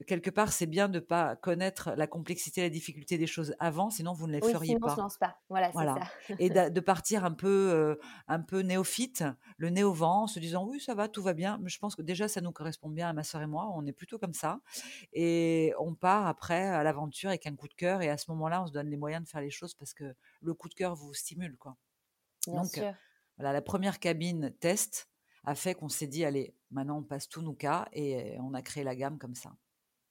quelque 0.06 0.30
part, 0.30 0.52
c'est 0.52 0.66
bien 0.66 0.88
de 0.88 0.98
pas 1.00 1.36
connaître 1.36 1.92
la 1.96 2.06
complexité, 2.06 2.62
la 2.62 2.68
difficulté 2.70 3.16
des 3.18 3.26
choses 3.26 3.54
avant, 3.60 3.90
sinon 3.90 4.12
vous 4.12 4.26
ne 4.26 4.32
les 4.32 4.40
Oui, 4.42 4.52
feriez 4.52 4.74
sinon 4.74 4.80
on 4.82 4.88
se 4.88 4.96
pas. 4.96 5.02
lance 5.02 5.18
pas. 5.18 5.36
Voilà, 5.48 5.68
c'est 5.68 5.72
Voilà. 5.72 5.94
ça. 6.28 6.34
Et 6.38 6.50
de 6.70 6.80
partir 6.80 7.24
un 7.24 7.32
peu, 7.32 7.70
euh, 7.72 7.96
un 8.28 8.40
peu 8.40 8.60
néophyte, 8.60 9.24
le 9.56 9.70
nez 9.70 9.84
au 9.84 9.92
vent, 9.92 10.22
en 10.24 10.26
se 10.26 10.40
disant 10.40 10.64
oui, 10.66 10.80
ça 10.80 10.94
va, 10.94 11.08
tout 11.08 11.22
va 11.22 11.32
bien. 11.32 11.58
Mais 11.62 11.68
je 11.68 11.78
pense 11.78 11.94
que 11.94 12.02
déjà, 12.02 12.28
ça 12.28 12.40
nous 12.40 12.52
correspond 12.52 12.88
bien 12.90 13.08
à 13.08 13.12
ma 13.12 13.22
sœur 13.24 13.42
et 13.42 13.46
moi. 13.46 13.70
On 13.74 13.86
est 13.86 13.92
plutôt 13.92 14.18
comme 14.18 14.34
ça. 14.34 14.60
Et 15.12 15.72
on 15.78 15.94
part 15.94 16.26
après 16.26 16.66
à 16.68 16.82
l'aventure 16.82 17.28
avec 17.30 17.46
un 17.46 17.54
coup 17.56 17.68
de 17.68 17.74
cœur. 17.74 18.02
Et 18.02 18.08
à 18.10 18.18
ce 18.18 18.30
moment-là, 18.32 18.62
on 18.62 18.66
se 18.66 18.72
donne 18.72 18.88
les 18.90 18.96
moyens 18.96 19.24
de 19.24 19.28
faire 19.28 19.40
les 19.40 19.50
choses 19.50 19.74
parce 19.74 19.94
que 19.94 20.14
le 20.42 20.54
coup 20.54 20.68
de 20.68 20.74
cœur 20.74 20.94
vous 20.96 21.14
stimule, 21.14 21.56
quoi. 21.56 21.76
Bien 22.46 22.62
Donc, 22.62 22.66
sûr. 22.66 22.94
voilà, 23.36 23.52
la 23.52 23.62
première 23.62 24.00
cabine 24.00 24.54
test 24.60 25.08
a 25.44 25.54
fait 25.54 25.74
qu'on 25.74 25.88
s'est 25.88 26.06
dit, 26.06 26.24
allez, 26.24 26.56
maintenant 26.70 26.98
on 26.98 27.02
passe 27.02 27.28
tous 27.28 27.42
nos 27.42 27.54
cas 27.54 27.86
et 27.92 28.36
on 28.40 28.54
a 28.54 28.62
créé 28.62 28.82
la 28.84 28.96
gamme 28.96 29.18
comme 29.18 29.34
ça. 29.34 29.54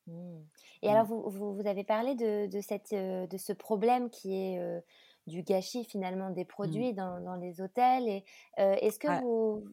Mm. 0.07 0.39
Et 0.81 0.87
Mm. 0.87 0.91
alors, 0.91 1.05
vous, 1.05 1.29
vous, 1.29 1.53
vous 1.55 1.67
avez 1.67 1.83
parlé 1.83 2.15
de, 2.15 2.47
de, 2.47 2.61
cette, 2.61 2.93
euh, 2.93 3.27
de 3.27 3.37
ce 3.37 3.53
problème 3.53 4.09
qui 4.09 4.33
est 4.35 4.59
euh, 4.59 4.79
du 5.27 5.43
gâchis 5.43 5.85
finalement 5.85 6.29
des 6.29 6.43
Mm. 6.43 6.47
produits 6.47 6.93
dans, 6.93 7.19
dans 7.21 7.35
les 7.35 7.61
hôtels. 7.61 8.07
Et 8.09 8.23
euh, 8.59 8.75
est-ce 8.81 8.99
que 8.99 9.07
Ouais. 9.07 9.21
vous 9.21 9.63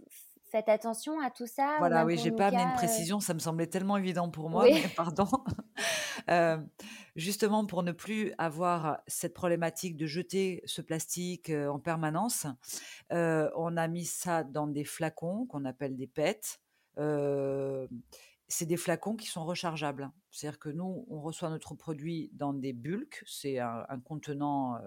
faites 0.50 0.68
attention 0.68 1.20
à 1.20 1.30
tout 1.30 1.46
ça 1.46 1.76
Voilà, 1.78 2.04
oui, 2.04 2.18
j'ai 2.18 2.32
pas 2.32 2.48
amené 2.48 2.62
une 2.62 2.72
précision, 2.74 3.20
ça 3.20 3.34
me 3.34 3.38
semblait 3.38 3.68
tellement 3.68 3.96
évident 3.96 4.28
pour 4.30 4.50
moi, 4.50 4.64
Oui. 4.64 4.72
mais 4.82 4.88
pardon. 4.96 5.26
Justement, 7.16 7.66
pour 7.66 7.82
ne 7.82 7.92
plus 7.92 8.32
avoir 8.38 9.00
cette 9.06 9.34
problématique 9.34 9.96
de 9.96 10.06
jeter 10.06 10.62
ce 10.64 10.80
plastique 10.82 11.50
en 11.50 11.78
permanence, 11.78 12.46
on 13.10 13.76
a 13.76 13.88
mis 13.88 14.04
ça 14.04 14.42
dans 14.44 14.66
des 14.66 14.84
flacons 14.84 15.46
qu'on 15.46 15.64
appelle 15.64 15.96
des 15.96 16.06
PET. 16.06 16.60
Euh, 16.98 17.86
c'est 18.50 18.66
des 18.66 18.76
flacons 18.76 19.16
qui 19.16 19.28
sont 19.28 19.44
rechargeables. 19.46 20.10
C'est-à-dire 20.30 20.58
que 20.58 20.68
nous, 20.70 21.06
on 21.08 21.20
reçoit 21.22 21.50
notre 21.50 21.74
produit 21.74 22.30
dans 22.34 22.52
des 22.54 22.74
bulks, 22.74 23.22
c'est 23.26 23.58
un, 23.60 23.86
un 23.88 24.00
contenant 24.00 24.76
euh, 24.76 24.80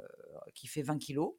qui 0.53 0.67
fait 0.67 0.83
20 0.83 0.99
kilos, 0.99 1.35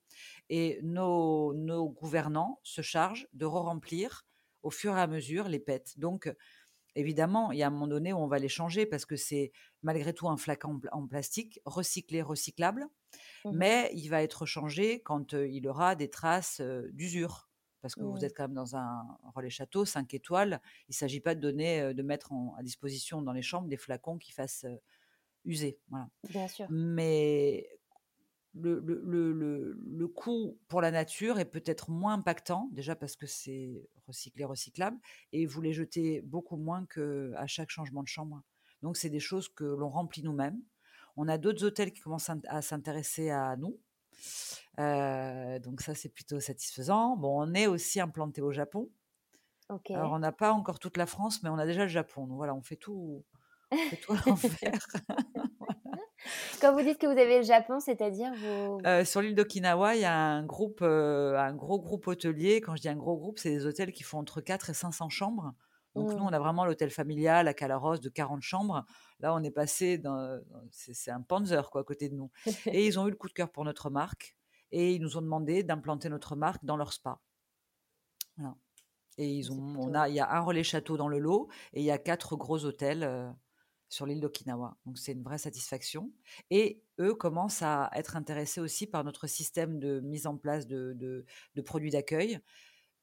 et 0.50 0.80
nos, 0.82 1.54
nos 1.54 1.88
gouvernants 1.90 2.60
se 2.64 2.82
chargent 2.82 3.28
de 3.34 3.46
re-remplir 3.46 4.26
au 4.62 4.70
fur 4.70 4.96
et 4.96 5.00
à 5.00 5.06
mesure 5.06 5.48
les 5.48 5.60
PET. 5.60 5.98
Donc, 5.98 6.34
évidemment, 6.96 7.52
il 7.52 7.58
y 7.58 7.62
a 7.62 7.66
un 7.66 7.70
moment 7.70 7.88
donné 7.88 8.12
où 8.12 8.18
on 8.18 8.26
va 8.28 8.38
les 8.38 8.48
changer 8.48 8.86
parce 8.86 9.06
que 9.06 9.16
c'est 9.16 9.52
malgré 9.82 10.14
tout 10.14 10.28
un 10.28 10.36
flacon 10.36 10.74
en 10.74 10.78
pla- 10.80 10.94
en 10.94 11.06
plastique 11.06 11.60
recyclé, 11.66 12.22
recyclable, 12.22 12.86
Mhm. 13.44 13.52
mais 13.58 13.90
il 13.94 14.08
va 14.08 14.22
être 14.22 14.46
changé 14.46 15.02
quand 15.02 15.34
euh, 15.34 15.48
il 15.48 15.68
aura 15.68 15.94
des 15.96 16.10
traces 16.10 16.60
euh, 16.60 16.88
d'usure. 16.92 17.50
Parce 17.84 17.94
que 17.96 18.00
vous 18.00 18.24
êtes 18.24 18.34
quand 18.34 18.44
même 18.44 18.54
dans 18.54 18.76
un 18.76 19.18
relais 19.34 19.50
château, 19.50 19.84
5 19.84 20.14
étoiles. 20.14 20.58
Il 20.88 20.92
ne 20.92 20.94
s'agit 20.94 21.20
pas 21.20 21.34
de 21.34 21.40
donner, 21.40 21.82
euh, 21.82 21.92
de 21.92 22.02
mettre 22.02 22.32
en- 22.32 22.54
à 22.54 22.62
disposition 22.62 23.20
dans 23.20 23.32
les 23.34 23.42
chambres 23.42 23.68
des 23.68 23.76
flacons 23.76 24.16
qui 24.16 24.32
fassent 24.32 24.64
euh, 24.64 24.76
user. 25.44 25.78
Voilà. 25.90 26.08
Bien 26.30 26.48
sûr. 26.48 26.66
Mais 26.70 27.68
le, 28.54 28.80
le, 28.80 29.02
le, 29.04 29.32
le- 29.32 29.78
le 29.84 30.08
coût 30.08 30.58
pour 30.68 30.80
la 30.80 30.90
nature 30.90 31.38
est 31.38 31.44
peut-être 31.44 31.90
moins 31.90 32.14
impactant, 32.14 32.70
déjà 32.72 32.96
parce 32.96 33.16
que 33.16 33.26
c'est 33.26 33.86
recyclé, 34.06 34.44
recyclable, 34.46 34.96
et 35.32 35.44
vous 35.44 35.60
les 35.60 35.74
jetez 35.74 36.22
beaucoup 36.22 36.56
moins 36.56 36.86
qu'à 36.86 37.46
chaque 37.46 37.68
changement 37.70 38.02
de 38.02 38.08
chambre. 38.08 38.42
Donc, 38.80 38.96
c'est 38.96 39.10
des 39.10 39.20
choses 39.20 39.48
que 39.50 39.64
l'on 39.64 39.90
remplit 39.90 40.22
nous-mêmes. 40.22 40.60
On 41.16 41.28
a 41.28 41.36
d'autres 41.36 41.64
hôtels 41.64 41.92
qui 41.92 42.00
commencent 42.00 42.30
à 42.48 42.62
s'intéresser 42.62 43.28
à 43.30 43.56
nous. 43.56 43.78
Euh, 44.78 45.58
donc, 45.58 45.80
ça, 45.80 45.94
c'est 45.94 46.08
plutôt 46.08 46.40
satisfaisant. 46.40 47.16
Bon, 47.16 47.42
on 47.42 47.54
est 47.54 47.66
aussi 47.66 48.00
implanté 48.00 48.40
au 48.42 48.52
Japon. 48.52 48.90
Alors, 49.90 50.12
on 50.12 50.18
n'a 50.18 50.32
pas 50.32 50.52
encore 50.52 50.78
toute 50.78 50.96
la 50.96 51.06
France, 51.06 51.42
mais 51.42 51.48
on 51.48 51.58
a 51.58 51.66
déjà 51.66 51.82
le 51.82 51.88
Japon. 51.88 52.26
Donc, 52.26 52.36
voilà, 52.36 52.54
on 52.54 52.62
fait 52.62 52.76
tout, 52.76 53.24
on 53.70 53.76
fait 53.76 53.96
tout 53.96 54.12
à 54.12 54.16
l'envers. 54.26 54.86
Quand 56.60 56.72
vous 56.72 56.82
dites 56.82 56.98
que 56.98 57.06
vous 57.06 57.18
avez 57.18 57.38
le 57.38 57.44
Japon, 57.44 57.80
c'est-à-dire 57.80 58.32
vous... 58.34 58.78
Euh, 58.86 59.04
sur 59.04 59.20
l'île 59.20 59.34
d'Okinawa, 59.34 59.94
il 59.94 60.02
y 60.02 60.06
a 60.06 60.16
un 60.16 60.44
groupe, 60.44 60.80
euh, 60.82 61.36
un 61.38 61.54
gros 61.54 61.80
groupe 61.80 62.06
hôtelier. 62.06 62.60
Quand 62.60 62.76
je 62.76 62.82
dis 62.82 62.88
un 62.88 62.96
gros 62.96 63.16
groupe, 63.16 63.38
c'est 63.38 63.50
des 63.50 63.66
hôtels 63.66 63.92
qui 63.92 64.02
font 64.02 64.18
entre 64.18 64.40
4 64.40 64.70
et 64.70 64.74
500 64.74 65.08
chambres. 65.10 65.52
Donc 65.94 66.10
nous, 66.10 66.24
Mm. 66.24 66.26
on 66.26 66.32
a 66.32 66.38
vraiment 66.38 66.64
l'hôtel 66.64 66.90
familial 66.90 67.46
à 67.48 67.54
Calaros 67.54 67.98
de 67.98 68.08
40 68.08 68.42
chambres. 68.42 68.84
Là, 69.20 69.34
on 69.34 69.42
est 69.42 69.50
passé 69.52 69.98
dans, 69.98 70.40
c'est 70.70 71.10
un 71.10 71.22
Panzer 71.22 71.70
quoi 71.70 71.82
à 71.82 71.84
côté 71.84 72.08
de 72.08 72.14
nous. 72.16 72.30
Et 72.66 72.86
ils 72.86 72.98
ont 72.98 73.06
eu 73.06 73.10
le 73.10 73.16
coup 73.16 73.28
de 73.28 73.32
cœur 73.32 73.50
pour 73.52 73.64
notre 73.64 73.90
marque 73.90 74.36
et 74.72 74.92
ils 74.94 75.00
nous 75.00 75.16
ont 75.16 75.22
demandé 75.22 75.62
d'implanter 75.62 76.08
notre 76.08 76.34
marque 76.36 76.64
dans 76.64 76.76
leur 76.76 76.92
spa. 76.92 77.20
Voilà. 78.36 78.56
Et 79.18 79.28
ils 79.32 79.52
ont, 79.52 79.76
on 79.78 79.94
a, 79.94 80.08
il 80.08 80.14
y 80.16 80.20
a 80.20 80.30
un 80.32 80.40
relais 80.40 80.64
château 80.64 80.96
dans 80.96 81.06
le 81.08 81.18
lot 81.20 81.48
et 81.72 81.80
il 81.80 81.84
y 81.84 81.90
a 81.92 81.98
quatre 81.98 82.34
gros 82.36 82.64
hôtels 82.64 83.04
euh, 83.04 83.30
sur 83.88 84.06
l'île 84.06 84.20
d'Okinawa. 84.20 84.76
Donc 84.86 84.98
c'est 84.98 85.12
une 85.12 85.22
vraie 85.22 85.38
satisfaction. 85.38 86.12
Et 86.50 86.82
eux 86.98 87.14
commencent 87.14 87.62
à 87.62 87.90
être 87.94 88.16
intéressés 88.16 88.60
aussi 88.60 88.88
par 88.88 89.04
notre 89.04 89.28
système 89.28 89.78
de 89.78 90.00
mise 90.00 90.26
en 90.26 90.36
place 90.36 90.66
de, 90.66 90.94
de- 90.96 91.24
de 91.54 91.62
produits 91.62 91.90
d'accueil. 91.92 92.40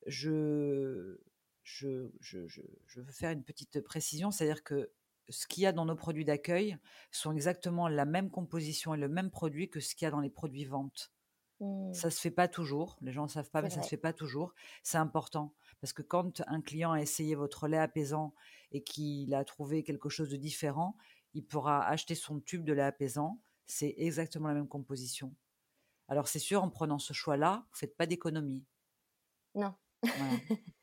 Je, 0.06 1.17
je, 1.63 2.10
je, 2.19 2.47
je- 2.47 2.62
je 2.88 3.02
veux 3.02 3.12
faire 3.12 3.32
une 3.32 3.43
petite 3.43 3.82
précision, 3.82 4.32
c'est-à-dire 4.32 4.63
que 4.63 4.91
ce 5.30 5.47
qu'il 5.47 5.63
y 5.63 5.65
a 5.65 5.71
dans 5.71 5.86
nos 5.86 5.95
produits 5.95 6.26
d'accueil 6.26 6.78
sont 7.12 7.32
exactement 7.32 7.88
la 7.88 8.06
même 8.06 8.30
composition 8.30 8.93
et 8.93 8.97
le 8.97 9.08
même 9.08 9.32
produit 9.32 9.69
que 9.69 9.80
ce 9.80 9.95
qu'il 9.95 10.06
y 10.06 10.08
a 10.08 10.12
dans 10.12 10.19
les 10.19 10.30
produits 10.30 10.65
ventes. 10.65 11.12
Mm. 11.60 11.93
Ça 11.93 12.10
se 12.10 12.19
fait 12.19 12.32
pas 12.32 12.47
toujours. 12.47 12.97
Les 13.02 13.12
gens 13.12 13.24
ne 13.24 13.30
savent 13.30 13.50
pas, 13.52 13.62
mais 13.62 13.69
ça 13.69 13.76
vrai. 13.78 13.84
se 13.84 13.89
fait 13.89 13.97
pas 13.97 14.13
toujours. 14.13 14.54
C'est 14.84 14.97
important 14.97 15.54
parce 15.80 15.93
que 15.93 16.02
quand 16.02 16.41
un 16.47 16.62
client 16.62 16.91
a 16.91 17.02
essayé 17.02 17.36
votre 17.36 17.67
lait 17.67 17.78
apaisant 17.78 18.34
et 18.71 18.84
qu'il 18.84 19.34
a 19.34 19.45
trouvé 19.45 19.84
quelque 19.84 20.10
chose 20.10 20.30
de 20.30 20.38
différent, 20.38 20.97
il 21.34 21.45
pourra 21.45 21.88
acheter 21.88 22.15
son 22.15 22.39
tube 22.39 22.65
de 22.65 22.74
lait 22.74 22.82
apaisant. 22.82 23.39
C'est 23.67 23.93
exactement 23.97 24.47
la 24.50 24.56
même 24.56 24.67
composition. 24.67 25.34
Alors 26.08 26.28
c'est 26.28 26.39
sûr, 26.39 26.62
en 26.62 26.69
prenant 26.69 27.00
ce 27.00 27.13
choix-là, 27.13 27.65
vous 27.71 27.78
faites 27.78 27.95
pas 27.95 28.06
d'économie. 28.06 28.65
Non. 29.56 29.74
Voilà. 30.03 30.33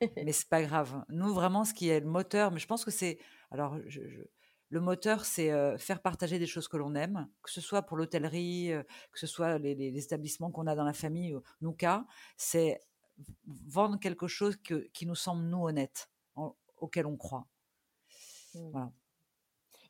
mais 0.24 0.32
c'est 0.32 0.48
pas 0.48 0.62
grave. 0.62 1.04
Nous 1.08 1.32
vraiment, 1.34 1.64
ce 1.64 1.74
qui 1.74 1.88
est 1.88 2.00
le 2.00 2.06
moteur, 2.06 2.50
mais 2.50 2.58
je 2.60 2.66
pense 2.66 2.84
que 2.84 2.90
c'est 2.90 3.18
alors 3.50 3.76
je- 3.86 4.06
je- 4.08 4.22
le 4.70 4.80
moteur, 4.80 5.24
c'est 5.24 5.50
euh, 5.50 5.78
faire 5.78 6.02
partager 6.02 6.38
des 6.38 6.46
choses 6.46 6.68
que 6.68 6.76
l'on 6.76 6.94
aime, 6.94 7.26
que 7.42 7.50
ce 7.50 7.60
soit 7.62 7.82
pour 7.82 7.96
l'hôtellerie, 7.96 8.72
euh, 8.72 8.82
que 9.12 9.18
ce 9.18 9.26
soit 9.26 9.56
les, 9.58 9.74
les- 9.74 9.90
les 9.90 10.04
établissements 10.04 10.50
qu'on 10.50 10.66
a 10.66 10.74
dans 10.74 10.84
la 10.84 10.92
famille, 10.92 11.34
ou 11.34 11.42
nous 11.62 11.72
cas, 11.72 12.04
c'est 12.36 12.78
vendre 13.46 13.98
quelque 13.98 14.28
chose 14.28 14.56
que- 14.58 14.86
qui 14.92 15.06
nous 15.06 15.14
semble 15.14 15.44
nous 15.44 15.64
honnête, 15.66 16.10
en- 16.36 16.54
auquel 16.76 17.06
on 17.06 17.16
croit. 17.16 17.46
Mm. 18.54 18.70
Voilà. 18.70 18.92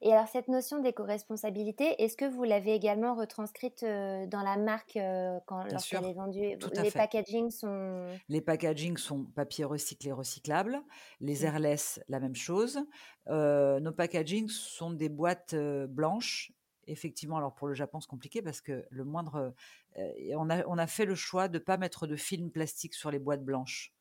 Et 0.01 0.13
alors, 0.13 0.29
cette 0.29 0.47
notion 0.47 0.81
d'éco-responsabilité, 0.81 2.01
est-ce 2.03 2.17
que 2.17 2.25
vous 2.25 2.45
l'avez 2.45 2.73
également 2.75 3.15
retranscrite 3.17 3.83
euh, 3.83 4.27
dans 4.27 4.43
la 4.43 4.57
marque 4.57 4.97
euh, 4.97 5.41
quand, 5.47 5.65
lorsqu'elle 5.65 6.05
est 6.05 6.13
vendue? 6.13 6.57
Tout 6.59 6.71
Les 6.75 6.91
fait. 6.91 6.99
packagings 6.99 7.51
sont... 7.51 8.07
Les 8.29 8.41
packagings 8.41 8.97
sont 8.97 9.25
papier 9.25 9.65
recyclé, 9.65 10.13
recyclable. 10.13 10.81
Les 11.21 11.43
Mm. 11.43 11.47
airless, 11.47 12.01
la 12.09 12.21
même 12.21 12.37
chose. 12.37 12.79
Euh, 13.29 13.81
nos 13.81 13.91
packagings 13.93 14.49
sont 14.49 14.93
des 14.93 15.09
boîtes 15.09 15.57
blanches. 15.89 16.53
Effectivement, 16.87 17.37
alors 17.37 17.55
pour 17.55 17.67
le 17.69 17.75
Japon, 17.75 18.01
c'est 18.01 18.09
compliqué 18.09 18.41
parce 18.41 18.61
que 18.61 18.87
le 18.91 19.05
moindre. 19.05 19.53
euh, 19.99 20.35
on, 20.37 20.49
a, 20.49 20.65
on 20.69 20.79
a 20.79 20.87
fait 20.87 21.07
le 21.07 21.17
choix 21.17 21.49
de 21.49 21.59
ne 21.59 21.63
pas 21.65 21.77
mettre 21.77 22.07
de 22.07 22.15
film 22.17 22.51
plastique 22.53 22.95
sur 22.95 23.11
les 23.11 23.19
boîtes 23.19 23.45
blanches 23.45 23.93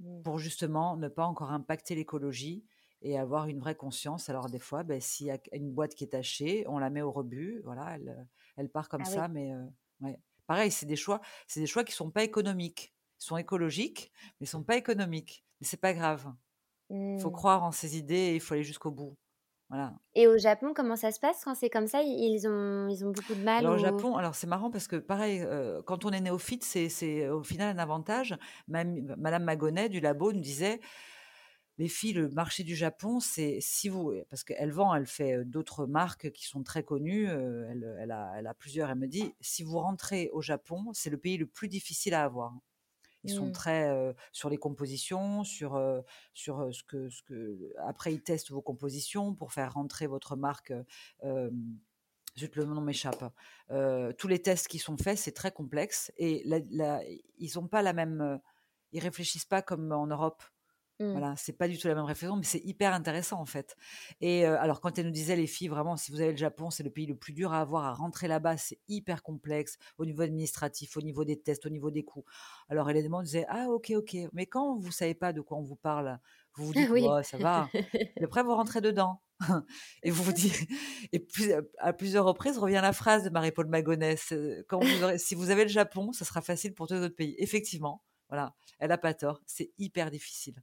Mm. 0.00 0.22
pour 0.22 0.38
justement 0.38 0.96
ne 0.96 1.08
pas 1.08 1.24
encore 1.26 1.52
impacter 1.52 1.94
l'écologie 1.94 2.64
et 3.02 3.18
avoir 3.18 3.46
une 3.48 3.60
vraie 3.60 3.74
conscience. 3.76 4.28
Alors 4.28 4.48
des 4.48 4.58
fois, 4.58 4.82
ben, 4.82 5.00
s'il 5.00 5.26
y 5.26 5.30
a 5.30 5.38
une 5.52 5.72
boîte 5.72 5.94
qui 5.94 6.04
est 6.04 6.08
tachée, 6.08 6.64
on 6.68 6.78
la 6.78 6.90
met 6.90 7.02
au 7.02 7.10
rebut. 7.12 7.60
Voilà, 7.64 7.94
elle, 7.96 8.26
elle 8.56 8.68
part 8.68 8.88
comme 8.88 9.02
Ah 9.04 9.08
oui. 9.08 9.14
ça. 9.14 9.28
Mais 9.28 9.52
euh, 9.52 9.64
ouais. 10.02 10.18
pareil, 10.46 10.70
c'est 10.70 10.86
des 10.86 10.96
choix, 10.96 11.20
c'est 11.46 11.60
des 11.60 11.66
choix 11.66 11.84
qui 11.84 11.92
sont 11.92 12.10
pas 12.10 12.22
économiques. 12.24 12.94
Ils 13.20 13.24
sont 13.24 13.36
écologiques, 13.36 14.12
mais 14.40 14.46
ils 14.46 14.48
sont 14.50 14.62
pas 14.64 14.76
économiques. 14.76 15.44
Mais 15.60 15.66
c'est 15.66 15.76
pas 15.80 15.92
grave. 15.94 16.32
Il 16.90 17.20
faut 17.20 17.30
Mm. 17.30 17.32
croire 17.32 17.62
en 17.62 17.70
ses 17.72 17.96
idées 17.96 18.14
et 18.14 18.34
il 18.36 18.40
faut 18.40 18.54
aller 18.54 18.64
jusqu'au 18.64 18.90
bout. 18.90 19.16
Voilà. 19.68 19.94
Et 20.16 20.26
au 20.26 20.36
Japon, 20.36 20.72
comment 20.74 20.96
ça 20.96 21.12
se 21.12 21.20
passe 21.20 21.44
quand 21.44 21.54
c'est 21.54 21.70
comme 21.70 21.86
ça? 21.86 22.02
Ils 22.02 22.48
ont, 22.48 22.88
ils 22.88 23.04
ont 23.06 23.12
beaucoup 23.12 23.34
de 23.36 23.42
mal 23.44 23.64
Alors 23.64 23.74
au 23.74 23.78
Japon, 23.78 24.16
alors 24.16 24.34
c'est 24.34 24.48
marrant 24.48 24.70
parce 24.72 24.88
que 24.88 24.96
pareil, 24.96 25.40
euh, 25.42 25.80
quand 25.82 26.04
on 26.04 26.10
est 26.10 26.20
néophyte, 26.20 26.64
c'est 26.64 26.88
c'est 26.88 27.28
au 27.28 27.44
final 27.44 27.76
un 27.76 27.78
avantage. 27.78 28.36
Madame 28.66 29.44
Magonnet 29.44 29.88
du 29.88 30.00
labo 30.00 30.32
nous 30.32 30.40
disait, 30.40 30.80
les 31.80 31.88
filles, 31.88 32.12
le 32.12 32.28
marché 32.28 32.62
du 32.62 32.76
Japon, 32.76 33.20
c'est 33.20 33.58
si 33.62 33.88
vous, 33.88 34.12
parce 34.28 34.44
qu'elle 34.44 34.70
vend, 34.70 34.94
elle 34.94 35.06
fait 35.06 35.44
d'autres 35.46 35.86
marques 35.86 36.30
qui 36.30 36.44
sont 36.46 36.62
très 36.62 36.84
connues, 36.84 37.24
elle, 37.26 37.96
elle 37.98 38.10
a, 38.10 38.34
elle 38.36 38.46
a 38.46 38.52
plusieurs, 38.52 38.90
elle 38.90 38.98
me 38.98 39.08
dit, 39.08 39.34
si 39.40 39.62
vous 39.62 39.78
rentrez 39.78 40.28
au 40.34 40.42
Japon, 40.42 40.90
c'est 40.92 41.08
le 41.08 41.16
pays 41.16 41.38
le 41.38 41.46
plus 41.46 41.68
difficile 41.68 42.12
à 42.12 42.22
avoir. 42.24 42.52
Ils 43.24 43.30
sont 43.32 43.46
Mm. 43.48 43.52
très 43.52 43.88
euh, 43.88 44.12
sur 44.32 44.50
les 44.50 44.58
compositions, 44.58 45.42
sur, 45.42 45.74
euh, 45.76 46.02
sur 46.34 46.60
euh, 46.60 46.70
ce, 46.72 46.82
que, 46.82 47.08
ce 47.08 47.22
que. 47.22 47.72
Après, 47.86 48.12
ils 48.12 48.22
testent 48.22 48.50
vos 48.50 48.62
compositions 48.62 49.34
pour 49.34 49.52
faire 49.52 49.72
rentrer 49.72 50.06
votre 50.06 50.36
marque. 50.36 50.72
zut, 52.38 52.56
le 52.56 52.64
nom 52.64 52.80
m'échappe. 52.80 53.24
Euh, 53.70 54.12
tous 54.12 54.28
les 54.28 54.40
tests 54.40 54.68
qui 54.68 54.78
sont 54.78 54.96
faits, 54.98 55.18
c'est 55.18 55.32
très 55.32 55.50
complexe. 55.52 56.12
Et 56.18 56.42
la- 56.44 56.60
la- 56.70 57.02
ils 57.38 57.58
ont 57.58 57.68
pas 57.68 57.82
la 57.82 57.92
même. 57.94 58.38
ils 58.92 59.00
réfléchissent 59.00 59.44
pas 59.46 59.62
comme 59.62 59.92
en 59.92 60.06
Europe. 60.08 60.42
Mm. 61.00 61.12
Voilà, 61.12 61.34
c'est 61.36 61.54
pas 61.54 61.66
du 61.66 61.78
tout 61.78 61.88
la 61.88 61.94
même 61.94 62.04
réflexion, 62.04 62.36
mais 62.36 62.44
c'est 62.44 62.62
hyper 62.62 62.92
intéressant 62.92 63.40
en 63.40 63.46
fait. 63.46 63.74
Et 64.20 64.46
euh, 64.46 64.60
alors, 64.60 64.82
quand 64.82 64.98
elle 64.98 65.06
nous 65.06 65.10
disait, 65.10 65.34
les 65.34 65.46
filles, 65.46 65.68
vraiment, 65.68 65.96
si 65.96 66.12
vous 66.12 66.20
avez 66.20 66.32
le 66.32 66.36
Japon, 66.36 66.68
c'est 66.68 66.82
le 66.82 66.90
pays 66.90 67.06
le 67.06 67.16
plus 67.16 67.32
dur 67.32 67.54
à 67.54 67.60
avoir, 67.62 67.86
à 67.86 67.94
rentrer 67.94 68.28
là-bas, 68.28 68.58
c'est 68.58 68.78
hyper 68.86 69.22
complexe 69.22 69.78
au 69.96 70.04
niveau 70.04 70.20
administratif, 70.20 70.98
au 70.98 71.00
niveau 71.00 71.24
des 71.24 71.40
tests, 71.40 71.64
au 71.64 71.70
niveau 71.70 71.90
des 71.90 72.04
coûts. 72.04 72.26
Alors, 72.68 72.90
elle 72.90 73.02
nous 73.02 73.22
disait, 73.22 73.46
ah, 73.48 73.68
ok, 73.70 73.92
ok, 73.96 74.14
mais 74.34 74.44
quand 74.44 74.76
vous 74.76 74.92
savez 74.92 75.14
pas 75.14 75.32
de 75.32 75.40
quoi 75.40 75.56
on 75.56 75.62
vous 75.62 75.74
parle, 75.76 76.18
vous 76.54 76.66
vous 76.66 76.74
dites, 76.74 76.90
Oui. 76.90 77.06
ouais, 77.06 77.22
ça 77.22 77.38
va? 77.38 77.70
Et 78.16 78.22
après, 78.24 78.42
vous 78.42 78.54
rentrez 78.54 78.82
dedans. 78.82 79.22
et 80.02 80.10
vous 80.10 80.22
vous 80.22 80.34
dites, 80.34 80.68
et 81.12 81.18
plus- 81.18 81.54
à 81.78 81.94
plusieurs 81.94 82.26
reprises 82.26 82.58
revient 82.58 82.80
la 82.82 82.92
phrase 82.92 83.24
de 83.24 83.30
Marie-Paul 83.30 83.68
Magonès 83.68 84.34
quand 84.68 84.80
vous 84.80 85.02
aurez, 85.02 85.16
si 85.16 85.34
vous 85.34 85.48
avez 85.48 85.62
le 85.62 85.70
Japon, 85.70 86.12
ça 86.12 86.26
sera 86.26 86.42
facile 86.42 86.74
pour 86.74 86.86
tous 86.86 86.92
les 86.92 87.00
autres 87.00 87.16
pays. 87.16 87.34
Effectivement, 87.38 88.02
voilà, 88.28 88.54
elle 88.78 88.92
a 88.92 88.98
pas 88.98 89.14
tort, 89.14 89.40
c'est 89.46 89.70
hyper 89.78 90.10
difficile. 90.10 90.62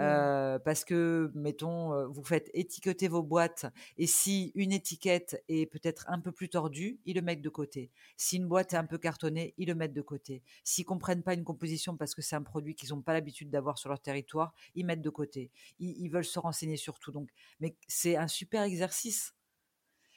Mm. 0.00 0.02
Euh, 0.02 0.58
parce 0.58 0.84
que, 0.84 1.30
mettons, 1.34 2.08
vous 2.08 2.24
faites 2.24 2.50
étiqueter 2.54 3.08
vos 3.08 3.22
boîtes 3.22 3.66
et 3.98 4.06
si 4.06 4.52
une 4.54 4.72
étiquette 4.72 5.42
est 5.48 5.66
peut-être 5.66 6.04
un 6.08 6.20
peu 6.20 6.32
plus 6.32 6.48
tordue, 6.48 6.98
ils 7.04 7.14
le 7.14 7.22
mettent 7.22 7.42
de 7.42 7.48
côté. 7.48 7.90
Si 8.16 8.36
une 8.36 8.46
boîte 8.46 8.72
est 8.72 8.76
un 8.76 8.86
peu 8.86 8.98
cartonnée, 8.98 9.54
ils 9.58 9.68
le 9.68 9.74
mettent 9.74 9.92
de 9.92 10.02
côté. 10.02 10.42
S'ils 10.64 10.84
comprennent 10.84 11.22
pas 11.22 11.34
une 11.34 11.44
composition 11.44 11.96
parce 11.96 12.14
que 12.14 12.22
c'est 12.22 12.36
un 12.36 12.42
produit 12.42 12.74
qu'ils 12.74 12.90
n'ont 12.90 13.02
pas 13.02 13.12
l'habitude 13.12 13.50
d'avoir 13.50 13.78
sur 13.78 13.90
leur 13.90 14.00
territoire, 14.00 14.54
ils 14.74 14.86
mettent 14.86 15.02
de 15.02 15.10
côté. 15.10 15.50
Ils, 15.78 15.96
ils 15.98 16.08
veulent 16.08 16.24
se 16.24 16.38
renseigner 16.38 16.76
sur 16.76 16.98
tout. 16.98 17.12
Donc, 17.12 17.28
mais 17.60 17.76
c'est 17.86 18.16
un 18.16 18.28
super 18.28 18.62
exercice. 18.62 19.34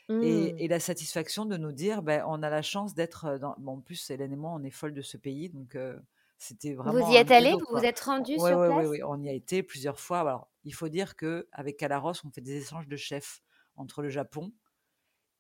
Mm. 0.09 0.23
Et, 0.23 0.65
et 0.65 0.67
la 0.67 0.79
satisfaction 0.79 1.45
de 1.45 1.57
nous 1.57 1.71
dire, 1.71 2.03
ben, 2.03 2.23
on 2.27 2.43
a 2.43 2.49
la 2.49 2.61
chance 2.61 2.93
d'être 2.93 3.37
dans. 3.37 3.55
Bon, 3.57 3.73
en 3.73 3.81
plus, 3.81 4.09
Hélène 4.09 4.33
et 4.33 4.37
moi, 4.37 4.51
on 4.53 4.63
est 4.63 4.69
folles 4.69 4.93
de 4.93 5.01
ce 5.01 5.17
pays, 5.17 5.49
donc 5.49 5.75
euh, 5.75 5.97
c'était 6.43 6.73
vraiment. 6.73 7.05
Vous 7.05 7.11
y 7.13 7.15
êtes 7.15 7.31
allé 7.31 7.51
Vous 7.53 7.59
vous 7.71 7.85
êtes 7.85 7.99
rendu 7.99 8.33
Ouais, 8.33 8.39
sur 8.49 8.59
ouais, 8.59 8.67
place? 8.67 8.87
ouais, 8.87 9.03
on 9.03 9.21
y 9.21 9.29
a 9.29 9.33
été 9.33 9.63
plusieurs 9.63 9.99
fois. 9.99 10.19
Alors, 10.19 10.49
il 10.63 10.73
faut 10.73 10.89
dire 10.89 11.15
que 11.15 11.47
avec 11.51 11.77
Calaros, 11.77 12.13
on 12.25 12.29
fait 12.31 12.41
des 12.41 12.57
échanges 12.57 12.87
de 12.87 12.95
chefs 12.97 13.41
entre 13.75 14.01
le 14.01 14.09
Japon 14.09 14.51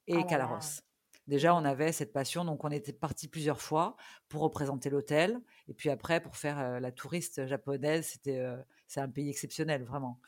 et 0.07 0.13
Ah 0.13 0.17
là 0.17 0.23
là. 0.23 0.25
Calaros. 0.29 0.81
Déjà, 1.27 1.55
on 1.55 1.63
avait 1.63 1.93
cette 1.93 2.11
passion, 2.11 2.43
donc 2.43 2.65
on 2.65 2.69
était 2.71 2.91
parti 2.91 3.29
plusieurs 3.29 3.61
fois 3.61 3.95
pour 4.27 4.41
représenter 4.41 4.89
l'hôtel, 4.89 5.39
et 5.69 5.73
puis 5.73 5.89
après 5.89 6.19
pour 6.21 6.35
faire 6.35 6.59
euh, 6.59 6.79
la 6.81 6.91
touriste 6.91 7.45
japonaise. 7.47 8.07
C'était, 8.07 8.39
euh, 8.39 8.57
c'est 8.87 8.99
un 8.99 9.09
pays 9.09 9.29
exceptionnel, 9.29 9.83
vraiment. 9.83 10.19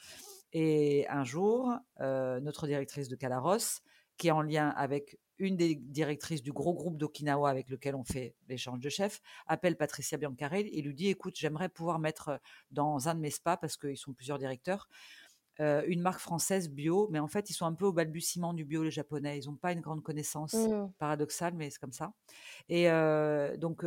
Et 0.53 1.05
un 1.09 1.25
jour, 1.25 1.73
euh, 1.99 2.39
notre 2.39 2.65
directrice 2.67 3.09
de 3.09 3.15
Calaros, 3.17 3.81
qui 4.17 4.29
est 4.29 4.31
en 4.31 4.41
lien 4.41 4.69
avec 4.69 5.19
une 5.37 5.57
des 5.57 5.75
directrices 5.75 6.41
du 6.41 6.51
gros 6.51 6.73
groupe 6.73 6.97
d'Okinawa 6.97 7.49
avec 7.49 7.69
lequel 7.69 7.95
on 7.95 8.03
fait 8.03 8.35
l'échange 8.47 8.79
de 8.79 8.89
chefs 8.89 9.21
appelle 9.47 9.75
Patricia 9.75 10.17
Biancarelli 10.17 10.69
et 10.69 10.81
lui 10.81 10.95
dit 10.95 11.07
écoute, 11.09 11.35
j'aimerais 11.37 11.69
pouvoir 11.69 11.99
mettre 11.99 12.39
dans 12.71 13.09
un 13.09 13.15
de 13.15 13.19
mes 13.19 13.31
spas, 13.31 13.57
parce 13.57 13.77
qu'ils 13.77 13.97
sont 13.97 14.13
plusieurs 14.13 14.39
directeurs, 14.39 14.87
une 15.59 16.01
marque 16.01 16.19
française 16.19 16.69
bio, 16.69 17.07
mais 17.11 17.19
en 17.19 17.27
fait, 17.29 17.49
ils 17.49 17.53
sont 17.53 17.65
un 17.65 17.73
peu 17.73 17.85
au 17.85 17.93
balbutiement 17.93 18.53
du 18.53 18.65
bio, 18.65 18.83
les 18.83 18.91
Japonais. 18.91 19.39
Ils 19.39 19.47
n'ont 19.47 19.55
pas 19.55 19.71
une 19.71 19.79
grande 19.79 20.03
connaissance, 20.03 20.53
Mmh. 20.53 20.91
paradoxale, 20.97 21.53
mais 21.53 21.69
c'est 21.69 21.79
comme 21.79 21.93
ça. 21.93 22.13
Et 22.67 22.89
donc, 23.57 23.85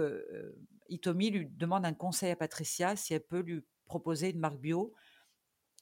Itomi 0.88 1.30
lui 1.30 1.46
demande 1.46 1.84
un 1.84 1.92
conseil 1.92 2.30
à 2.30 2.36
Patricia 2.36 2.96
si 2.96 3.12
elle 3.12 3.20
peut 3.24 3.40
lui 3.40 3.62
proposer 3.84 4.30
une 4.30 4.38
marque 4.38 4.58
bio 4.58 4.94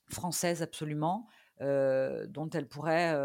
française 0.09 0.61
absolument, 0.63 1.29
dont 1.61 2.51
elle 2.53 2.67
pourrait 2.69 3.17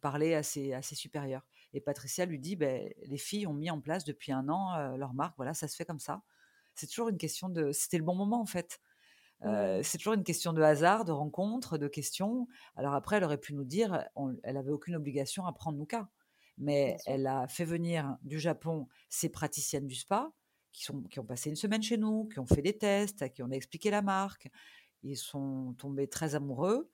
parler 0.00 0.34
à 0.34 0.42
ses, 0.42 0.72
à 0.72 0.82
ses 0.82 0.96
supérieurs. 0.96 1.46
Et 1.72 1.80
Patricia 1.80 2.24
lui 2.26 2.38
dit, 2.38 2.56
ben, 2.56 2.92
les 3.02 3.18
filles 3.18 3.46
ont 3.46 3.52
mis 3.54 3.70
en 3.70 3.80
place 3.80 4.04
depuis 4.04 4.32
un 4.32 4.48
an 4.48 4.96
leur 4.96 5.14
marque, 5.14 5.34
voilà, 5.36 5.54
ça 5.54 5.68
se 5.68 5.76
fait 5.76 5.84
comme 5.84 6.00
ça. 6.00 6.22
C'est 6.74 6.86
toujours 6.86 7.08
une 7.08 7.18
question 7.18 7.48
de... 7.48 7.72
C'était 7.72 7.98
le 7.98 8.04
bon 8.04 8.14
moment 8.14 8.40
en 8.40 8.46
fait. 8.46 8.80
Mmh. 9.42 9.82
c'est 9.82 9.96
toujours 9.96 10.12
une 10.12 10.24
question 10.24 10.52
de 10.52 10.60
hasard, 10.60 11.06
de 11.06 11.12
rencontre, 11.12 11.78
de 11.78 11.88
questions. 11.88 12.46
Alors 12.76 12.94
après, 12.94 13.16
elle 13.16 13.24
aurait 13.24 13.38
pu 13.40 13.54
nous 13.54 13.64
dire, 13.64 14.04
on, 14.14 14.36
elle 14.42 14.58
avait 14.58 14.70
aucune 14.70 14.96
obligation 14.96 15.46
à 15.46 15.52
prendre 15.52 15.82
cas, 15.86 16.08
mais 16.58 16.98
elle 17.06 17.26
a 17.26 17.48
fait 17.48 17.64
venir 17.64 18.16
du 18.22 18.38
Japon 18.38 18.86
ses 19.08 19.30
praticiennes 19.30 19.86
du 19.86 19.94
spa 19.94 20.30
qui, 20.72 20.84
sont, 20.84 21.02
qui 21.04 21.18
ont 21.18 21.24
passé 21.24 21.50
une 21.50 21.56
semaine 21.56 21.82
chez 21.82 21.96
nous, 21.96 22.28
qui 22.28 22.38
ont 22.38 22.46
fait 22.46 22.62
des 22.62 22.76
tests, 22.76 23.22
à 23.22 23.28
qui 23.28 23.42
on 23.42 23.50
a 23.50 23.54
expliqué 23.54 23.90
la 23.90 24.02
marque. 24.02 24.48
Ils 25.02 25.16
sont 25.16 25.74
tombés 25.78 26.06
très 26.06 26.34
amoureux. 26.34 26.90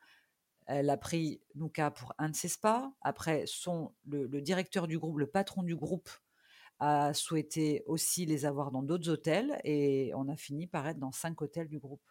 Elle 0.66 0.90
a 0.90 0.96
pris 0.96 1.42
Nuka 1.54 1.90
pour 1.90 2.14
un 2.18 2.30
de 2.30 2.36
ses 2.36 2.48
spas. 2.48 2.92
Après, 3.02 3.44
son, 3.46 3.94
le, 4.06 4.26
le 4.26 4.42
directeur 4.42 4.86
du 4.88 4.98
groupe, 4.98 5.18
le 5.18 5.28
patron 5.30 5.62
du 5.62 5.76
groupe, 5.76 6.10
a 6.78 7.14
souhaité 7.14 7.82
aussi 7.86 8.26
les 8.26 8.44
avoir 8.46 8.70
dans 8.70 8.82
d'autres 8.82 9.10
hôtels 9.10 9.60
et 9.64 10.12
on 10.14 10.28
a 10.28 10.36
fini 10.36 10.66
par 10.66 10.86
être 10.88 10.98
dans 10.98 11.12
cinq 11.12 11.40
hôtels 11.42 11.68
du 11.68 11.78
groupe. 11.78 12.02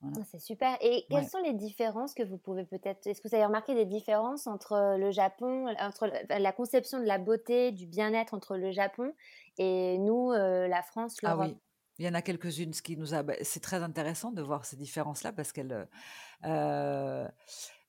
Voilà. 0.00 0.18
Ah, 0.18 0.24
C'est 0.24 0.40
super. 0.40 0.76
Et 0.80 1.06
quelles 1.08 1.24
Ouais. 1.24 1.28
sont 1.28 1.38
les 1.38 1.52
différences 1.54 2.14
que 2.14 2.24
vous 2.24 2.36
pouvez 2.38 2.64
peut-être... 2.64 3.06
Est-ce 3.06 3.20
que 3.20 3.28
vous 3.28 3.34
avez 3.34 3.44
remarqué 3.44 3.74
des 3.74 3.86
différences 3.86 4.46
entre 4.48 4.96
le 4.98 5.10
Japon, 5.12 5.68
entre 5.78 6.08
la- 6.28 6.52
conception 6.52 6.98
de 6.98 7.04
la 7.04 7.18
beauté, 7.18 7.70
du 7.70 7.86
bien-être 7.86 8.34
entre 8.34 8.56
le 8.56 8.72
Japon 8.72 9.14
et 9.56 9.98
nous, 9.98 10.32
euh, 10.32 10.66
la 10.66 10.82
France, 10.82 11.22
Ah 11.22 11.36
l'Europe? 11.36 11.52
oui, 11.52 11.60
il 11.98 12.06
y 12.06 12.08
en 12.08 12.14
a 12.14 12.22
quelques-unes. 12.22 12.72
Ce 12.72 12.82
qui 12.82 12.96
nous 12.96 13.14
a, 13.14 13.22
bah, 13.22 13.34
c'est 13.42 13.60
très 13.60 13.82
intéressant 13.82 14.32
de 14.32 14.42
voir 14.42 14.64
ces 14.64 14.76
différences-là 14.76 15.32
parce 15.32 15.52
qu'elles, 15.52 15.88
euh, 16.44 17.28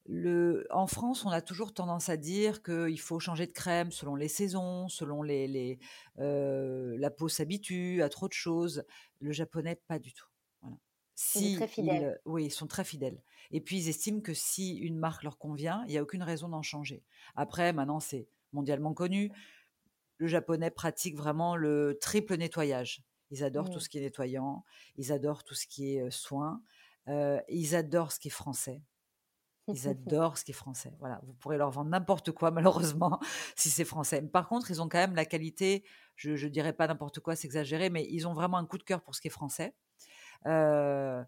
le, 0.06 0.66
en 0.72 0.88
France, 0.88 1.26
on 1.26 1.30
a 1.30 1.41
toujours 1.41 1.74
tendance 1.74 2.10
à 2.10 2.18
dire 2.18 2.64
qu'il 2.64 2.99
faut 2.99 3.20
changer 3.20 3.45
de 3.47 3.52
crème 3.52 3.91
selon 3.91 4.16
les 4.16 4.28
saisons, 4.28 4.88
selon 4.89 5.22
les, 5.22 5.47
les 5.47 5.80
euh, 6.20 6.95
la 6.97 7.12
peau 7.12 7.30
s'habitue 7.30 8.02
à 8.02 8.10
trop 8.10 8.28
de 8.28 8.34
choses. 8.34 8.84
Le 9.20 9.32
japonais, 9.32 9.76
pas 9.88 9.99
du 9.99 10.14
tout. 10.14 10.28
Voilà. 10.62 10.78
Si 11.16 11.56
très 11.56 11.68
ils, 11.68 11.68
fidèle. 11.68 12.20
oui, 12.26 12.45
ils 12.45 12.52
sont 12.52 12.68
très 12.68 12.84
fidèles. 12.84 13.22
Et 13.52 13.62
puis 13.62 13.78
ils 13.78 13.89
estiment 13.89 14.22
que 14.22 14.34
si 14.34 14.76
une 14.78 14.97
marque 14.97 15.24
leur 15.24 15.38
convient, 15.38 15.84
il 15.88 15.91
n'y 15.91 15.97
a 15.97 16.04
aucune 16.04 16.24
raison 16.24 16.49
d'en 16.49 16.62
changer. 16.64 17.04
Après, 17.36 17.72
maintenant, 17.74 17.99
c'est 17.99 18.28
mondialement 18.54 18.93
connu. 18.93 19.32
Le 20.18 20.28
japonais 20.28 20.72
pratique 20.72 21.16
vraiment 21.16 21.56
le 21.56 21.97
triple 22.02 22.36
nettoyage. 22.38 23.04
Ils 23.30 23.43
adorent 23.43 23.70
tout 23.70 23.78
Mm. 23.78 23.82
ce 23.82 23.89
qui 23.89 23.97
est 23.99 24.02
nettoyant, 24.02 24.66
ils 24.97 25.12
adorent 25.12 25.43
tout 25.43 25.56
ce 25.56 25.66
qui 25.68 25.95
est 25.95 26.02
euh, 26.02 26.12
soin, 26.12 26.62
euh, 27.08 27.39
ils 27.49 27.76
adorent 27.76 28.12
ce 28.12 28.20
qui 28.20 28.28
est 28.28 28.32
français. 28.32 28.82
Ils 29.68 29.88
adorent 29.88 30.38
ce 30.38 30.43
qui 30.43 30.51
est 30.51 30.55
français. 30.55 30.93
Voilà, 30.99 31.22
vous 31.24 31.34
pourrez 31.34 31.57
leur 31.57 31.70
vendre 31.72 31.89
n'importe 31.89 32.32
quoi, 32.32 32.51
malheureusement, 32.97 33.20
si 33.55 33.70
c'est 33.70 33.86
français. 33.86 34.22
Mais 34.22 34.28
Par 34.30 34.47
contre, 34.47 34.72
ils 34.72 34.82
ont 34.82 34.89
quand 34.89 34.97
même 34.97 35.16
la 35.16 35.26
qualité, 35.26 35.84
je 36.16 36.32
ne 36.32 36.49
dirais 36.51 36.74
pas 36.74 36.88
n'importe 36.88 37.20
quoi, 37.20 37.36
c'est 37.36 37.47
exagéré, 37.47 37.89
mais 37.89 38.07
ils 38.09 38.28
ont 38.28 38.34
vraiment 38.34 38.57
un 38.57 38.66
coup 38.66 38.78
de 38.78 38.84
cœur 38.84 39.01
pour 39.01 39.16
ce 39.16 39.22
qui 39.22 39.28
est 39.28 39.32
français. 39.32 39.74
Euh, 40.47 41.24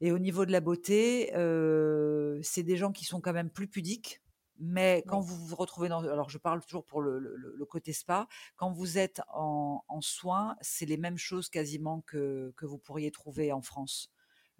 et 0.00 0.12
au 0.12 0.18
niveau 0.18 0.46
de 0.46 0.52
la 0.52 0.60
beauté, 0.60 1.32
euh, 1.36 2.38
c'est 2.42 2.62
des 2.62 2.76
gens 2.76 2.92
qui 2.92 3.04
sont 3.04 3.20
quand 3.20 3.32
même 3.32 3.50
plus 3.50 3.68
pudiques. 3.68 4.22
Mais 4.60 5.04
quand 5.06 5.20
vous 5.20 5.36
vous 5.46 5.56
retrouvez 5.56 5.88
dans... 5.88 6.00
Alors, 6.04 6.30
je 6.30 6.38
parle 6.38 6.62
toujours 6.62 6.84
pour 6.84 7.00
le, 7.00 7.18
le- 7.20 7.54
le 7.56 7.64
côté 7.66 7.92
spa. 7.92 8.26
Quand 8.56 8.72
vous 8.72 8.98
êtes 8.98 9.20
en, 9.32 9.84
en 9.88 10.00
soins, 10.00 10.56
c'est 10.60 10.86
les 10.86 10.96
mêmes 10.96 11.18
choses 11.18 11.48
quasiment 11.48 12.00
que, 12.02 12.52
que 12.56 12.66
vous 12.66 12.78
pourriez 12.78 13.10
trouver 13.12 13.52
en 13.52 13.62
France. 13.62 14.10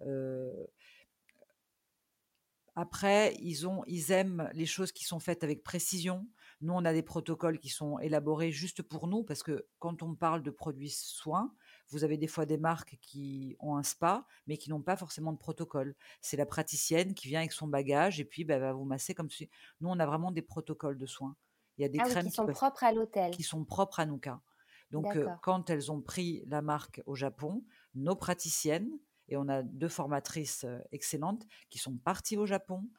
Euh, 0.01 0.51
après, 2.79 3.35
ils, 3.41 3.67
ont, 3.67 3.83
ils 3.87 4.11
aiment 4.11 4.49
les 4.53 4.65
choses 4.65 4.91
qui 4.91 5.03
sont 5.03 5.19
faites 5.19 5.43
avec 5.43 5.63
précision. 5.63 6.27
Nous, 6.61 6.73
on 6.73 6.83
a 6.85 6.93
des 6.93 7.03
protocoles 7.03 7.59
qui 7.59 7.69
sont 7.69 7.99
élaborés 7.99 8.51
juste 8.51 8.81
pour 8.81 9.07
nous, 9.07 9.23
parce 9.23 9.43
que 9.43 9.65
quand 9.79 10.03
on 10.03 10.15
parle 10.15 10.43
de 10.43 10.51
produits 10.51 10.89
soins, 10.89 11.53
vous 11.89 12.03
avez 12.03 12.17
des 12.17 12.27
fois 12.27 12.45
des 12.45 12.57
marques 12.57 12.97
qui 13.01 13.55
ont 13.59 13.75
un 13.77 13.83
spa, 13.83 14.25
mais 14.47 14.57
qui 14.57 14.69
n'ont 14.69 14.81
pas 14.81 14.95
forcément 14.97 15.31
de 15.33 15.37
protocole. 15.37 15.95
C'est 16.21 16.37
la 16.37 16.45
praticienne 16.45 17.13
qui 17.13 17.27
vient 17.29 17.39
avec 17.39 17.53
son 17.53 17.67
bagage 17.67 18.19
et 18.19 18.25
puis 18.25 18.43
bah, 18.43 18.59
va 18.59 18.73
vous 18.73 18.83
masser 18.85 19.13
comme 19.13 19.29
si. 19.29 19.49
Nous, 19.81 19.89
on 19.89 19.99
a 19.99 20.05
vraiment 20.05 20.31
des 20.31 20.41
protocoles 20.41 20.97
de 20.97 21.05
soins. 21.05 21.35
Il 21.77 21.81
y 21.83 21.85
a 21.85 21.89
des 21.89 21.99
Ah 21.99 22.03
oui, 22.05 22.11
crèmes 22.11 22.23
qui 22.25 22.29
qui, 22.31 22.35
sont 22.35 22.45
peuvent- 22.45 22.55
propres 22.55 22.83
à 22.83 22.91
l'hôtel. 22.91 23.31
qui 23.31 23.43
sont 23.43 23.63
propres 23.63 23.99
à 24.01 24.05
Nuka. 24.05 24.41
Donc, 24.91 25.15
euh, 25.15 25.27
quand 25.43 25.69
elles 25.69 25.91
ont 25.91 26.01
pris 26.01 26.43
la 26.47 26.61
marque 26.61 27.01
au 27.05 27.15
Japon, 27.15 27.63
nos 27.93 28.15
praticiennes, 28.15 28.89
et 29.29 29.37
on 29.37 29.47
a 29.49 29.63
deux 29.63 29.89
formatrices 29.89 30.65
euh, 30.65 30.79
excellentes 30.91 31.45
qui 31.69 31.79
sont 31.79 31.97
parties 31.97 32.37
au 32.37 32.45
Japon. 32.45 32.89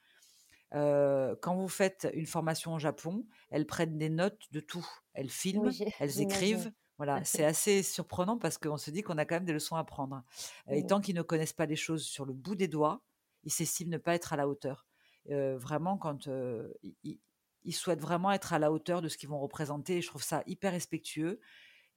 euh, 0.74 1.35
quand 1.43 1.57
vous 1.57 1.68
faites 1.68 2.09
une 2.14 2.26
formation 2.26 2.74
au 2.74 2.78
Japon, 2.78 3.26
elles 3.51 3.66
prennent 3.66 3.99
des 3.99 4.09
notes 4.11 4.43
de 4.53 4.61
tout. 4.61 4.87
Elles 5.14 5.31
filment, 5.31 5.66
Oui, 5.66 5.78
elles 5.99 6.20
écrivent. 6.20 6.72
Voilà, 6.99 7.24
c'est 7.24 7.45
assez 7.45 7.83
surprenant 7.83 8.39
parce 8.39 8.59
qu'on 8.59 8.76
se 8.76 8.91
dit 8.91 9.03
qu'on 9.03 9.18
a 9.18 9.24
quand 9.24 9.37
même 9.37 9.45
des 9.47 9.53
leçons 9.55 9.76
à 9.76 9.85
prendre. 9.85 10.22
Et 10.70 10.87
tant 10.87 11.01
qu'ils 11.01 11.14
ne 11.16 11.22
connaissent 11.22 11.53
pas 11.55 11.66
les 11.66 11.76
choses 11.76 12.05
sur 12.05 12.24
le 12.26 12.33
bout 12.35 12.55
des 12.55 12.68
doigts, 12.68 13.03
ils 13.45 13.53
s'estiment 13.53 13.91
ne 13.93 13.99
pas 13.99 14.14
être 14.14 14.33
à 14.33 14.37
la 14.37 14.47
hauteur. 14.49 14.87
Euh, 15.31 15.57
vraiment, 15.59 15.97
quand 15.99 16.28
euh, 16.28 16.72
ils- 16.83 16.97
ils, 17.05 17.20
ils 17.64 17.72
souhaitent 17.74 18.01
vraiment 18.01 18.31
être 18.33 18.53
à 18.53 18.59
la 18.59 18.70
hauteur 18.72 19.03
de 19.03 19.09
ce 19.09 19.16
qu'ils 19.18 19.28
vont 19.28 19.41
représenter, 19.41 19.99
et 19.99 20.03
je 20.03 20.09
trouve 20.09 20.22
ça 20.22 20.43
hyper 20.47 20.72
respectueux. 20.72 21.41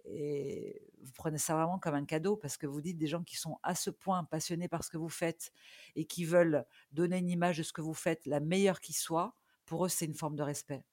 Et 0.05 0.81
vous 1.01 1.11
prenez 1.13 1.37
ça 1.37 1.55
vraiment 1.55 1.79
comme 1.79 1.95
un 1.95 2.05
cadeau 2.05 2.35
parce 2.35 2.57
que 2.57 2.67
vous 2.67 2.81
dites 2.81 2.97
des 2.97 3.07
gens 3.07 3.23
qui 3.23 3.37
sont 3.37 3.57
à 3.63 3.73
ce 3.73 3.89
point 3.89 4.23
passionnés 4.25 4.67
par 4.67 4.83
ce 4.83 4.89
que 4.89 4.97
vous 4.97 5.09
faites 5.09 5.51
et 5.95 6.05
qui 6.05 6.25
veulent 6.25 6.65
donner 6.91 7.17
une 7.17 7.29
image 7.29 7.57
de 7.57 7.63
ce 7.63 7.73
que 7.73 7.81
vous 7.81 7.93
faites, 7.93 8.25
la 8.25 8.39
meilleure 8.39 8.81
qui 8.81 8.93
soit, 8.93 9.35
pour 9.65 9.85
eux, 9.85 9.89
c'est 9.89 10.05
une 10.05 10.13
forme 10.13 10.35
de 10.35 10.43
respect. 10.43 10.83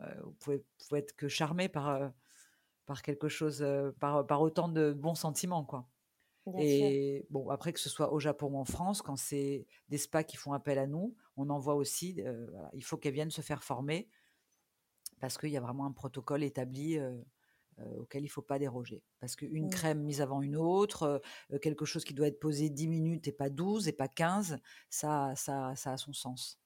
Euh, 0.00 0.14
vous, 0.22 0.32
pouvez, 0.32 0.56
vous 0.56 0.86
pouvez 0.88 1.00
être 1.00 1.14
que 1.14 1.28
charmé 1.28 1.68
par, 1.68 1.88
euh, 1.88 2.08
par 2.86 3.02
quelque 3.02 3.28
chose, 3.28 3.62
euh, 3.62 3.92
par, 4.00 4.26
par 4.26 4.40
autant 4.40 4.68
de 4.68 4.92
bons 4.92 5.14
sentiments, 5.14 5.64
quoi. 5.64 5.86
Bien 6.46 6.54
sûr. 6.54 6.64
Et 6.64 7.26
bon, 7.30 7.50
après 7.50 7.72
que 7.72 7.78
ce 7.78 7.88
soit 7.88 8.12
au 8.12 8.18
Japon 8.18 8.48
ou 8.54 8.58
en 8.58 8.64
France, 8.64 9.00
quand 9.00 9.14
c'est 9.14 9.66
des 9.88 9.98
spas 9.98 10.24
qui 10.24 10.36
font 10.36 10.52
appel 10.52 10.78
à 10.78 10.88
nous, 10.88 11.14
on 11.36 11.50
envoie 11.50 11.76
aussi, 11.76 12.20
voilà, 12.50 12.68
il 12.72 12.82
faut 12.82 12.96
qu'elles 12.96 13.14
viennent 13.14 13.30
se 13.30 13.42
faire 13.42 13.62
former 13.62 14.08
parce 15.20 15.38
qu'il 15.38 15.50
y 15.50 15.56
a 15.56 15.60
vraiment 15.60 15.86
un 15.86 15.92
protocole 15.92 16.42
établi 16.42 16.98
euh, 17.80 17.96
auquel 17.98 18.22
il 18.22 18.26
ne 18.26 18.30
faut 18.30 18.42
pas 18.42 18.58
déroger. 18.58 19.02
Parce 19.20 19.36
qu'une 19.36 19.68
Mm. 19.68 19.70
crème 19.70 20.00
mise 20.02 20.20
avant 20.20 20.42
une 20.42 20.56
autre, 20.56 21.22
euh, 21.52 21.58
quelque 21.58 21.84
chose 21.84 22.04
qui 22.04 22.14
doit 22.14 22.26
être 22.28 22.40
posé 22.40 22.70
10 22.70 22.88
minutes 22.88 23.28
et 23.28 23.32
pas 23.32 23.50
12 23.50 23.88
et 23.88 23.92
pas 23.92 24.08
15, 24.08 24.58
ça, 24.90 25.34
ça, 25.36 25.74
ça 25.76 25.92
a 25.92 25.96
son 25.96 26.12
sens. 26.12 26.60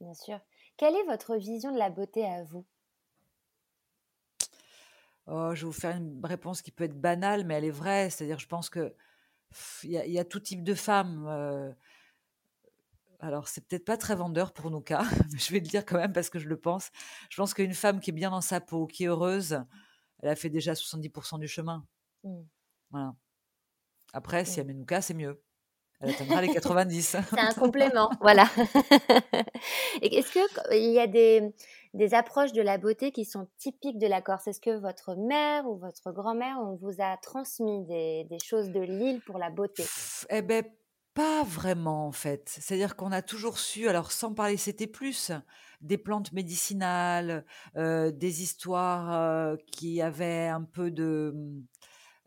Bien 0.00 0.14
sûr. 0.14 0.40
Quelle 0.78 0.96
est 0.96 1.04
votre 1.04 1.36
vision 1.36 1.70
de 1.70 1.76
la 1.78 1.90
beauté 1.90 2.24
à 2.24 2.42
vous? 2.44 2.64
Oh, 5.26 5.50
je 5.54 5.60
vais 5.62 5.66
vous 5.66 5.72
faire 5.72 5.96
une 5.96 6.24
réponse 6.24 6.62
qui 6.62 6.70
peut 6.70 6.84
être 6.84 7.00
banale, 7.00 7.44
mais 7.44 7.54
elle 7.54 7.64
est 7.64 7.70
vraie. 7.70 8.10
C'est-à-dire, 8.10 8.38
je 8.38 8.46
pense 8.46 8.70
que 8.70 8.94
pff, 9.50 9.80
il 9.84 9.92
y, 9.92 9.98
a- 9.98 10.06
il 10.06 10.12
y 10.12 10.18
a 10.18 10.24
tout 10.24 10.40
type 10.40 10.64
de 10.64 10.74
femmes. 10.74 11.26
euh, 11.28 11.72
alors, 13.20 13.48
c'est 13.48 13.66
peut-être 13.66 13.84
pas 13.84 13.96
très 13.96 14.14
vendeur 14.14 14.52
pour 14.52 14.70
nos 14.70 14.80
cas, 14.82 15.02
mais 15.32 15.38
je 15.38 15.52
vais 15.52 15.60
le 15.60 15.66
dire 15.66 15.84
quand 15.86 15.96
même 15.96 16.12
parce 16.12 16.28
que 16.30 16.38
je 16.38 16.48
le 16.48 16.56
pense. 16.58 16.90
Je 17.30 17.36
pense 17.36 17.54
qu'une 17.54 17.72
femme 17.74 18.00
qui 18.00 18.10
est 18.10 18.12
bien 18.12 18.30
dans 18.30 18.42
sa 18.42 18.60
peau, 18.60 18.86
qui 18.86 19.04
est 19.04 19.08
heureuse, 19.08 19.64
elle 20.22 20.28
a 20.30 20.36
fait 20.36 20.50
déjà 20.50 20.72
70% 20.74 21.38
du 21.38 21.48
chemin. 21.48 21.86
Mm. 22.24 22.42
Voilà. 22.90 23.14
Après, 24.12 24.44
si 24.44 24.58
Mm. 24.58 24.60
elle 24.60 24.66
met 24.68 24.74
Nouka, 24.74 25.00
c'est 25.02 25.14
mieux. 25.14 25.42
Elle 26.00 26.10
atteindra 26.10 26.42
les 26.42 26.48
90. 26.52 27.16
C'est 27.30 27.38
un 27.40 27.52
complément, 27.54 28.10
voilà. 28.20 28.44
Et 30.02 30.16
Est-ce 30.18 30.32
qu'il 30.32 30.92
y 30.92 30.98
a 30.98 31.06
des, 31.06 31.54
des 31.94 32.14
approches 32.14 32.52
de 32.52 32.62
la 32.62 32.78
beauté 32.78 33.12
qui 33.12 33.24
sont 33.24 33.48
typiques 33.58 33.98
de 33.98 34.06
la 34.06 34.20
Corse? 34.20 34.46
Est-ce 34.46 34.60
que 34.60 34.78
votre 34.78 35.14
mère 35.16 35.66
ou 35.66 35.76
votre 35.78 36.12
grand-mère, 36.12 36.58
on 36.60 36.74
vous 36.76 37.00
a 37.00 37.16
transmis 37.18 37.84
des, 37.86 38.24
des 38.24 38.38
choses 38.38 38.70
de 38.70 38.80
l'île 38.80 39.20
pour 39.22 39.38
la 39.38 39.50
beauté? 39.50 39.84
Eh 40.30 40.42
ben, 40.42 40.64
pas 41.16 41.44
vraiment 41.44 42.06
en 42.06 42.12
fait. 42.12 42.46
C'est-à-dire 42.60 42.94
qu'on 42.94 43.10
a 43.10 43.22
toujours 43.22 43.58
su, 43.58 43.88
alors 43.88 44.12
sans 44.12 44.34
parler, 44.34 44.58
c'était 44.58 44.86
plus 44.86 45.32
des 45.80 45.96
plantes 45.96 46.32
médicinales, 46.32 47.46
euh, 47.76 48.10
des 48.12 48.42
histoires 48.42 49.12
euh, 49.14 49.56
qui 49.72 50.02
avaient 50.02 50.48
un 50.48 50.62
peu 50.62 50.90
de, 50.90 51.34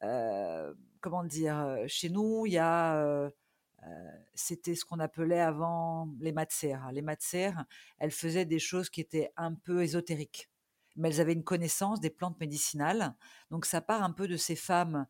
euh, 0.03 0.73
comment 1.01 1.23
dire, 1.23 1.77
chez 1.87 2.09
nous, 2.09 2.47
il 2.47 2.53
y 2.53 2.57
a, 2.57 3.29
c'était 4.33 4.73
ce 4.75 4.85
qu'on 4.85 4.99
appelait 4.99 5.39
avant 5.39 6.09
les 6.19 6.31
matsères. 6.31 6.91
Les 6.91 7.03
matsères, 7.03 7.65
elles 7.99 8.11
faisaient 8.11 8.45
des 8.45 8.59
choses 8.59 8.89
qui 8.89 9.01
étaient 9.01 9.31
un 9.37 9.53
peu 9.53 9.83
ésotériques. 9.83 10.49
mais 10.95 11.09
elles 11.09 11.21
avaient 11.21 11.33
une 11.33 11.43
connaissance 11.43 11.99
des 12.01 12.09
plantes 12.09 12.39
médicinales. 12.39 13.15
Donc 13.51 13.65
ça 13.65 13.81
part 13.81 14.03
un 14.03 14.11
peu 14.11 14.27
de 14.27 14.37
ces 14.37 14.55
femmes 14.55 15.05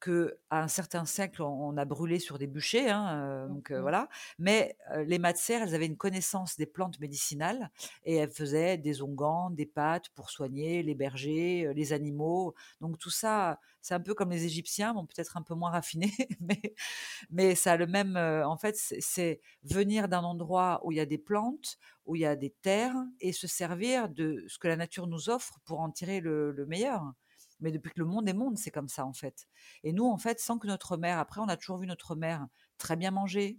que 0.00 0.38
à 0.50 0.62
un 0.62 0.68
certain 0.68 1.04
siècle 1.04 1.42
on, 1.42 1.76
a 1.76 1.84
brûlé 1.84 2.18
sur 2.18 2.38
des 2.38 2.46
bûchers, 2.46 2.90
hein, 2.90 3.08
euh, 3.22 3.48
donc 3.48 3.70
euh, 3.70 3.78
Mmh 3.78 3.82
voilà. 3.82 4.08
Mais 4.38 4.76
euh, 4.92 5.04
les 5.04 5.18
matsères, 5.18 5.62
elles 5.62 5.74
avaient 5.74 5.86
une 5.86 5.96
connaissance 5.96 6.56
des 6.56 6.66
plantes 6.66 6.98
médicinales 7.00 7.70
et 8.04 8.16
elles 8.16 8.30
faisaient 8.30 8.76
des 8.78 9.02
onguents, 9.02 9.50
des 9.50 9.66
pâtes 9.66 10.08
pour 10.10 10.30
soigner 10.30 10.82
les 10.82 10.94
bergers, 10.94 11.72
les 11.74 11.92
animaux. 11.92 12.54
Donc 12.80 12.98
tout 12.98 13.10
ça, 13.10 13.60
c'est 13.80 13.94
un 13.94 14.00
peu 14.00 14.14
comme 14.14 14.30
les 14.30 14.44
Égyptiens, 14.44 14.94
bon 14.94 15.06
peut-être 15.06 15.36
un 15.36 15.42
peu 15.42 15.54
moins 15.54 15.70
raffiné, 15.70 16.12
mais 16.40 16.60
mais 17.30 17.54
ça 17.54 17.72
a 17.72 17.76
le 17.76 17.86
même. 17.86 18.16
en 18.16 18.56
fait, 18.56 18.76
c'est 18.76 19.00
c'est 19.00 19.40
venir 19.64 20.08
d'un 20.08 20.22
endroit 20.22 20.80
où 20.84 20.92
il 20.92 20.96
y 20.96 21.00
a 21.00 21.06
des 21.06 21.18
plantes, 21.18 21.78
où 22.06 22.16
il 22.16 22.22
y 22.22 22.26
a 22.26 22.36
des 22.36 22.50
terres 22.62 22.96
et 23.20 23.32
se 23.32 23.46
servir 23.46 24.08
de 24.08 24.44
ce 24.48 24.58
que 24.58 24.68
la 24.68 24.76
nature 24.76 25.06
nous 25.06 25.28
offre 25.30 25.58
pour 25.64 25.80
en 25.80 25.90
tirer 25.90 26.20
le, 26.20 26.52
le 26.52 26.66
meilleur. 26.66 27.12
Mais 27.60 27.72
depuis 27.72 27.90
que 27.90 27.98
le 28.00 28.04
monde 28.06 28.28
est 28.28 28.34
monde, 28.34 28.56
c'est 28.58 28.70
comme 28.70 28.88
ça 28.88 29.04
en 29.06 29.12
fait. 29.12 29.46
Et 29.84 29.92
nous, 29.92 30.06
en 30.06 30.18
fait, 30.18 30.40
sans 30.40 30.58
que 30.58 30.66
notre 30.66 30.96
mère, 30.96 31.18
après, 31.18 31.40
on 31.40 31.48
a 31.48 31.56
toujours 31.56 31.78
vu 31.78 31.86
notre 31.86 32.14
mère 32.14 32.46
très 32.78 32.96
bien 32.96 33.10
manger, 33.10 33.58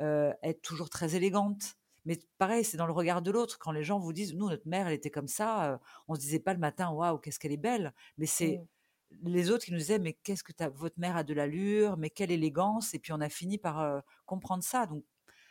euh, 0.00 0.32
être 0.42 0.62
toujours 0.62 0.90
très 0.90 1.14
élégante. 1.16 1.74
Mais 2.04 2.18
pareil, 2.38 2.64
c'est 2.64 2.76
dans 2.78 2.86
le 2.86 2.92
regard 2.92 3.20
de 3.22 3.30
l'autre. 3.30 3.58
Quand 3.58 3.72
les 3.72 3.84
gens 3.84 3.98
vous 3.98 4.12
disent, 4.12 4.34
nous, 4.34 4.48
notre 4.48 4.66
mère, 4.68 4.86
elle 4.86 4.94
était 4.94 5.10
comme 5.10 5.28
ça, 5.28 5.72
euh, 5.74 5.78
on 6.08 6.14
se 6.14 6.20
disait 6.20 6.38
pas 6.40 6.54
le 6.54 6.60
matin, 6.60 6.90
waouh, 6.90 7.18
qu'est-ce 7.18 7.38
qu'elle 7.38 7.52
est 7.52 7.56
belle. 7.58 7.92
Mais 8.16 8.26
c'est 8.26 8.62
Mmh. 9.10 9.28
les 9.30 9.50
autres 9.50 9.64
qui 9.64 9.72
nous 9.72 9.78
disaient, 9.78 9.98
mais 9.98 10.12
qu'est-ce 10.14 10.44
que 10.44 10.52
votre 10.74 10.98
mère 10.98 11.16
a 11.16 11.24
de 11.24 11.34
l'allure, 11.34 11.96
mais 11.96 12.10
quelle 12.10 12.30
élégance. 12.30 12.94
Et 12.94 12.98
puis 12.98 13.12
on 13.12 13.20
a 13.20 13.28
fini 13.28 13.58
par 13.58 13.80
euh, 13.80 14.00
comprendre 14.26 14.62
ça. 14.62 14.86
Donc 14.86 15.04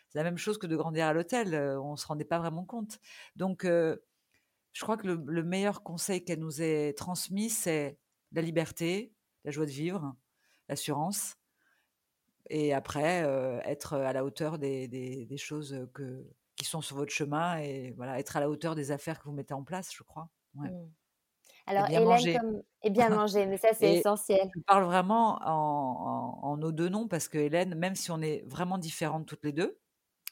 c'est 0.09 0.19
la 0.19 0.23
même 0.23 0.37
chose 0.37 0.57
que 0.57 0.67
de 0.67 0.75
grandir 0.75 1.07
à 1.07 1.13
l'hôtel. 1.13 1.53
euh, 1.53 1.81
on 1.81 1.95
se 1.95 2.07
rendait 2.07 2.25
pas 2.25 2.39
vraiment 2.39 2.65
compte. 2.65 2.99
Donc 3.35 3.65
je 4.77 4.83
crois 4.83 4.95
que 4.97 5.07
le, 5.07 5.15
le 5.25 5.43
meilleur 5.43 5.81
conseil 5.83 6.23
qu'elle 6.23 6.39
nous 6.39 6.61
ait 6.61 6.93
transmis, 6.93 7.49
c'est 7.49 7.97
la 8.31 8.41
liberté, 8.43 9.11
la 9.43 9.49
joie 9.51 9.65
de 9.65 9.71
vivre, 9.71 10.15
l'assurance, 10.69 11.37
et 12.49 12.73
après 12.73 13.23
euh, 13.23 13.59
être 13.65 13.93
à 13.93 14.13
la 14.13 14.23
hauteur 14.23 14.57
des, 14.59 14.87
des- 14.87 15.25
des 15.25 15.37
choses 15.37 15.87
que, 15.93 16.25
qui 16.55 16.65
sont 16.65 16.81
sur 16.81 16.95
votre 16.95 17.11
chemin 17.11 17.57
et 17.59 17.91
voilà, 17.97 18.19
être 18.19 18.37
à 18.37 18.39
la 18.39 18.49
hauteur 18.49 18.75
des 18.75 18.91
affaires 18.91 19.19
que 19.19 19.25
vous 19.25 19.33
mettez 19.33 19.53
en 19.53 19.63
place, 19.63 19.93
je 19.93 20.03
crois. 20.03 20.29
Ouais. 20.55 20.69
Mmh. 20.69 20.89
Et 21.75 21.75
Alors 21.75 21.87
bien 21.87 22.01
Hélène, 22.01 22.09
manger. 22.09 22.37
comme 22.37 22.61
et 22.83 22.89
bien 22.89 23.09
manger, 23.27 23.45
mais 23.47 23.57
ça 23.57 23.73
c'est 23.73 23.95
Et 23.95 23.97
essentiel. 23.99 24.49
je 24.55 24.59
parle 24.61 24.83
vraiment 24.85 25.39
en, 25.41 26.39
en- 26.43 26.47
en 26.51 26.57
nos 26.57 26.71
deux 26.71 26.89
noms 26.89 27.07
parce 27.07 27.27
que 27.27 27.37
Hélène, 27.37 27.75
même 27.75 27.95
si 27.95 28.11
on 28.11 28.21
est 28.21 28.43
vraiment 28.47 28.77
différentes 28.77 29.25
toutes 29.27 29.43
les 29.43 29.53
deux, 29.53 29.79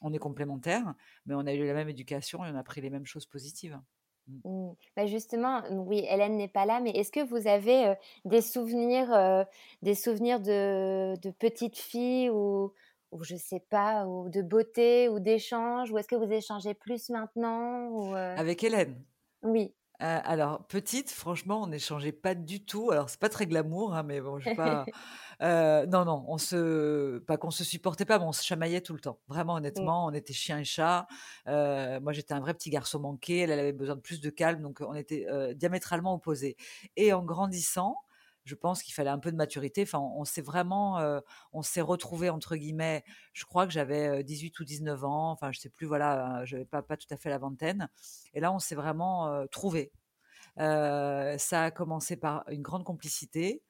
on 0.01 0.13
est 0.13 0.19
complémentaires, 0.19 0.93
mais 1.25 1.35
on 1.35 1.45
a 1.47 1.53
eu 1.53 1.65
la 1.65 1.73
même 1.73 1.89
éducation 1.89 2.45
et 2.45 2.49
on 2.51 2.55
a 2.55 2.63
pris 2.63 2.81
les 2.81 2.89
mêmes 2.89 3.05
choses 3.05 3.25
positives. 3.25 3.79
Mm. 4.28 4.39
Mmh. 4.43 4.73
Bah, 4.95 5.05
justement, 5.05 5.63
oui, 5.71 6.05
Hélène 6.09 6.38
n'est 6.38 6.47
pas 6.47 6.65
là, 6.65 6.80
mais 6.80 6.91
est-ce 6.91 7.11
que 7.11 7.19
vous 7.26 7.47
avez 7.47 7.88
euh, 7.88 7.95
des 8.26 8.41
souvenirs, 8.41 9.13
euh, 9.13 9.43
des 9.82 9.95
souvenirs 9.95 10.39
de, 10.39 11.15
de 11.19 11.32
petites 11.32 11.78
filles 11.78 12.30
ou, 12.30 12.73
ou 13.11 13.23
je 13.23 13.36
sais 13.36 13.59
pas, 13.59 14.05
ou 14.05 14.30
de 14.30 14.41
beauté 14.41 15.09
ou 15.09 15.19
d'échange, 15.19 15.91
ou 15.91 15.97
est-ce 15.97 16.07
que 16.07 16.15
vous 16.15 16.32
échangez 16.32 16.73
plus 16.73 17.09
maintenant 17.09 17.88
ou 17.89 18.15
euh, 18.15 18.36
Avec 18.38 18.63
Hélène? 18.63 19.03
Oui. 19.43 19.73
Euh, 20.01 20.19
alors, 20.23 20.65
petite, 20.67 21.09
franchement, 21.09 21.63
on 21.63 21.67
n'échangeait 21.67 22.11
pas 22.11 22.35
du 22.35 22.63
tout. 22.65 22.91
Alors, 22.91 23.09
c'est 23.09 23.19
pas 23.19 23.29
très 23.29 23.45
glamour, 23.47 23.93
hein, 23.95 24.03
mais 24.03 24.21
bon, 24.21 24.39
je 24.39 24.49
sais 24.49 24.55
pas. 24.55 24.85
Euh, 25.41 25.85
non, 25.87 26.05
non, 26.05 26.23
on 26.29 26.37
se, 26.37 27.17
pas 27.19 27.35
qu'on 27.35 27.51
se 27.51 27.65
supportait 27.65 28.05
pas, 28.05 28.19
mais 28.19 28.23
on 28.23 28.31
se 28.31 28.41
chamaillait 28.41 28.79
tout 28.79 28.93
le 28.93 29.01
temps. 29.01 29.19
Vraiment, 29.27 29.55
Mmh. 29.55 29.57
honnêtement, 29.57 30.05
on 30.05 30.13
était 30.13 30.31
chien 30.31 30.59
et 30.59 30.63
chat. 30.63 31.07
Euh, 31.47 31.99
moi, 31.99 32.13
j'étais 32.13 32.33
un 32.33 32.39
vrai 32.39 32.53
petit 32.53 32.69
garçon 32.69 33.01
manqué. 33.01 33.39
Elle, 33.39 33.51
elle 33.51 33.59
avait 33.59 33.73
besoin 33.73 33.95
de 33.97 34.01
plus 34.01 34.21
de 34.21 34.29
calme, 34.29 34.61
donc 34.61 34.79
on 34.79 34.93
était 34.95 35.27
euh, 35.29 35.53
diamétralement 35.53 36.13
opposés. 36.13 36.55
Et 36.95 37.11
en 37.11 37.21
grandissant, 37.21 37.97
je 38.45 38.55
pense 38.55 38.83
qu'il 38.83 38.93
fallait 38.93 39.09
un 39.09 39.19
peu 39.19 39.31
de 39.31 39.37
maturité. 39.37 39.83
Enfin, 39.83 39.99
on, 39.99 40.21
on 40.21 40.25
s'est 40.25 40.41
vraiment, 40.41 40.99
euh, 40.99 41.19
on 41.53 41.61
s'est 41.61 41.81
retrouvés 41.81 42.29
entre 42.29 42.55
guillemets. 42.55 43.03
Je 43.33 43.45
crois 43.45 43.65
que 43.65 43.73
j'avais 43.73 44.19
euh, 44.19 44.23
18 44.23 44.59
ou 44.59 44.65
19 44.65 45.03
ans. 45.03 45.31
Enfin, 45.31 45.51
je 45.51 45.59
sais 45.59 45.69
plus. 45.69 45.87
Voilà, 45.87 46.41
euh, 46.41 46.45
j'avais 46.45 46.65
pas 46.65 46.81
pas 46.81 46.97
tout 46.97 47.07
à 47.11 47.17
fait 47.17 47.29
la 47.29 47.37
vingtaine. 47.39 47.89
Et 48.33 48.39
là, 48.39 48.53
on 48.53 48.59
s'est 48.59 48.75
vraiment 48.75 49.27
euh, 49.27 49.45
trouvés. 49.47 49.91
Euh, 50.59 51.37
ça 51.37 51.65
a 51.65 51.71
commencé 51.71 52.15
par 52.17 52.43
une 52.49 52.61
grande 52.61 52.83
complicité. 52.83 53.63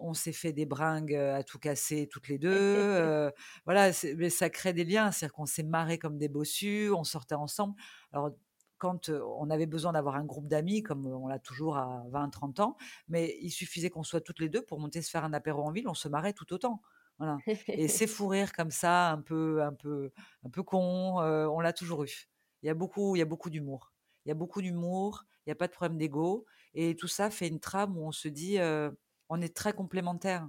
On 0.00 0.14
s'est 0.14 0.32
fait 0.32 0.52
des 0.52 0.66
bringues 0.66 1.14
euh, 1.14 1.36
à 1.36 1.42
tout 1.42 1.58
casser 1.58 2.08
toutes 2.10 2.28
les 2.28 2.38
deux. 2.38 2.50
euh, 2.56 3.30
voilà, 3.64 3.90
mais 4.16 4.30
ça 4.30 4.50
crée 4.50 4.72
des 4.72 4.84
liens. 4.84 5.10
C'est-à-dire 5.10 5.34
qu'on 5.34 5.46
s'est 5.46 5.64
marré 5.64 5.98
comme 5.98 6.18
des 6.18 6.28
bossus, 6.28 6.90
on 6.92 7.04
sortait 7.04 7.34
ensemble. 7.34 7.74
Alors, 8.12 8.30
quand 8.78 9.10
on 9.10 9.50
avait 9.50 9.66
besoin 9.66 9.92
d'avoir 9.92 10.16
un 10.16 10.24
groupe 10.24 10.48
d'amis, 10.48 10.82
comme 10.82 11.06
on 11.06 11.26
l'a 11.26 11.38
toujours 11.38 11.76
à 11.76 12.04
20-30 12.10 12.60
ans, 12.60 12.76
mais 13.08 13.36
il 13.40 13.50
suffisait 13.50 13.90
qu'on 13.90 14.02
soit 14.02 14.20
toutes 14.20 14.40
les 14.40 14.48
deux 14.48 14.62
pour 14.62 14.80
monter 14.80 15.02
se 15.02 15.10
faire 15.10 15.24
un 15.24 15.32
apéro 15.32 15.62
en 15.62 15.70
ville, 15.70 15.88
on 15.88 15.94
se 15.94 16.08
marrait 16.08 16.32
tout 16.32 16.52
autant. 16.52 16.80
Voilà. 17.18 17.38
Et 17.66 17.88
c'est 17.88 18.06
fou 18.06 18.28
rire 18.28 18.52
comme 18.52 18.70
ça, 18.70 19.10
un 19.10 19.20
peu, 19.20 19.62
un 19.62 19.72
peu, 19.72 20.10
un 20.44 20.50
peu 20.50 20.62
con, 20.62 21.20
euh, 21.20 21.46
on 21.46 21.60
l'a 21.60 21.72
toujours 21.72 22.04
eu. 22.04 22.28
Il 22.62 22.66
y 22.66 22.70
a 22.70 22.74
beaucoup, 22.74 23.16
il 23.16 23.18
y 23.18 23.22
a 23.22 23.26
beaucoup 23.26 23.50
d'humour. 23.50 23.92
Il 24.24 24.28
y 24.28 24.32
a 24.32 24.34
beaucoup 24.34 24.62
d'humour, 24.62 25.24
il 25.46 25.50
n'y 25.50 25.52
a 25.52 25.56
pas 25.56 25.66
de 25.66 25.72
problème 25.72 25.98
d'ego. 25.98 26.46
Et 26.74 26.96
tout 26.96 27.08
ça 27.08 27.30
fait 27.30 27.48
une 27.48 27.60
trame 27.60 27.96
où 27.96 28.06
on 28.06 28.12
se 28.12 28.28
dit, 28.28 28.58
euh, 28.58 28.90
on 29.28 29.40
est 29.40 29.54
très 29.54 29.72
complémentaires. 29.72 30.48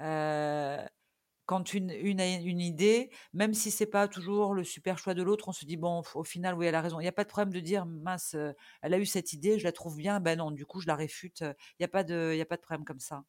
Euh, 0.00 0.84
quand 1.46 1.72
une, 1.74 1.90
une 1.90 2.20
une 2.20 2.60
idée, 2.60 3.10
même 3.32 3.54
si 3.54 3.70
c'est 3.70 3.86
pas 3.86 4.08
toujours 4.08 4.54
le 4.54 4.64
super 4.64 4.98
choix 4.98 5.14
de 5.14 5.22
l'autre, 5.22 5.48
on 5.48 5.52
se 5.52 5.64
dit 5.64 5.76
bon, 5.76 6.02
au 6.14 6.24
final, 6.24 6.54
oui, 6.56 6.66
elle 6.66 6.74
a 6.74 6.80
raison. 6.82 6.98
Il 7.00 7.04
n'y 7.04 7.08
a 7.08 7.12
pas 7.12 7.24
de 7.24 7.28
problème 7.28 7.52
de 7.54 7.60
dire 7.60 7.86
mince, 7.86 8.34
euh, 8.34 8.52
elle 8.82 8.94
a 8.94 8.98
eu 8.98 9.06
cette 9.06 9.32
idée, 9.32 9.58
je 9.58 9.64
la 9.64 9.72
trouve 9.72 9.96
bien, 9.96 10.20
ben 10.20 10.38
non, 10.38 10.50
du 10.50 10.66
coup, 10.66 10.80
je 10.80 10.86
la 10.88 10.96
réfute. 10.96 11.40
Il 11.42 11.54
n'y 11.80 11.84
a 11.84 11.88
pas 11.88 12.04
de, 12.04 12.32
il 12.34 12.40
a 12.40 12.46
pas 12.46 12.56
de 12.56 12.62
problème 12.62 12.84
comme 12.84 13.00
ça. 13.00 13.24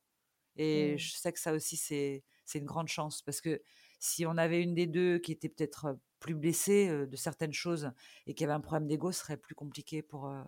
Et 0.55 0.97
Mmh. 0.97 0.99
je 0.99 1.11
sais 1.15 1.32
que 1.34 1.39
ça 1.39 1.53
aussi, 1.53 1.78
c'est, 1.78 2.24
c'est 2.45 2.59
une 2.59 2.65
grande 2.65 2.88
chance 2.88 3.22
parce 3.22 3.41
que 3.41 3.61
si 3.99 4.26
on 4.26 4.38
avait 4.38 4.61
une 4.63 4.74
des 4.76 4.88
deux 4.88 5.20
qui 5.20 5.32
était 5.32 5.49
peut-être 5.49 5.86
euh, 5.86 5.93
plus 6.20 6.36
blessée 6.36 6.89
euh, 6.89 7.05
de 7.07 7.15
certaines 7.15 7.53
choses 7.53 7.91
et 8.26 8.34
qui 8.34 8.43
avait 8.43 8.53
un 8.53 8.61
problème 8.61 8.88
d'ego, 8.88 9.11
ce 9.11 9.20
serait 9.22 9.38
plus 9.38 9.55
compliqué 9.55 10.01
pour, 10.01 10.28
euh, 10.30 10.43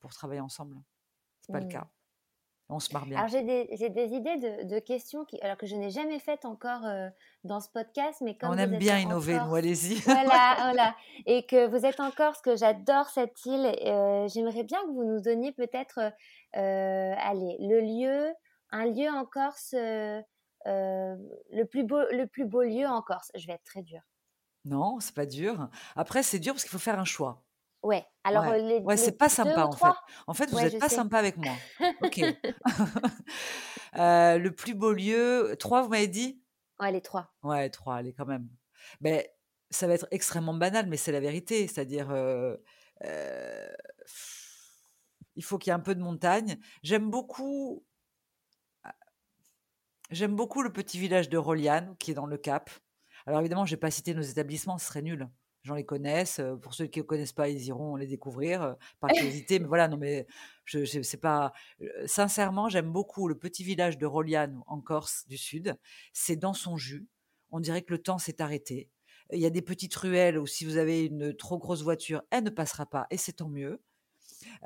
pour 0.00 0.12
travailler 0.14 0.40
ensemble. 0.40 0.82
C'est 1.40 1.50
pas 1.52 1.60
le 1.60 1.66
Mmh. 1.66 1.66
cas. 1.66 1.90
On 2.70 2.80
se 2.80 2.92
marre 2.94 3.04
bien. 3.04 3.18
Alors 3.18 3.28
j'ai 3.28 3.42
des, 3.42 4.14
idées 4.14 4.36
de, 4.36 4.64
de 4.64 4.78
questions 4.78 5.24
qui, 5.26 5.38
alors 5.42 5.58
que 5.58 5.66
je 5.66 5.76
n'ai 5.76 5.90
jamais 5.90 6.18
faites 6.18 6.46
encore 6.46 6.86
euh, 6.86 7.08
dans 7.44 7.60
ce 7.60 7.68
podcast, 7.68 8.22
mais 8.22 8.36
comme 8.36 8.50
On 8.50 8.56
aime 8.56 8.78
bien 8.78 8.96
en 8.96 9.00
innover, 9.00 9.38
nous, 9.46 9.54
allez-y. 9.54 9.94
voilà, 10.04 10.56
voilà, 10.58 10.96
et 11.26 11.44
que 11.44 11.66
vous 11.66 11.84
êtes 11.84 12.00
en 12.00 12.10
Corse, 12.10 12.40
que 12.40 12.56
j'adore 12.56 13.08
cette 13.10 13.44
île, 13.44 13.66
euh, 13.84 14.26
j'aimerais 14.28 14.64
bien 14.64 14.80
que 14.82 14.92
vous 14.92 15.04
nous 15.04 15.20
donniez 15.20 15.52
peut-être, 15.52 15.98
euh, 16.56 17.14
allez, 17.18 17.56
le 17.60 17.80
lieu, 17.80 18.32
un 18.70 18.86
lieu 18.86 19.10
en 19.10 19.26
Corse, 19.26 19.74
le 19.74 21.64
plus 21.64 21.84
beau, 21.84 22.00
le 22.12 22.26
plus 22.26 22.46
beau 22.46 22.62
lieu 22.62 22.86
en 22.86 23.02
Corse. 23.02 23.30
Je 23.34 23.46
vais 23.46 23.52
être 23.52 23.64
très 23.64 23.82
dure. 23.82 24.02
Non, 24.64 24.98
c'est 25.00 25.14
pas 25.14 25.26
dur. 25.26 25.68
Après, 25.96 26.22
c'est 26.22 26.38
dur 26.38 26.54
parce 26.54 26.62
qu'il 26.62 26.72
faut 26.72 26.78
faire 26.78 26.98
un 26.98 27.04
choix. 27.04 27.43
Ouais. 27.84 28.04
Alors 28.24 28.44
Ouais, 28.44 28.60
les, 28.60 28.78
ouais, 28.78 28.96
les 28.96 29.02
c'est 29.02 29.12
pas 29.12 29.28
sympa 29.28 29.66
en 29.66 29.72
fait. 29.72 29.92
En 30.26 30.34
fait, 30.34 30.50
vous 30.50 30.58
n'êtes 30.58 30.78
pas 30.78 30.88
sais. 30.88 30.96
sympa 30.96 31.18
avec 31.18 31.36
moi. 31.36 31.54
Ok. 32.02 32.20
Euh, 33.96 34.38
le 34.38 34.50
plus 34.52 34.74
beau 34.74 34.92
lieu, 34.92 35.54
trois, 35.60 35.82
vous 35.82 35.88
m'avez 35.88 36.08
dit? 36.08 36.42
Ouais, 36.80 36.90
les 36.90 37.00
trois. 37.00 37.32
Ouais, 37.44 37.70
trois, 37.70 37.94
allez, 37.94 38.12
quand 38.12 38.26
même. 38.26 38.48
Mais 39.00 39.32
ça 39.70 39.86
va 39.86 39.94
être 39.94 40.08
extrêmement 40.10 40.54
banal, 40.54 40.88
mais 40.88 40.96
c'est 40.96 41.12
la 41.12 41.20
vérité. 41.20 41.68
C'est-à-dire, 41.68 42.10
euh, 42.10 42.56
euh, 43.04 43.68
il 45.36 45.44
faut 45.44 45.58
qu'il 45.58 45.70
y 45.70 45.72
ait 45.72 45.76
un 45.76 45.78
peu 45.78 45.94
de 45.94 46.02
montagne. 46.02 46.58
J'aime 46.82 47.08
beaucoup, 47.08 47.84
j'aime 50.10 50.34
beaucoup 50.34 50.62
le 50.62 50.72
petit 50.72 50.98
village 50.98 51.28
de 51.28 51.38
Roliane, 51.38 51.94
qui 51.98 52.10
est 52.10 52.14
dans 52.14 52.26
le 52.26 52.36
Cap. 52.36 52.70
Alors 53.26 53.40
évidemment, 53.40 53.64
je 53.64 53.74
vais 53.74 53.80
pas 53.80 53.92
citer 53.92 54.12
nos 54.12 54.22
établissements, 54.22 54.76
ce 54.78 54.86
serait 54.86 55.02
nul. 55.02 55.28
Gens 55.64 55.74
les 55.74 55.84
connaissent. 55.84 56.40
Pour 56.62 56.74
ceux 56.74 56.86
qui 56.86 57.00
ne 57.00 57.04
connaissent 57.04 57.32
pas, 57.32 57.48
ils 57.48 57.64
iront 57.66 57.96
les 57.96 58.06
découvrir 58.06 58.76
par 59.00 59.10
curiosité. 59.12 59.58
mais 59.58 59.66
voilà, 59.66 59.88
non, 59.88 59.96
mais 59.96 60.26
je, 60.64 60.84
je 60.84 61.02
sais 61.02 61.16
pas. 61.16 61.52
Sincèrement, 62.06 62.68
j'aime 62.68 62.92
beaucoup 62.92 63.28
le 63.28 63.34
petit 63.34 63.64
village 63.64 63.98
de 63.98 64.06
Roliane 64.06 64.60
en 64.66 64.80
Corse 64.80 65.26
du 65.26 65.38
Sud. 65.38 65.76
C'est 66.12 66.36
dans 66.36 66.54
son 66.54 66.76
jus. 66.76 67.08
On 67.50 67.60
dirait 67.60 67.82
que 67.82 67.92
le 67.92 68.02
temps 68.02 68.18
s'est 68.18 68.42
arrêté. 68.42 68.90
Il 69.32 69.40
y 69.40 69.46
a 69.46 69.50
des 69.50 69.62
petites 69.62 69.94
ruelles 69.94 70.38
où 70.38 70.46
si 70.46 70.64
vous 70.64 70.76
avez 70.76 71.04
une 71.06 71.34
trop 71.34 71.58
grosse 71.58 71.82
voiture, 71.82 72.22
elle 72.30 72.44
ne 72.44 72.50
passera 72.50 72.86
pas 72.86 73.06
et 73.10 73.16
c'est 73.16 73.32
tant 73.32 73.48
mieux. 73.48 73.80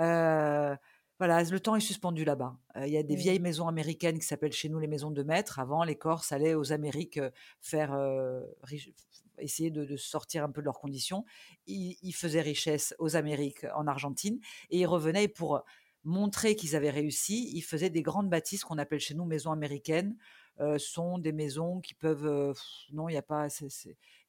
Euh, 0.00 0.74
voilà, 1.18 1.42
le 1.42 1.60
temps 1.60 1.76
est 1.76 1.80
suspendu 1.80 2.24
là-bas. 2.24 2.56
Euh, 2.76 2.86
Il 2.86 2.92
y 2.92 2.96
a 2.96 3.02
des 3.02 3.14
Mm. 3.16 3.18
vieilles 3.18 3.38
maisons 3.40 3.68
américaines 3.68 4.18
qui 4.18 4.26
s'appellent 4.26 4.52
chez 4.52 4.68
nous 4.68 4.78
les 4.78 4.86
maisons 4.86 5.10
de 5.10 5.22
maître. 5.22 5.58
Avant, 5.58 5.82
les 5.84 5.96
Corses 5.96 6.32
allaient 6.32 6.54
aux 6.54 6.72
Amériques 6.72 7.18
euh, 7.18 7.30
faire 7.60 7.92
euh, 7.92 8.42
riche- 8.62 8.90
essayer 9.38 9.70
de, 9.70 9.84
de 9.84 9.96
sortir 9.96 10.44
un 10.44 10.50
peu 10.50 10.60
de 10.60 10.64
leurs 10.66 10.78
conditions. 10.80 11.24
Ils, 11.66 11.96
ils 12.02 12.12
faisaient 12.14 12.40
richesse 12.40 12.94
aux 12.98 13.16
Amériques, 13.16 13.66
en 13.74 13.86
Argentine, 13.86 14.40
et 14.70 14.78
ils 14.80 14.86
revenaient 14.86 15.28
pour 15.28 15.62
montrer 16.04 16.56
qu'ils 16.56 16.74
avaient 16.76 16.90
réussi, 16.90 17.50
ils 17.54 17.62
faisaient 17.62 17.90
des 17.90 18.02
grandes 18.02 18.30
bâtisses 18.30 18.64
qu'on 18.64 18.78
appelle 18.78 19.00
chez 19.00 19.14
nous 19.14 19.24
maisons 19.24 19.52
américaines. 19.52 20.16
Euh, 20.60 20.76
sont 20.76 21.18
des 21.18 21.30
maisons 21.30 21.80
qui 21.80 21.94
peuvent. 21.94 22.52
non, 22.92 23.08
il 23.08 23.12
n'y 23.12 23.18
a 23.18 23.22
pas. 23.22 23.46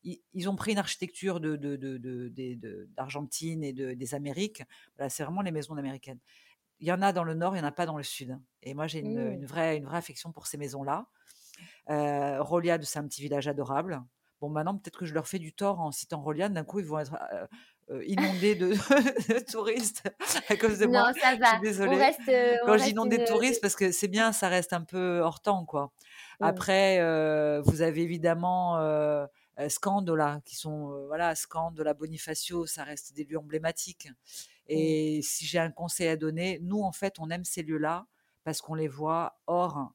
Ils, 0.04 0.20
ils 0.36 0.48
ont 0.48 0.56
pris 0.56 0.74
une 0.74 0.78
architecture 0.78 1.40
de, 1.40 1.56
de- 1.56 1.76
de- 1.76 1.98
de- 1.98 2.28
des- 2.30 2.56
de- 2.56 2.88
d'Argentine 2.96 3.64
et 3.64 3.74
de- 3.74 3.94
des 3.96 4.14
Amériques. 4.14 4.62
Voilà, 4.96 5.10
c'est 5.10 5.24
vraiment 5.24 5.42
les 5.42 5.50
maisons 5.52 5.76
américaines. 5.76 6.20
Il 6.80 6.88
y 6.88 6.92
en 6.92 7.02
a 7.02 7.12
dans 7.12 7.24
le 7.24 7.34
nord, 7.34 7.56
il 7.56 7.60
n'y 7.60 7.66
en 7.66 7.68
a 7.68 7.72
pas 7.74 7.86
dans 7.86 7.98
le 7.98 8.04
sud. 8.04 8.38
Et 8.64 8.74
moi, 8.74 8.88
j'ai 8.88 9.00
une, 9.00 9.20
Mm. 9.30 9.32
une 9.34 9.46
vraie, 9.46 9.78
une 9.78 9.86
vraie 9.86 9.98
affection 9.98 10.32
pour 10.32 10.48
ces 10.48 10.58
maisons-là. 10.58 11.06
Euh, 11.90 12.42
Roliade, 12.42 12.84
c'est 12.84 13.00
un 13.00 13.08
petit 13.08 13.22
village 13.22 13.48
adorable. 13.48 14.02
Bon, 14.42 14.50
maintenant, 14.50 14.78
peut-être 14.78 15.00
que 15.00 15.06
je 15.06 15.14
leur 15.14 15.28
fais 15.28 15.40
du 15.40 15.52
tort 15.54 15.82
en 15.82 15.92
citant 15.92 16.22
Roliade. 16.22 16.54
D'un 16.54 16.64
coup, 16.64 16.80
ils 16.80 16.86
vont 16.86 17.00
être 17.00 17.18
euh, 17.34 17.46
euh, 17.92 18.04
inondés 18.06 18.56
de, 18.56 18.70
de 19.34 19.40
touristes 19.52 20.04
à 20.50 20.56
cause 20.56 20.80
de 20.80 20.86
moi. 20.86 21.08
Non, 21.12 21.20
ça 21.20 21.32
Je 21.32 21.36
suis 21.36 21.40
va. 21.40 21.58
On 21.58 21.62
désolée. 21.62 21.98
reste, 21.98 22.22
euh, 22.30 22.56
on 22.64 22.66
Quand 22.66 22.68
je 22.68 22.72
reste 22.74 22.86
dis 22.86 22.92
inondés 22.92 23.18
de 23.18 23.22
une- 23.24 23.28
touristes, 23.28 23.62
parce 23.62 23.76
que 23.76 23.92
c'est 23.92 24.08
bien, 24.08 24.32
ça 24.32 24.48
reste 24.48 24.72
un 24.72 24.82
peu 24.84 25.20
hors 25.20 25.42
temps, 25.42 25.66
quoi. 25.66 25.92
Après, 26.40 27.00
euh, 27.02 27.62
vous 27.66 27.82
avez 27.82 28.02
évidemment 28.04 28.78
Scandola, 29.68 30.40
qui 30.46 30.56
sont, 30.56 31.06
voilà, 31.08 31.36
Scandola, 31.36 31.94
Bonifacio, 31.94 32.66
ça 32.66 32.86
reste 32.86 33.14
des 33.14 33.26
lieux 33.26 33.38
emblématiques. 33.38 34.08
Et 34.70 35.22
si 35.24 35.45
j'ai 35.45 35.59
un 35.59 35.72
conseil 35.72 36.07
à 36.07 36.15
donner, 36.15 36.59
nous, 36.61 36.82
en 36.82 36.91
fait, 36.91 37.20
on 37.20 37.30
aime 37.30 37.43
ces 37.43 37.63
lieux-là 37.63 38.05
parce 38.43 38.61
qu'on 38.61 38.76
les 38.76 38.88
voit 38.88 39.39
hors, 39.47 39.91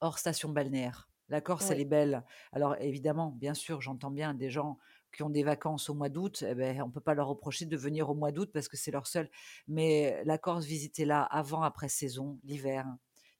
hors 0.00 0.18
station 0.18 0.48
balnéaire. 0.48 1.08
La 1.28 1.40
Corse, 1.40 1.70
elle 1.70 1.80
est 1.80 1.86
belle. 1.86 2.24
Alors, 2.52 2.76
évidemment, 2.80 3.30
bien 3.30 3.54
sûr, 3.54 3.80
j'entends 3.80 4.10
bien 4.10 4.34
des 4.34 4.50
gens 4.50 4.78
qui 5.12 5.22
ont 5.22 5.30
des 5.30 5.42
vacances 5.44 5.88
au 5.88 5.94
mois 5.94 6.08
d'août, 6.08 6.44
eh 6.46 6.54
ben, 6.54 6.82
on 6.82 6.88
ne 6.88 6.92
peut 6.92 7.00
pas 7.00 7.14
leur 7.14 7.28
reprocher 7.28 7.66
de 7.66 7.76
venir 7.76 8.10
au 8.10 8.14
mois 8.14 8.32
d'août 8.32 8.50
parce 8.52 8.68
que 8.68 8.76
c'est 8.76 8.90
leur 8.90 9.06
seul. 9.06 9.30
Mais 9.68 10.22
la 10.24 10.38
Corse, 10.38 10.64
visitez-la 10.64 11.22
avant, 11.22 11.62
après 11.62 11.88
saison, 11.88 12.38
l'hiver. 12.44 12.84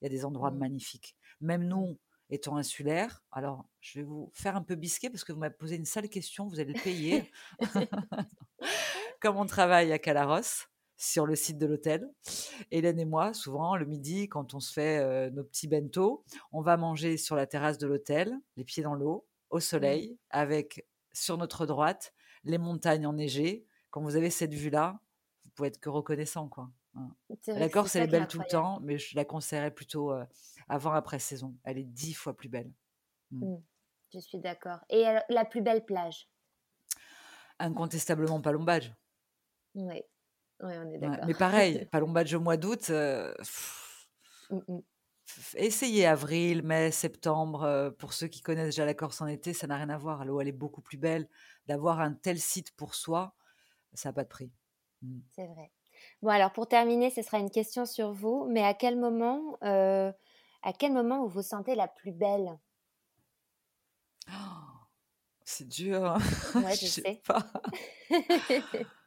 Il 0.01 0.05
y 0.05 0.07
a 0.07 0.09
des 0.09 0.25
endroits 0.25 0.51
Mm. 0.51 0.59
magnifiques. 0.59 1.17
Même 1.41 1.65
nous, 1.65 1.99
étant 2.31 2.57
insulaires, 2.57 3.23
alors 3.33 3.67
je 3.81 3.99
vais 3.99 4.05
vous 4.05 4.31
faire 4.33 4.57
un 4.57 4.63
peu 4.63 4.77
bisquer 4.77 5.11
parce 5.11 5.25
que 5.25 5.33
vous 5.33 5.39
m'avez 5.39 5.55
posé 5.55 5.77
une 5.77 5.85
sale 5.85 6.09
question, 6.09 6.47
vous 6.49 6.59
allez 6.61 6.73
le 6.73 6.83
payer. 6.83 7.31
Comme 9.25 9.39
on 9.39 9.47
travaille 9.47 9.91
à 9.91 9.99
Calaros, 9.99 10.67
sur 10.99 11.25
le 11.25 11.35
site 11.35 11.57
de 11.57 11.65
l'hôtel, 11.65 12.07
Hélène 12.71 13.01
et 13.01 13.07
moi, 13.07 13.33
souvent, 13.33 13.75
le 13.75 13.87
midi, 13.87 14.29
quand 14.29 14.53
on 14.53 14.61
se 14.61 14.71
fait 14.71 14.99
euh, 14.99 15.31
nos 15.31 15.43
petits 15.43 15.67
bento, 15.67 16.23
on 16.53 16.61
va 16.61 16.77
manger 16.77 17.17
sur 17.17 17.35
la 17.35 17.47
terrasse 17.47 17.79
de 17.79 17.87
l'hôtel, 17.87 18.39
les 18.59 18.65
pieds 18.65 18.83
dans 18.83 18.95
l'eau, 18.95 19.27
au 19.49 19.61
soleil, 19.61 20.19
avec 20.29 20.87
sur 21.15 21.39
notre 21.39 21.65
droite 21.65 22.13
les 22.45 22.59
montagnes 22.59 23.07
enneigées. 23.07 23.65
Quand 23.89 24.03
vous 24.03 24.17
avez 24.17 24.29
cette 24.29 24.53
vue-là, 24.53 25.01
vous 25.47 25.51
pouvez 25.53 25.69
être 25.69 25.81
que 25.81 25.89
reconnaissant, 25.89 26.49
quoi. 26.49 26.69
Hein. 26.95 27.09
C'est 27.87 28.07
belle 28.07 28.29
tout 28.29 28.41
le 28.41 28.45
temps, 28.45 28.79
mais 28.83 28.99
je 28.99 29.17
la 29.17 29.25
conseillerais 29.25 29.71
plutôt 29.71 30.13
euh, 30.13 30.27
avant, 30.69 30.93
après 30.93 31.19
saison. 31.19 31.57
Elle 31.65 31.79
est 31.79 31.85
dix 31.85 32.13
fois 32.13 32.37
plus 32.37 32.51
belle. 32.51 32.71
Mm. 33.31 33.55
Je 34.13 34.19
suis 34.19 34.39
d'accord. 34.39 34.81
Et 34.91 35.07
la 35.31 35.47
plus 35.47 35.63
belle 35.63 35.87
plage? 35.87 36.29
Incontestablement 37.59 38.43
Palombage. 38.43 38.95
Oui, 39.75 40.03
oui, 40.63 40.73
on 40.79 40.91
est 40.93 40.99
Ouais, 41.01 41.09
d'accord. 41.11 41.25
Mais 41.25 41.35
pareil, 41.35 41.87
Palombage 41.91 42.35
au 42.35 42.41
mois 42.41 42.57
d'août, 42.57 42.89
euh, 42.91 43.35
Mm, 44.51 44.61
mm. 44.69 44.83
f- 45.29 45.55
essayez 45.59 46.07
avril, 46.07 46.63
mai, 46.63 46.91
septembre. 46.91 47.63
euh, 47.65 47.91
pour 47.91 48.13
ceux 48.13 48.27
qui 48.29 48.41
connaissent 48.43 48.67
déjà 48.75 48.85
la 48.87 48.95
Corse 48.95 49.21
en 49.21 49.27
été, 49.27 49.53
ça 49.53 49.67
n'a 49.67 49.77
rien 49.77 49.91
à 49.91 49.99
voir. 49.99 50.25
L'eau, 50.25 50.41
elle 50.41 50.49
est 50.49 50.53
beaucoup 50.53 50.81
plus 50.83 50.97
belle. 50.99 51.29
D'avoir 51.67 52.01
un 52.01 52.13
tel 52.15 52.39
site 52.41 52.73
pour 52.77 52.95
soi, 52.95 53.35
ça 53.95 54.11
n'a 54.11 54.15
pas 54.15 54.25
de 54.25 54.29
prix. 54.31 54.53
Mm. 55.03 55.21
C'est 55.37 55.47
vrai. 55.47 55.71
Bon, 56.23 56.31
alors 56.31 56.53
pour 56.53 56.67
terminer, 56.69 57.11
ce 57.11 57.21
sera 57.23 57.39
une 57.39 57.51
question 57.51 57.85
sur 57.87 58.13
vous, 58.13 58.47
mais 58.49 58.63
à 58.65 58.73
quel 58.75 58.97
moment, 58.99 59.59
euh, 59.63 60.13
à 60.63 60.73
quel 60.73 60.93
moment 60.93 61.23
vous 61.23 61.29
vous 61.29 61.43
sentez 61.43 61.75
la 61.75 61.89
plus 61.89 62.13
belle? 62.13 62.59
Oh, 64.29 64.87
c'est 65.45 65.69
dur. 65.69 66.05
hein. 66.07 66.19
Ouais, 66.59 66.77
je 66.81 66.87
sais 66.87 67.03
sais. 67.05 67.23
pas. 67.25 67.53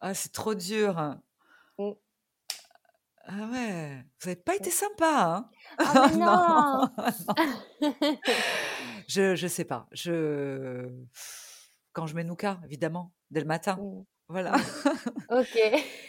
Ah, 0.00 0.14
c'est 0.14 0.32
trop 0.32 0.54
dur. 0.54 1.16
Mm. 1.78 1.90
Ah 3.26 3.48
ouais, 3.50 4.04
vous 4.20 4.28
n'avez 4.28 4.36
pas 4.36 4.54
été 4.54 4.70
sympa, 4.70 5.48
hein? 5.78 5.78
Mais 6.10 6.16
Non. 6.16 6.90
Je 9.08 9.34
je 9.34 9.46
sais 9.46 9.64
pas. 9.64 9.86
Je 9.92 10.88
quand 11.92 12.06
je 12.06 12.14
mets 12.14 12.24
Nouka, 12.24 12.60
évidemment, 12.64 13.12
dès 13.30 13.40
le 13.40 13.46
matin. 13.46 13.76
Mm, 13.80 14.02
Voilà. 14.28 14.56
Ok. 15.30 15.58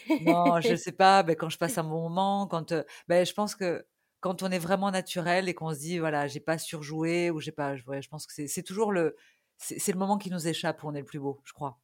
Non, 0.21 0.59
je 0.61 0.75
sais 0.75 0.91
pas. 0.91 1.23
Ben, 1.23 1.35
quand 1.35 1.49
je 1.49 1.57
passe 1.57 1.77
un 1.77 1.83
bon 1.83 2.01
moment, 2.09 2.47
quand 2.47 2.71
euh, 2.73 2.83
ben, 3.07 3.25
je 3.25 3.33
pense 3.33 3.55
que 3.55 3.85
quand 4.19 4.43
on 4.43 4.51
est 4.51 4.59
vraiment 4.59 4.91
naturel 4.91 5.47
et 5.49 5.53
qu'on 5.53 5.73
se 5.73 5.79
dit 5.79 5.99
voilà, 5.99 6.27
j'ai 6.27 6.39
pas 6.39 6.57
surjoué 6.57 7.31
ou 7.31 7.39
j'ai 7.39 7.51
pas, 7.51 7.75
ouais, 7.87 8.01
je 8.01 8.09
pense 8.09 8.25
que 8.27 8.47
c'est 8.47 8.63
toujours 8.63 8.91
le 8.91 9.15
c'est 9.57 9.79
c'est 9.79 9.91
le 9.93 9.99
moment 9.99 10.17
qui 10.17 10.29
nous 10.31 10.47
échappe 10.47 10.83
où 10.83 10.87
on 10.89 10.93
est 10.95 10.99
le 10.99 11.05
plus 11.05 11.19
beau, 11.19 11.41
je 11.45 11.53
crois. 11.53 11.79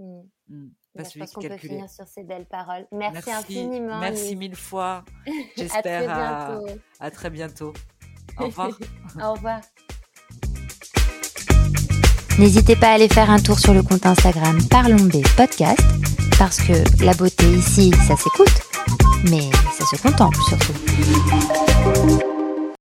Mm. 0.00 0.22
Mm, 0.48 0.68
Bah, 0.94 1.02
Pas 1.02 1.04
celui 1.04 1.26
qui 1.26 1.48
peut 1.48 1.56
finir 1.58 1.88
sur 1.90 2.06
ces 2.08 2.24
belles 2.24 2.46
paroles. 2.46 2.86
Merci, 2.90 3.22
Merci, 3.26 3.30
infiniment. 3.32 4.00
merci 4.00 4.34
mille 4.34 4.56
fois. 4.56 5.04
J'espère 5.56 6.10
à, 6.98 7.10
très 7.10 7.28
bientôt. 7.30 7.72
Au 8.38 8.46
revoir. 8.46 8.70
Au 9.22 9.32
revoir. 9.34 9.60
N'hésitez 12.38 12.74
pas 12.76 12.88
à 12.88 12.92
aller 12.94 13.08
faire 13.08 13.30
un 13.30 13.38
tour 13.38 13.58
sur 13.58 13.74
le 13.74 13.82
compte 13.82 14.06
Instagram 14.06 14.58
Parlons 14.70 15.04
B 15.04 15.22
Podcast, 15.36 15.82
parce 16.38 16.58
que 16.58 17.04
la 17.04 17.12
beauté 17.12 17.44
ici, 17.52 17.92
ça 18.08 18.16
s'écoute, 18.16 18.62
mais 19.30 19.50
ça 19.78 19.84
se 19.84 20.00
contemple 20.00 20.38
surtout. 20.48 22.29